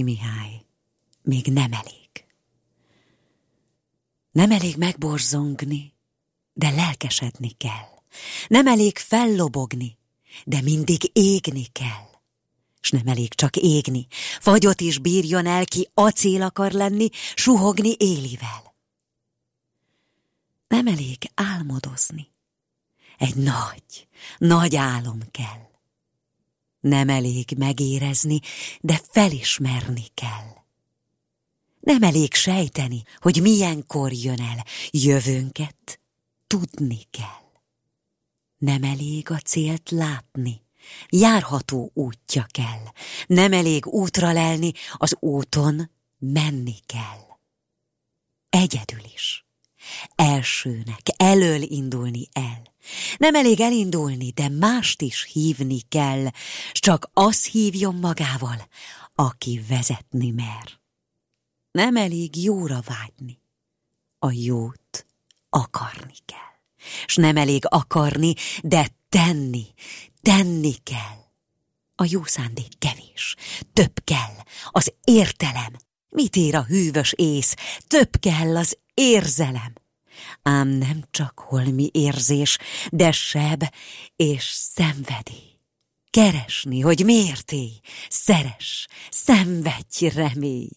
Váci 0.00 0.02
Mihály, 0.02 0.64
még 1.22 1.46
nem 1.46 1.72
elég. 1.72 2.24
Nem 4.32 4.50
elég 4.50 4.76
megborzongni, 4.76 5.92
de 6.52 6.70
lelkesedni 6.70 7.50
kell. 7.50 7.88
Nem 8.48 8.66
elég 8.66 8.98
fellobogni, 8.98 9.98
de 10.44 10.60
mindig 10.60 11.10
égni 11.12 11.66
kell. 11.72 12.08
S 12.80 12.90
nem 12.90 13.06
elég 13.06 13.34
csak 13.34 13.56
égni, 13.56 14.06
fagyot 14.40 14.80
is 14.80 14.98
bírjon 14.98 15.46
el, 15.46 15.64
ki 15.64 15.88
acél 15.94 16.42
akar 16.42 16.72
lenni, 16.72 17.08
suhogni 17.34 17.94
élivel. 17.98 18.74
Nem 20.68 20.86
elég 20.86 21.30
álmodozni. 21.34 22.28
Egy 23.18 23.36
nagy, 23.36 24.08
nagy 24.38 24.76
álom 24.76 25.20
kell. 25.30 25.69
Nem 26.80 27.08
elég 27.08 27.54
megérezni, 27.58 28.40
de 28.80 29.00
felismerni 29.10 30.06
kell. 30.14 30.58
Nem 31.80 32.02
elég 32.02 32.34
sejteni, 32.34 33.02
hogy 33.18 33.40
milyenkor 33.42 34.12
jön 34.12 34.40
el 34.40 34.64
jövőnket, 34.90 36.00
tudni 36.46 37.00
kell. 37.10 37.48
Nem 38.58 38.82
elég 38.82 39.30
a 39.30 39.38
célt 39.38 39.90
látni, 39.90 40.62
járható 41.08 41.90
útja 41.94 42.46
kell. 42.50 42.84
Nem 43.26 43.52
elég 43.52 43.86
útra 43.86 44.32
lelni, 44.32 44.72
az 44.92 45.16
úton 45.20 45.90
menni 46.18 46.76
kell. 46.86 47.38
Egyedül 48.48 49.04
is. 49.14 49.49
Elsőnek, 50.14 51.02
elől 51.16 51.62
indulni 51.62 52.28
el. 52.32 52.62
Nem 53.16 53.34
elég 53.34 53.60
elindulni, 53.60 54.30
de 54.30 54.48
mást 54.48 55.02
is 55.02 55.28
hívni 55.32 55.80
kell, 55.88 56.26
s 56.72 56.80
csak 56.80 57.10
az 57.12 57.44
hívjon 57.44 57.94
magával, 57.94 58.68
aki 59.14 59.60
vezetni 59.68 60.30
mer. 60.30 60.78
Nem 61.70 61.96
elég 61.96 62.42
jóra 62.42 62.80
vágyni, 62.86 63.40
a 64.18 64.30
jót 64.32 65.06
akarni 65.48 66.14
kell. 66.24 66.38
S 67.06 67.16
nem 67.16 67.36
elég 67.36 67.64
akarni, 67.68 68.34
de 68.62 68.88
tenni, 69.08 69.66
tenni 70.22 70.74
kell. 70.82 71.18
A 71.94 72.06
jó 72.08 72.24
szándék 72.24 72.78
kevés, 72.78 73.36
több 73.72 74.04
kell, 74.04 74.34
az 74.70 74.92
értelem. 75.04 75.72
Mit 76.08 76.36
ér 76.36 76.54
a 76.54 76.64
hűvös 76.64 77.12
ész? 77.16 77.54
Több 77.86 78.16
kell 78.20 78.56
az 78.56 78.78
érzelem. 79.00 79.72
Ám 80.42 80.68
nem 80.68 81.04
csak 81.10 81.38
holmi 81.38 81.90
érzés, 81.92 82.58
de 82.90 83.12
seb 83.12 83.64
és 84.16 84.44
szenvedély. 84.44 85.58
Keresni, 86.10 86.80
hogy 86.80 87.04
miért 87.04 87.52
élj, 87.52 87.80
szeres, 88.08 88.86
szenvedj, 89.10 90.08
remély. 90.08 90.68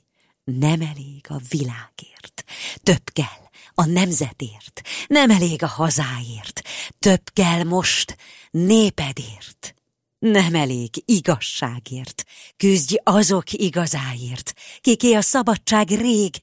Nem 0.43 0.81
elég 0.81 1.25
a 1.27 1.41
világért, 1.49 2.43
több 2.83 3.09
kell 3.13 3.43
a 3.73 3.85
nemzetért, 3.85 4.81
nem 5.07 5.29
elég 5.29 5.63
a 5.63 5.67
hazáért, 5.67 6.61
több 6.99 7.21
kell 7.33 7.63
most 7.63 8.17
népedért. 8.51 9.75
Nem 10.19 10.55
elég 10.55 10.89
igazságért, 11.05 12.23
küzdj 12.57 12.95
azok 13.03 13.51
igazáért, 13.51 14.53
kiké 14.81 15.13
a 15.13 15.21
szabadság 15.21 15.89
rég, 15.89 16.35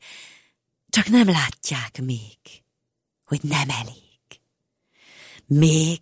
csak 0.90 1.08
nem 1.08 1.26
látják 1.26 2.00
még, 2.02 2.38
hogy 3.24 3.40
nem 3.42 3.68
elég. 3.68 4.40
Még 5.46 6.00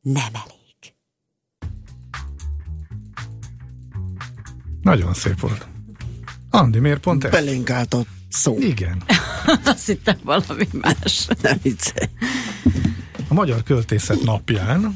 nem 0.00 0.32
elég. 0.32 0.94
Nagyon 4.82 5.14
szép 5.14 5.40
volt. 5.40 5.68
Andi, 6.50 6.78
miért 6.78 7.00
pont 7.00 7.24
ez? 7.24 7.30
Belénk 7.30 7.70
állt 7.70 7.94
a 7.94 8.04
szó. 8.28 8.56
Igen. 8.58 9.02
Azt 9.64 9.86
hittem 9.86 10.18
valami 10.24 10.68
más. 10.72 11.26
Nem 11.42 11.58
viccelj. 11.62 12.08
A 13.28 13.34
Magyar 13.34 13.62
Költészet 13.62 14.22
napján 14.22 14.94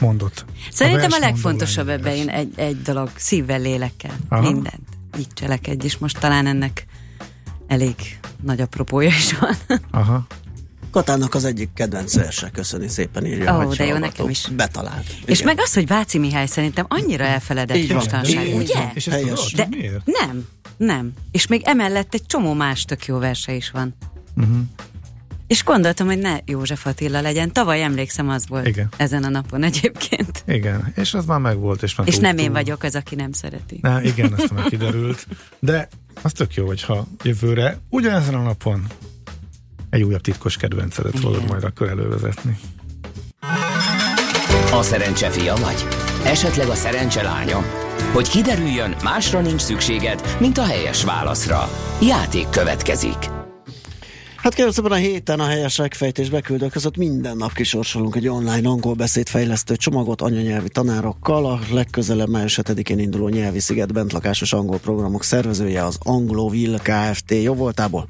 mondott. 0.00 0.44
Szerintem 0.70 1.04
a, 1.04 1.08
versmondó 1.08 1.26
legfontosabb 1.26 1.88
ebben 1.88 2.14
én 2.14 2.28
egy, 2.28 2.52
egy 2.56 2.82
dolog, 2.82 3.10
szívvel, 3.16 3.60
lélekkel. 3.60 4.16
Aha. 4.28 4.50
mindent. 4.50 4.88
Így 5.18 5.32
cselekedj, 5.32 5.84
és 5.84 5.98
most 5.98 6.18
talán 6.18 6.46
ennek 6.46 6.86
elég 7.66 7.94
nagy 8.42 8.60
apropója 8.60 9.08
is 9.08 9.38
van. 9.38 9.56
Aha. 9.90 10.26
Katának 10.90 11.34
az 11.34 11.44
egyik 11.44 11.68
kedvenc 11.74 12.14
verse, 12.14 12.50
köszöni 12.50 12.88
szépen 12.88 13.26
írja. 13.26 13.56
Ó, 13.56 13.66
hogy 13.66 13.76
de 13.76 13.86
jó, 13.86 13.96
nekem 13.96 14.28
is. 14.28 14.48
Betalált. 14.56 15.06
És 15.24 15.42
meg 15.42 15.60
az, 15.60 15.74
hogy 15.74 15.86
Váci 15.86 16.18
Mihály 16.18 16.46
szerintem 16.46 16.84
annyira 16.88 17.24
elfeledett 17.24 17.76
Így 17.76 17.86
van. 17.88 17.96
mostanság, 17.96 18.46
Így 18.46 18.54
ugye? 18.54 18.90
És 18.94 19.06
ezt 19.06 19.20
tudod? 19.20 19.38
De 19.54 19.66
Miért? 19.70 20.00
nem, 20.04 20.46
nem. 20.76 21.12
És 21.30 21.46
még 21.46 21.62
emellett 21.64 22.14
egy 22.14 22.26
csomó 22.26 22.52
más 22.52 22.84
tök 22.84 23.06
jó 23.06 23.18
verse 23.18 23.52
is 23.52 23.70
van. 23.70 23.94
Uh-huh. 24.36 24.56
És 25.46 25.64
gondoltam, 25.64 26.06
hogy 26.06 26.18
ne 26.18 26.38
József 26.44 26.86
Attila 26.86 27.20
legyen. 27.20 27.52
Tavaly 27.52 27.82
emlékszem, 27.82 28.28
az 28.28 28.48
volt 28.48 28.66
Igen. 28.66 28.88
ezen 28.96 29.24
a 29.24 29.28
napon 29.28 29.62
egyébként. 29.62 30.42
Igen, 30.46 30.92
és 30.96 31.14
az 31.14 31.24
már 31.24 31.38
megvolt, 31.38 31.82
és 31.82 31.94
már 31.94 32.08
És 32.08 32.16
nem 32.16 32.38
én 32.38 32.52
vagyok 32.52 32.82
az, 32.82 32.94
aki 32.94 33.14
nem 33.14 33.32
szereti. 33.32 33.78
Na, 33.82 34.02
igen, 34.02 34.34
ezt 34.38 34.52
már 34.52 34.64
kiderült. 34.64 35.26
De 35.58 35.88
az 36.22 36.32
tök 36.32 36.54
jó, 36.54 36.66
hogyha 36.66 37.06
jövőre 37.22 37.78
ugyanezen 37.88 38.34
a 38.34 38.42
napon 38.42 38.86
egy 39.90 40.02
újabb 40.02 40.20
titkos 40.20 40.56
kedvencedet 40.56 41.18
fogod 41.18 41.48
majd 41.48 41.64
akkor 41.64 41.88
elővezetni. 41.88 42.58
A 44.72 44.82
szerencse 44.82 45.30
fia 45.30 45.54
vagy? 45.54 45.86
Esetleg 46.24 46.68
a 46.68 46.74
szerencse 46.74 47.22
lánya? 47.22 47.64
Hogy 48.12 48.28
kiderüljön, 48.28 48.96
másra 49.02 49.40
nincs 49.40 49.60
szükséged, 49.60 50.36
mint 50.40 50.58
a 50.58 50.64
helyes 50.64 51.04
válaszra. 51.04 51.70
Játék 52.00 52.48
következik. 52.48 53.35
Hát 54.46 54.54
kérlek 54.54 54.74
szépen 54.74 54.92
a 54.92 54.94
héten 54.94 55.40
a 55.40 55.44
helyes 55.44 55.76
megfejtés 55.76 56.30
beküldők 56.30 56.70
között 56.70 56.96
minden 56.96 57.36
nap 57.36 57.52
kisorsolunk 57.52 58.16
egy 58.16 58.28
online 58.28 58.68
angol 58.68 58.94
beszédfejlesztő 58.94 59.76
csomagot 59.76 60.20
anyanyelvi 60.20 60.68
tanárokkal. 60.68 61.46
A 61.46 61.58
legközelebb 61.70 62.28
május 62.28 62.60
7-én 62.62 62.98
induló 62.98 63.28
nyelvi 63.28 63.60
sziget 63.60 63.92
bentlakásos 63.92 64.52
angol 64.52 64.78
programok 64.78 65.24
szervezője 65.24 65.84
az 65.84 65.98
Angloville 66.02 66.78
Kft. 66.78 67.30
jóvoltából. 67.30 68.08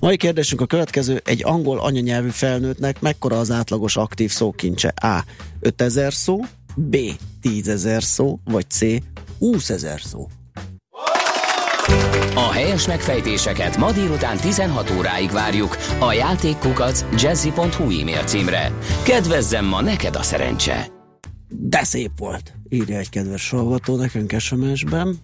Mai 0.00 0.16
kérdésünk 0.16 0.60
a 0.60 0.66
következő. 0.66 1.22
Egy 1.24 1.44
angol 1.44 1.78
anyanyelvű 1.78 2.28
felnőttnek 2.28 3.00
mekkora 3.00 3.38
az 3.38 3.50
átlagos 3.50 3.96
aktív 3.96 4.30
szókincse? 4.30 4.88
A. 4.88 5.24
5000 5.60 6.12
szó, 6.12 6.40
B. 6.76 6.96
10 7.40 7.68
ezer 7.68 8.02
szó, 8.02 8.38
vagy 8.44 8.70
C. 8.70 8.80
20 9.38 9.70
ezer 9.70 10.00
szó. 10.00 10.28
A 12.34 12.52
helyes 12.52 12.86
megfejtéseket 12.86 13.76
ma 13.76 13.92
délután 13.92 14.36
16 14.36 14.90
óráig 14.90 15.30
várjuk 15.30 15.76
a 15.98 16.12
játékkukac 16.12 17.04
jazzy.hu 17.22 18.00
e-mail 18.00 18.24
címre. 18.24 18.72
Kedvezzem 19.04 19.64
ma 19.64 19.80
neked 19.82 20.16
a 20.16 20.22
szerencse! 20.22 20.86
De 21.48 21.84
szép 21.84 22.10
volt, 22.18 22.54
írja 22.68 22.98
egy 22.98 23.08
kedves 23.08 23.50
hallgató 23.50 23.96
nekünk 23.96 24.34
SMS-ben, 24.38 25.16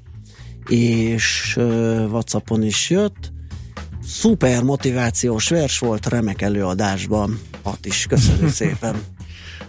és 0.68 1.54
uh, 1.56 1.64
Whatsappon 2.10 2.62
is 2.62 2.90
jött. 2.90 3.32
Szuper 4.04 4.62
motivációs 4.62 5.48
vers 5.48 5.78
volt, 5.78 6.06
remek 6.06 6.42
előadásban. 6.42 7.40
Hat 7.62 7.86
is, 7.86 8.06
köszönjük 8.08 8.50
szépen. 8.50 9.02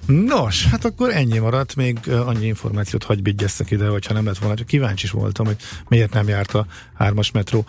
Nos, 0.09 0.65
hát 0.65 0.85
akkor 0.85 1.09
ennyi 1.09 1.37
maradt, 1.37 1.75
még 1.75 1.97
annyi 2.09 2.45
információt 2.45 3.03
hagy 3.03 3.21
bigyesszek 3.21 3.71
ide, 3.71 3.87
hogyha 3.87 4.13
nem 4.13 4.25
lett 4.25 4.37
volna, 4.37 4.55
csak 4.55 4.67
kíváncsi 4.67 5.05
is 5.05 5.11
voltam, 5.11 5.45
hogy 5.45 5.55
miért 5.87 6.13
nem 6.13 6.27
járt 6.27 6.53
a 6.53 6.65
hármas 6.93 7.31
metró 7.31 7.65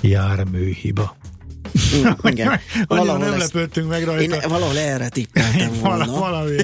járműhiba. 0.00 1.16
Mm, 1.96 2.06
igen. 2.30 2.60
Annyira 2.86 3.16
nem 3.16 3.32
ezt- 3.32 3.52
lepődtünk 3.52 3.88
meg 3.88 4.04
rajta. 4.04 4.34
Én 4.34 4.48
valahol 4.48 4.78
erre 4.78 5.08
tippeltem 5.08 5.72
volna. 5.80 6.06
valami. 6.06 6.56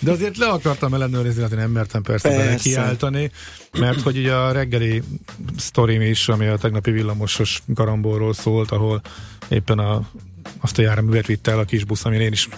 De 0.00 0.10
azért 0.10 0.36
le 0.36 0.46
akartam 0.48 0.94
ellenőrizni, 0.94 1.42
hát 1.42 1.52
én 1.52 1.58
nem 1.58 1.70
mertem 1.70 2.02
persze, 2.02 2.28
persze. 2.28 2.44
bele 2.44 2.56
kiáltani, 2.56 3.30
mert 3.78 4.00
hogy 4.00 4.18
ugye 4.18 4.34
a 4.34 4.52
reggeli 4.52 5.02
sztorim 5.56 6.00
is, 6.00 6.28
ami 6.28 6.46
a 6.46 6.56
tegnapi 6.56 6.90
villamosos 6.90 7.62
karambolról 7.74 8.34
szólt, 8.34 8.70
ahol 8.70 9.00
éppen 9.48 9.78
a, 9.78 10.08
azt 10.60 10.78
a 10.78 10.82
járművet 10.82 11.26
vitte 11.26 11.50
el 11.50 11.58
a 11.58 11.64
kis 11.64 11.84
busz, 11.84 12.04
amin 12.04 12.20
én 12.20 12.32
is 12.32 12.48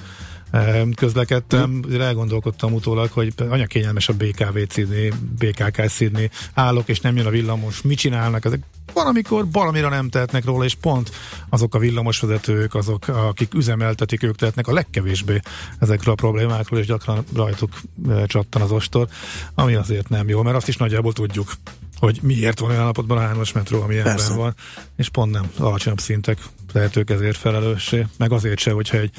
közlekedtem, 0.95 1.83
Hm. 1.83 2.01
elgondolkodtam 2.01 2.73
utólag, 2.73 3.11
hogy 3.11 3.33
anya 3.37 3.67
kényelmes 3.67 4.09
a 4.09 4.13
BKV 4.13 4.59
szídni, 4.69 5.13
BKK 5.39 5.89
szídni, 5.89 6.31
állok 6.55 6.89
és 6.89 7.01
nem 7.01 7.17
jön 7.17 7.27
a 7.27 7.31
villamos, 7.31 7.83
mit 7.83 7.99
csinálnak 7.99 8.45
ezek? 8.45 8.61
Van, 8.93 9.07
amikor 9.07 9.45
valamire 9.53 9.89
nem 9.89 10.09
tehetnek 10.09 10.45
róla, 10.45 10.65
és 10.65 10.75
pont 10.75 11.11
azok 11.49 11.75
a 11.75 11.79
villamosvezetők, 11.79 12.75
azok, 12.75 13.09
akik 13.09 13.55
üzemeltetik, 13.55 14.23
ők 14.23 14.37
tehetnek 14.37 14.69
a 14.69 14.73
legkevésbé 14.73 15.41
ezekről 15.79 16.13
a 16.13 16.17
problémákról, 16.17 16.79
és 16.79 16.87
gyakran 16.87 17.25
rajtuk 17.35 17.81
eh, 18.09 18.23
csattan 18.27 18.63
az 18.63 18.71
ostor, 18.71 19.09
ami 19.55 19.75
azért 19.75 20.09
nem 20.09 20.29
jó, 20.29 20.43
mert 20.43 20.57
azt 20.57 20.69
is 20.69 20.77
nagyjából 20.77 21.13
tudjuk, 21.13 21.53
hogy 21.99 22.19
miért 22.23 22.59
van 22.59 22.71
olyan 22.71 22.83
állapotban 22.83 23.19
a 23.19 23.21
hármas 23.21 23.53
metró, 23.53 23.83
ami 23.83 23.95
Persze. 23.95 24.25
ebben 24.25 24.37
van, 24.37 24.55
és 24.97 25.09
pont 25.09 25.33
nem 25.33 25.51
alacsonyabb 25.59 26.01
szintek 26.01 26.39
lehetők 26.73 27.11
ezért 27.11 27.37
felelőssé, 27.37 28.07
meg 28.17 28.33
azért 28.33 28.59
se, 28.59 28.73
hogyha 28.73 28.97
egy 28.97 29.11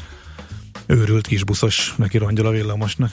őrült 0.86 1.28
kis 1.28 1.44
buszos 1.44 1.94
neki 1.98 2.18
rongyol 2.18 2.46
a 2.46 2.52
villamosnak. 2.52 3.12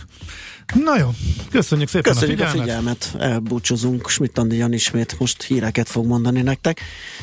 Na 0.85 0.99
jó, 0.99 1.11
köszönjük 1.51 1.89
szépen 1.89 2.13
Köszönjük 2.13 2.41
a 2.41 2.45
a 2.45 2.47
figyelmet. 2.47 3.05
figyelmet, 3.05 3.33
elbúcsúzunk. 3.33 4.09
Schmidt 4.09 4.39
Andian 4.39 4.73
ismét 4.73 5.19
most 5.19 5.43
híreket 5.43 5.89
fog 5.89 6.07
mondani 6.07 6.43
nektek, 6.43 6.81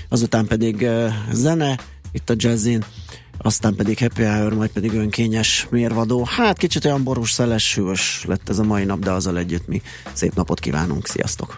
azután 0.10 0.46
pedig 0.46 0.76
uh, 0.82 1.14
zene, 1.32 1.80
itt 2.12 2.30
a 2.30 2.34
jazzin, 2.38 2.84
aztán 3.38 3.76
pedig 3.76 4.00
happy 4.00 4.24
hour, 4.24 4.54
majd 4.54 4.70
pedig 4.70 4.94
önkényes 4.94 5.68
mérvadó. 5.70 6.28
Hát 6.30 6.58
kicsit 6.58 6.86
olyan 6.86 7.04
borús, 7.04 7.32
szeles, 7.32 7.76
hűvös 7.76 8.24
lett 8.28 8.50
ez 8.50 8.60
a 8.60 8.64
mai 8.64 8.84
nap, 8.84 9.00
de 9.00 9.12
azzal 9.12 9.38
együtt 9.38 9.68
mi 9.68 9.82
szép 10.14 10.36
napot 10.36 10.60
kívánunk. 10.60 11.08
Sziasztok! 11.08 11.58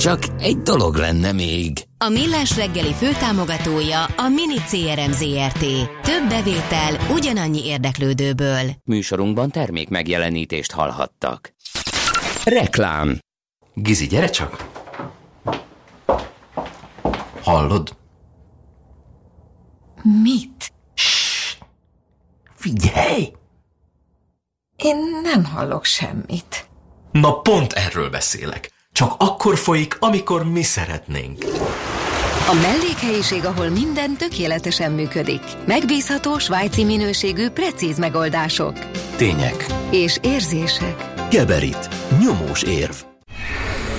Csak 0.00 0.22
egy 0.38 0.58
dolog 0.58 0.94
lenne 0.94 1.32
még. 1.32 1.84
A 1.98 2.08
Millás 2.08 2.56
reggeli 2.56 2.92
főtámogatója 2.92 4.04
a 4.04 4.28
Mini 4.28 4.56
CRM 4.56 5.10
Zrt. 5.10 5.58
Több 6.02 6.28
bevétel 6.28 7.10
ugyanannyi 7.10 7.66
érdeklődőből. 7.66 8.70
Műsorunkban 8.84 9.50
termék 9.50 9.88
megjelenítést 9.88 10.72
hallhattak. 10.72 11.54
Reklám 12.44 13.18
Gizi, 13.74 14.06
gyere 14.06 14.28
csak! 14.28 14.68
Hallod? 17.42 17.96
Mit? 20.22 20.72
Figyelj! 22.54 23.32
Én 24.76 24.96
nem 25.22 25.44
hallok 25.44 25.84
semmit. 25.84 26.68
Na 27.12 27.40
pont 27.40 27.72
erről 27.72 28.10
beszélek. 28.10 28.78
Csak 29.00 29.14
akkor 29.18 29.58
folyik, 29.58 29.96
amikor 30.00 30.44
mi 30.44 30.62
szeretnénk. 30.62 31.44
A 32.48 32.54
mellékhelyiség, 32.54 33.44
ahol 33.44 33.68
minden 33.68 34.16
tökéletesen 34.16 34.92
működik. 34.92 35.40
Megbízható 35.66 36.38
svájci 36.38 36.84
minőségű, 36.84 37.48
precíz 37.48 37.98
megoldások. 37.98 38.78
Tények. 39.16 39.66
És 39.90 40.18
érzések. 40.22 41.12
Geberit. 41.30 41.88
Nyomós 42.20 42.62
érv. 42.62 42.94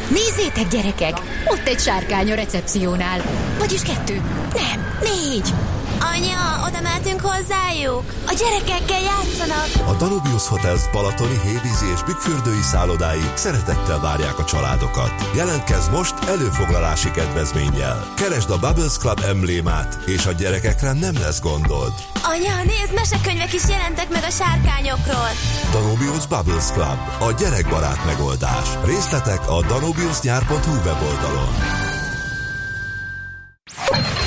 Nézzétek, 0.10 0.68
gyerekek! 0.68 1.18
Ott 1.46 1.68
egy 1.68 1.80
sárkány 1.80 2.32
a 2.32 2.36
recepciónál. 2.36 3.22
Vagyis 3.60 3.82
kettő. 3.82 4.22
Nem, 4.54 5.00
négy. 5.02 5.54
Anya, 6.02 6.66
oda 6.68 6.82
mehetünk 6.82 7.20
hozzájuk? 7.20 8.04
A 8.28 8.34
gyerekekkel 8.40 9.02
játszanak. 9.02 9.88
A 9.88 9.94
Danubius 9.94 10.48
Hotels 10.48 10.90
Balatoni, 10.92 11.40
Hévízi 11.44 11.86
és 11.94 12.04
Bükkfürdői 12.04 12.62
szállodái 12.62 13.22
szeretettel 13.36 14.00
várják 14.00 14.40
a 14.40 14.44
családokat. 14.46 15.12
Jelentkezz 15.36 15.88
most 15.88 16.14
előfoglalási 16.28 17.12
kedvezménnyel. 17.12 18.08
Keresd 18.16 18.50
a 18.50 18.60
Bubbles 18.60 18.98
Club 18.98 19.20
emblémát, 19.28 19.98
és 20.06 20.26
a 20.26 20.32
gyerekekre 20.32 20.94
nem 20.94 21.14
lesz 21.20 21.42
gondod. 21.42 21.94
Anya, 22.24 22.56
nézd, 22.64 22.94
mesekönyvek 22.94 23.54
is 23.54 23.68
jelentek 23.70 24.10
meg 24.10 24.24
a 24.24 24.30
sárkányokról. 24.30 25.30
Danubius 25.72 26.28
Bubbles 26.28 26.72
Club, 26.72 27.00
a 27.20 27.32
gyerekbarát 27.32 28.06
megoldás. 28.06 28.68
Részletek 28.86 29.50
a 29.50 29.66
danubiusnyár.hu 29.68 30.76
weboldalon. 30.76 31.54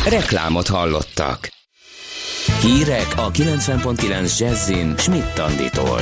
Reklámot 0.08 0.68
hallottak. 0.68 1.52
Hírek 2.44 3.06
a 3.16 3.30
90.9 3.30 4.38
Jazzin 4.38 4.94
Schmidt 4.96 5.38
Anditól. 5.38 6.00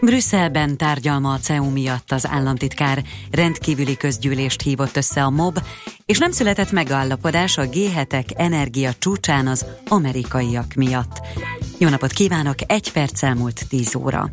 Brüsszelben 0.00 0.76
tárgyalma 0.76 1.32
a 1.32 1.38
CEU 1.38 1.70
miatt 1.70 2.12
az 2.12 2.26
államtitkár 2.26 3.02
rendkívüli 3.30 3.96
közgyűlést 3.96 4.62
hívott 4.62 4.96
össze 4.96 5.22
a 5.22 5.30
MOB, 5.30 5.58
és 6.06 6.18
nem 6.18 6.30
született 6.30 6.72
megállapodás 6.72 7.58
a 7.58 7.62
G7-ek 7.62 8.38
energia 8.38 8.92
csúcsán 8.98 9.46
az 9.46 9.64
amerikaiak 9.88 10.74
miatt. 10.74 11.20
Jó 11.82 11.88
napot 11.88 12.12
kívánok, 12.12 12.54
egy 12.66 12.92
perc 12.92 13.22
elmúlt 13.22 13.68
10 13.68 13.94
óra. 13.94 14.30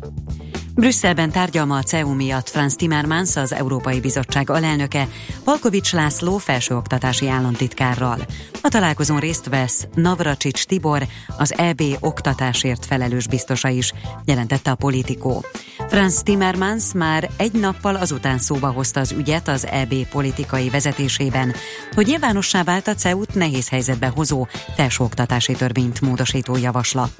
Brüsszelben 0.74 1.30
tárgyalma 1.30 1.76
a 1.76 1.82
CEU 1.82 2.14
miatt 2.14 2.48
Franz 2.48 2.74
Timmermans, 2.74 3.36
az 3.36 3.52
Európai 3.52 4.00
Bizottság 4.00 4.50
alelnöke, 4.50 5.08
Palkovics 5.44 5.92
László 5.92 6.36
felsőoktatási 6.36 7.28
államtitkárral. 7.28 8.18
A 8.62 8.68
találkozón 8.68 9.18
részt 9.18 9.48
vesz 9.48 9.86
Navracsics 9.94 10.64
Tibor, 10.64 11.06
az 11.38 11.54
EB 11.56 11.82
oktatásért 12.00 12.86
felelős 12.86 13.28
biztosa 13.28 13.68
is, 13.68 13.92
jelentette 14.24 14.70
a 14.70 14.74
politikó. 14.74 15.44
Franz 15.90 16.22
Timmermans 16.22 16.84
már 16.94 17.30
egy 17.36 17.52
nappal 17.52 17.96
azután 17.96 18.38
szóba 18.38 18.70
hozta 18.70 19.00
az 19.00 19.12
ügyet 19.12 19.48
az 19.48 19.66
EB 19.66 19.94
politikai 19.94 20.68
vezetésében, 20.68 21.54
hogy 21.94 22.06
nyilvánossá 22.06 22.62
vált 22.62 22.88
a 22.88 22.94
CEU-t 22.94 23.34
nehéz 23.34 23.68
helyzetbe 23.68 24.06
hozó 24.06 24.46
felsőoktatási 24.76 25.52
törvényt 25.52 26.00
módosító 26.00 26.56
javaslat. 26.56 27.10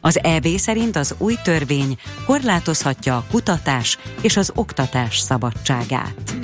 Az 0.00 0.22
EB 0.22 0.46
szerint 0.46 0.96
az 0.96 1.14
új 1.18 1.34
törvény 1.42 1.96
korlátozhatja 2.26 3.16
a 3.16 3.24
kutatás 3.30 3.98
és 4.20 4.36
az 4.36 4.52
oktatás 4.54 5.18
szabadságát. 5.18 6.34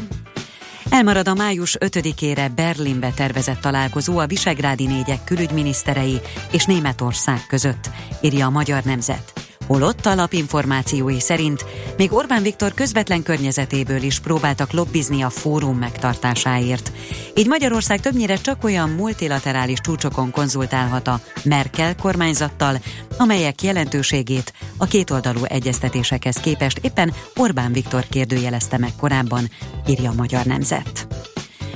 Elmarad 0.91 1.29
a 1.29 1.35
május 1.35 1.77
5-ére 1.81 2.51
Berlinbe 2.55 3.11
tervezett 3.11 3.61
találkozó 3.61 4.19
a 4.19 4.27
Visegrádi 4.27 4.87
négyek 4.87 5.25
külügyminiszterei 5.25 6.21
és 6.51 6.65
Németország 6.65 7.47
között, 7.49 7.91
írja 8.21 8.47
a 8.47 8.51
Magyar 8.51 8.83
Nemzet. 8.83 9.42
Holott 9.67 10.07
a 10.07 10.15
lap 10.15 10.33
információi 10.33 11.21
szerint 11.21 11.65
még 11.97 12.13
Orbán 12.13 12.43
Viktor 12.43 12.75
közvetlen 12.75 13.23
környezetéből 13.23 14.03
is 14.03 14.21
próbáltak 14.21 14.73
lobbizni 14.73 15.23
a 15.23 15.31
fórum 15.31 15.79
megtartásáért. 15.79 16.93
Így 17.35 17.47
Magyarország 17.47 18.01
többnyire 18.01 18.37
csak 18.37 18.65
olyan 18.65 18.91
multilaterális 18.91 19.81
csúcsokon 19.81 20.31
konzultálhat 20.31 21.09
a 21.09 21.21
Merkel 21.45 21.97
kormányzattal, 21.97 22.81
amelyek 23.17 23.63
jelentőségét 23.63 24.53
a 24.77 24.85
kétoldalú 24.85 25.45
egyeztetésekhez 25.45 26.37
képest 26.37 26.79
éppen 26.79 27.13
Orbán 27.37 27.73
Viktor 27.73 28.05
kérdőjelezte 28.11 28.79
meg 28.79 28.93
korábban, 29.01 29.51
írja 29.87 30.11
a 30.11 30.15
Magyar 30.15 30.45
Nemzet. 30.45 31.07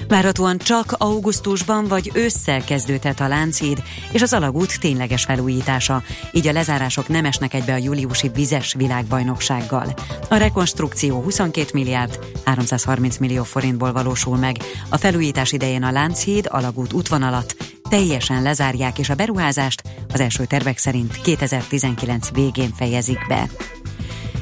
Várhatóan 0.09 0.59
csak 0.59 0.95
augusztusban 0.99 1.87
vagy 1.89 2.11
ősszel 2.15 2.65
kezdődhet 2.65 3.21
a 3.21 3.29
Lánchíd 3.29 3.83
és 4.13 4.23
az 4.23 4.33
alagút 4.33 4.81
tényleges 4.81 5.25
felújítása, 5.25 6.03
így 6.33 6.47
a 6.47 6.53
lezárások 6.53 7.09
nem 7.09 7.25
esnek 7.25 7.55
egybe 7.55 7.73
a 7.73 7.77
júliusi 7.77 8.29
vizes 8.29 8.75
világbajnoksággal. 8.75 9.95
A 10.29 10.37
rekonstrukció 10.37 11.23
22 11.23 11.71
milliárd 11.73 12.19
330 12.45 13.17
millió 13.19 13.43
forintból 13.43 13.93
valósul 13.93 14.37
meg. 14.37 14.57
A 14.89 14.97
felújítás 14.97 15.53
idején 15.53 15.83
a 15.83 15.91
Lánchíd 15.91 16.47
alagút 16.51 16.93
útvonalat 16.93 17.57
teljesen 17.89 18.43
lezárják, 18.43 18.99
és 18.99 19.11
a 19.11 19.15
beruházást 19.15 19.83
az 20.13 20.21
első 20.21 20.45
tervek 20.45 20.79
szerint 20.79 21.21
2019 21.21 22.31
végén 22.33 22.71
fejezik 22.75 23.19
be. 23.29 23.49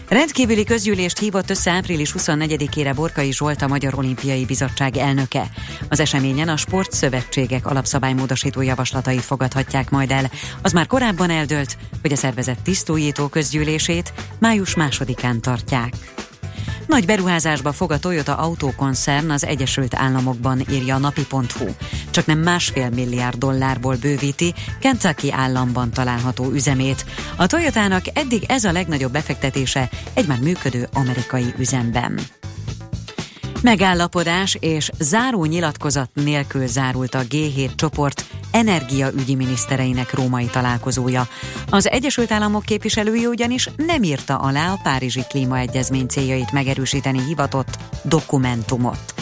Rendkívüli 0.08 0.64
közgyűlést 0.64 1.18
hívott 1.18 1.50
össze 1.50 1.70
április 1.70 2.14
24-ére 2.18 2.92
Borkai 2.94 3.32
Zsolt 3.32 3.62
a 3.62 3.66
Magyar 3.66 3.94
Olimpiai 3.94 4.44
Bizottság 4.44 4.96
elnöke. 4.96 5.46
Az 5.88 6.00
eseményen 6.00 6.48
a 6.48 6.56
sportszövetségek 6.56 7.66
alapszabálymódosító 7.66 8.60
javaslatait 8.60 9.20
fogadhatják 9.20 9.90
majd 9.90 10.10
el. 10.10 10.30
Az 10.62 10.72
már 10.72 10.86
korábban 10.86 11.30
eldőlt, 11.30 11.76
hogy 12.02 12.12
a 12.12 12.16
szervezet 12.16 12.62
tisztújító 12.62 13.28
közgyűlését 13.28 14.12
május 14.38 14.74
másodikán 14.74 15.40
tartják. 15.40 15.92
Nagy 16.86 17.06
beruházásba 17.06 17.72
fog 17.72 17.92
a 17.92 17.98
Toyota 17.98 18.36
autókoncern 18.36 19.30
az 19.30 19.44
Egyesült 19.44 19.94
Államokban, 19.94 20.64
írja 20.70 20.94
a 20.94 20.98
napi.hu. 20.98 21.66
Csak 22.10 22.26
nem 22.26 22.38
másfél 22.38 22.90
milliárd 22.90 23.38
dollárból 23.38 23.96
bővíti 24.00 24.54
Kentucky 24.80 25.32
államban 25.32 25.90
található 25.90 26.50
üzemét. 26.50 27.04
A 27.36 27.46
Toyotának 27.46 28.04
eddig 28.12 28.44
ez 28.48 28.64
a 28.64 28.72
legnagyobb 28.72 29.12
befektetése 29.12 29.88
egy 30.14 30.26
már 30.26 30.40
működő 30.40 30.88
amerikai 30.92 31.54
üzemben. 31.58 32.20
Megállapodás 33.64 34.56
és 34.60 34.90
záró 34.98 35.44
nyilatkozat 35.44 36.10
nélkül 36.14 36.66
zárult 36.66 37.14
a 37.14 37.22
G7 37.22 37.74
csoport 37.74 38.24
energiaügyi 38.50 39.34
minisztereinek 39.34 40.14
római 40.14 40.46
találkozója. 40.46 41.28
Az 41.70 41.88
Egyesült 41.88 42.32
Államok 42.32 42.62
képviselője 42.62 43.28
ugyanis 43.28 43.70
nem 43.76 44.02
írta 44.02 44.36
alá 44.36 44.72
a 44.72 44.80
Párizsi 44.82 45.22
Klímaegyezmény 45.28 46.06
céljait 46.06 46.52
megerősíteni 46.52 47.22
hivatott 47.26 47.78
dokumentumot. 48.02 49.14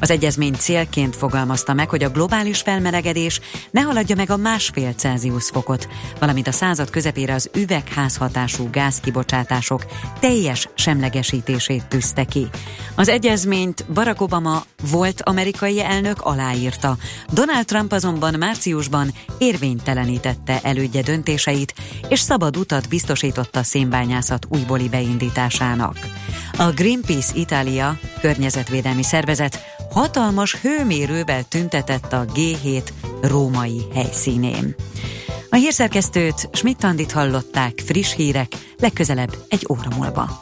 Az 0.00 0.10
egyezmény 0.10 0.54
célként 0.54 1.16
fogalmazta 1.16 1.74
meg, 1.74 1.88
hogy 1.88 2.02
a 2.02 2.10
globális 2.10 2.60
felmelegedés 2.60 3.40
ne 3.70 3.80
haladja 3.80 4.16
meg 4.16 4.30
a 4.30 4.36
másfél 4.36 4.92
Celsius 4.92 5.48
fokot, 5.48 5.88
valamint 6.18 6.46
a 6.46 6.52
század 6.52 6.90
közepére 6.90 7.34
az 7.34 7.50
üvegházhatású 7.54 8.68
gázkibocsátások 8.70 9.84
teljes 10.20 10.68
semlegesítését 10.74 11.86
tűzte 11.86 12.24
ki. 12.24 12.48
Az 12.94 13.08
egyezményt 13.08 13.92
Barack 13.92 14.20
Obama 14.20 14.62
volt 14.90 15.22
amerikai 15.22 15.82
elnök 15.82 16.20
aláírta. 16.20 16.96
Donald 17.32 17.64
Trump 17.64 17.92
azonban 17.92 18.34
márciusban 18.38 19.14
érvénytelenítette 19.38 20.60
elődje 20.62 21.02
döntéseit, 21.02 21.74
és 22.08 22.20
szabad 22.20 22.56
utat 22.56 22.88
biztosította 22.88 23.58
a 23.58 23.62
szénbányászat 23.62 24.46
újbóli 24.48 24.88
beindításának. 24.88 25.96
A 26.56 26.70
Greenpeace 26.70 27.32
Italia 27.34 27.98
környezetvédelmi 28.20 29.02
szervezet 29.02 29.78
hatalmas 29.92 30.56
hőmérővel 30.60 31.42
tüntetett 31.42 32.12
a 32.12 32.24
G7 32.24 32.88
római 33.22 33.82
helyszínén. 33.94 34.74
A 35.50 35.56
hírszerkesztőt 35.56 36.48
Schmidt-Tandit 36.52 37.12
hallották, 37.12 37.82
friss 37.84 38.14
hírek, 38.14 38.52
legközelebb 38.78 39.36
egy 39.48 39.66
óra 39.70 39.96
múlva. 39.96 40.40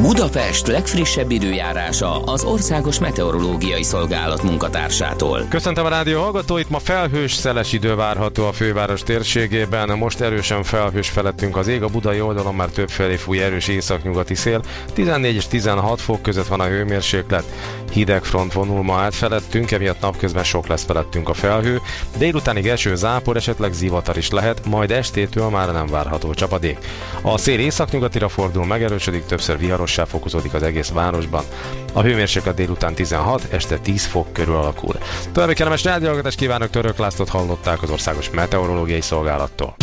Budapest 0.00 0.66
legfrissebb 0.66 1.30
időjárása 1.30 2.22
az 2.22 2.44
Országos 2.44 2.98
Meteorológiai 2.98 3.82
Szolgálat 3.82 4.42
munkatársától. 4.42 5.46
Köszöntöm 5.48 5.84
a 5.84 5.88
rádió 5.88 6.20
hallgatóit, 6.20 6.70
ma 6.70 6.78
felhős, 6.78 7.32
szeles 7.32 7.72
idő 7.72 7.94
várható 7.94 8.46
a 8.46 8.52
főváros 8.52 9.02
térségében, 9.02 9.98
most 9.98 10.20
erősen 10.20 10.62
felhős 10.62 11.08
felettünk 11.08 11.56
az 11.56 11.68
ég, 11.68 11.82
a 11.82 11.88
budai 11.88 12.20
oldalon 12.20 12.54
már 12.54 12.68
többfelé 12.68 13.16
fúj 13.16 13.42
erős 13.42 13.68
északnyugati 13.68 14.34
szél, 14.34 14.62
14 14.94 15.34
és 15.34 15.46
16 15.46 16.00
fok 16.00 16.22
között 16.22 16.46
van 16.46 16.60
a 16.60 16.66
hőmérséklet, 16.66 17.44
hideg 17.92 18.24
front 18.24 18.52
vonul 18.52 18.82
ma 18.82 18.96
át 18.96 19.14
felettünk, 19.14 19.70
emiatt 19.70 20.00
napközben 20.00 20.44
sok 20.44 20.66
lesz 20.66 20.84
felettünk 20.84 21.28
a 21.28 21.34
felhő, 21.34 21.80
délutánig 22.16 22.68
eső 22.68 22.94
zápor, 22.94 23.36
esetleg 23.36 23.72
zivatar 23.72 24.16
is 24.16 24.30
lehet, 24.30 24.66
majd 24.66 24.90
estétől 24.90 25.48
már 25.48 25.72
nem 25.72 25.86
várható 25.86 26.34
csapadék. 26.34 26.78
A 27.22 27.38
szél 27.38 27.58
északnyugatira 27.58 28.28
fordul, 28.28 28.66
megerősödik, 28.66 29.26
többször 29.26 29.58
viharossá 29.82 30.04
fokozódik 30.04 30.54
az 30.54 30.62
egész 30.62 30.88
városban. 30.88 31.44
A 31.92 32.02
hőmérséklet 32.02 32.54
délután 32.54 32.94
16, 32.94 33.46
este 33.50 33.78
10 33.78 34.04
fok 34.04 34.32
körül 34.32 34.56
alakul. 34.56 34.94
További 35.32 35.54
kellemes 35.54 35.84
rádióhallgatást 35.84 36.38
kívánok, 36.38 36.70
Török 36.70 36.98
Lászlót 36.98 37.28
hallották 37.28 37.82
az 37.82 37.90
Országos 37.90 38.30
Meteorológiai 38.30 39.00
Szolgálattól. 39.00 39.74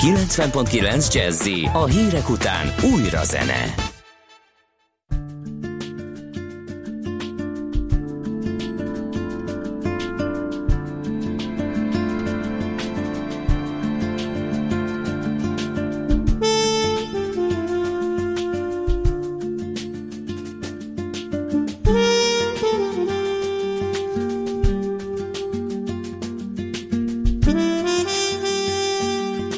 90.9 0.00 1.12
Jazzy 1.12 1.68
a 1.72 1.84
hírek 1.84 2.28
után 2.28 2.74
újra 2.92 3.24
zene. 3.24 3.91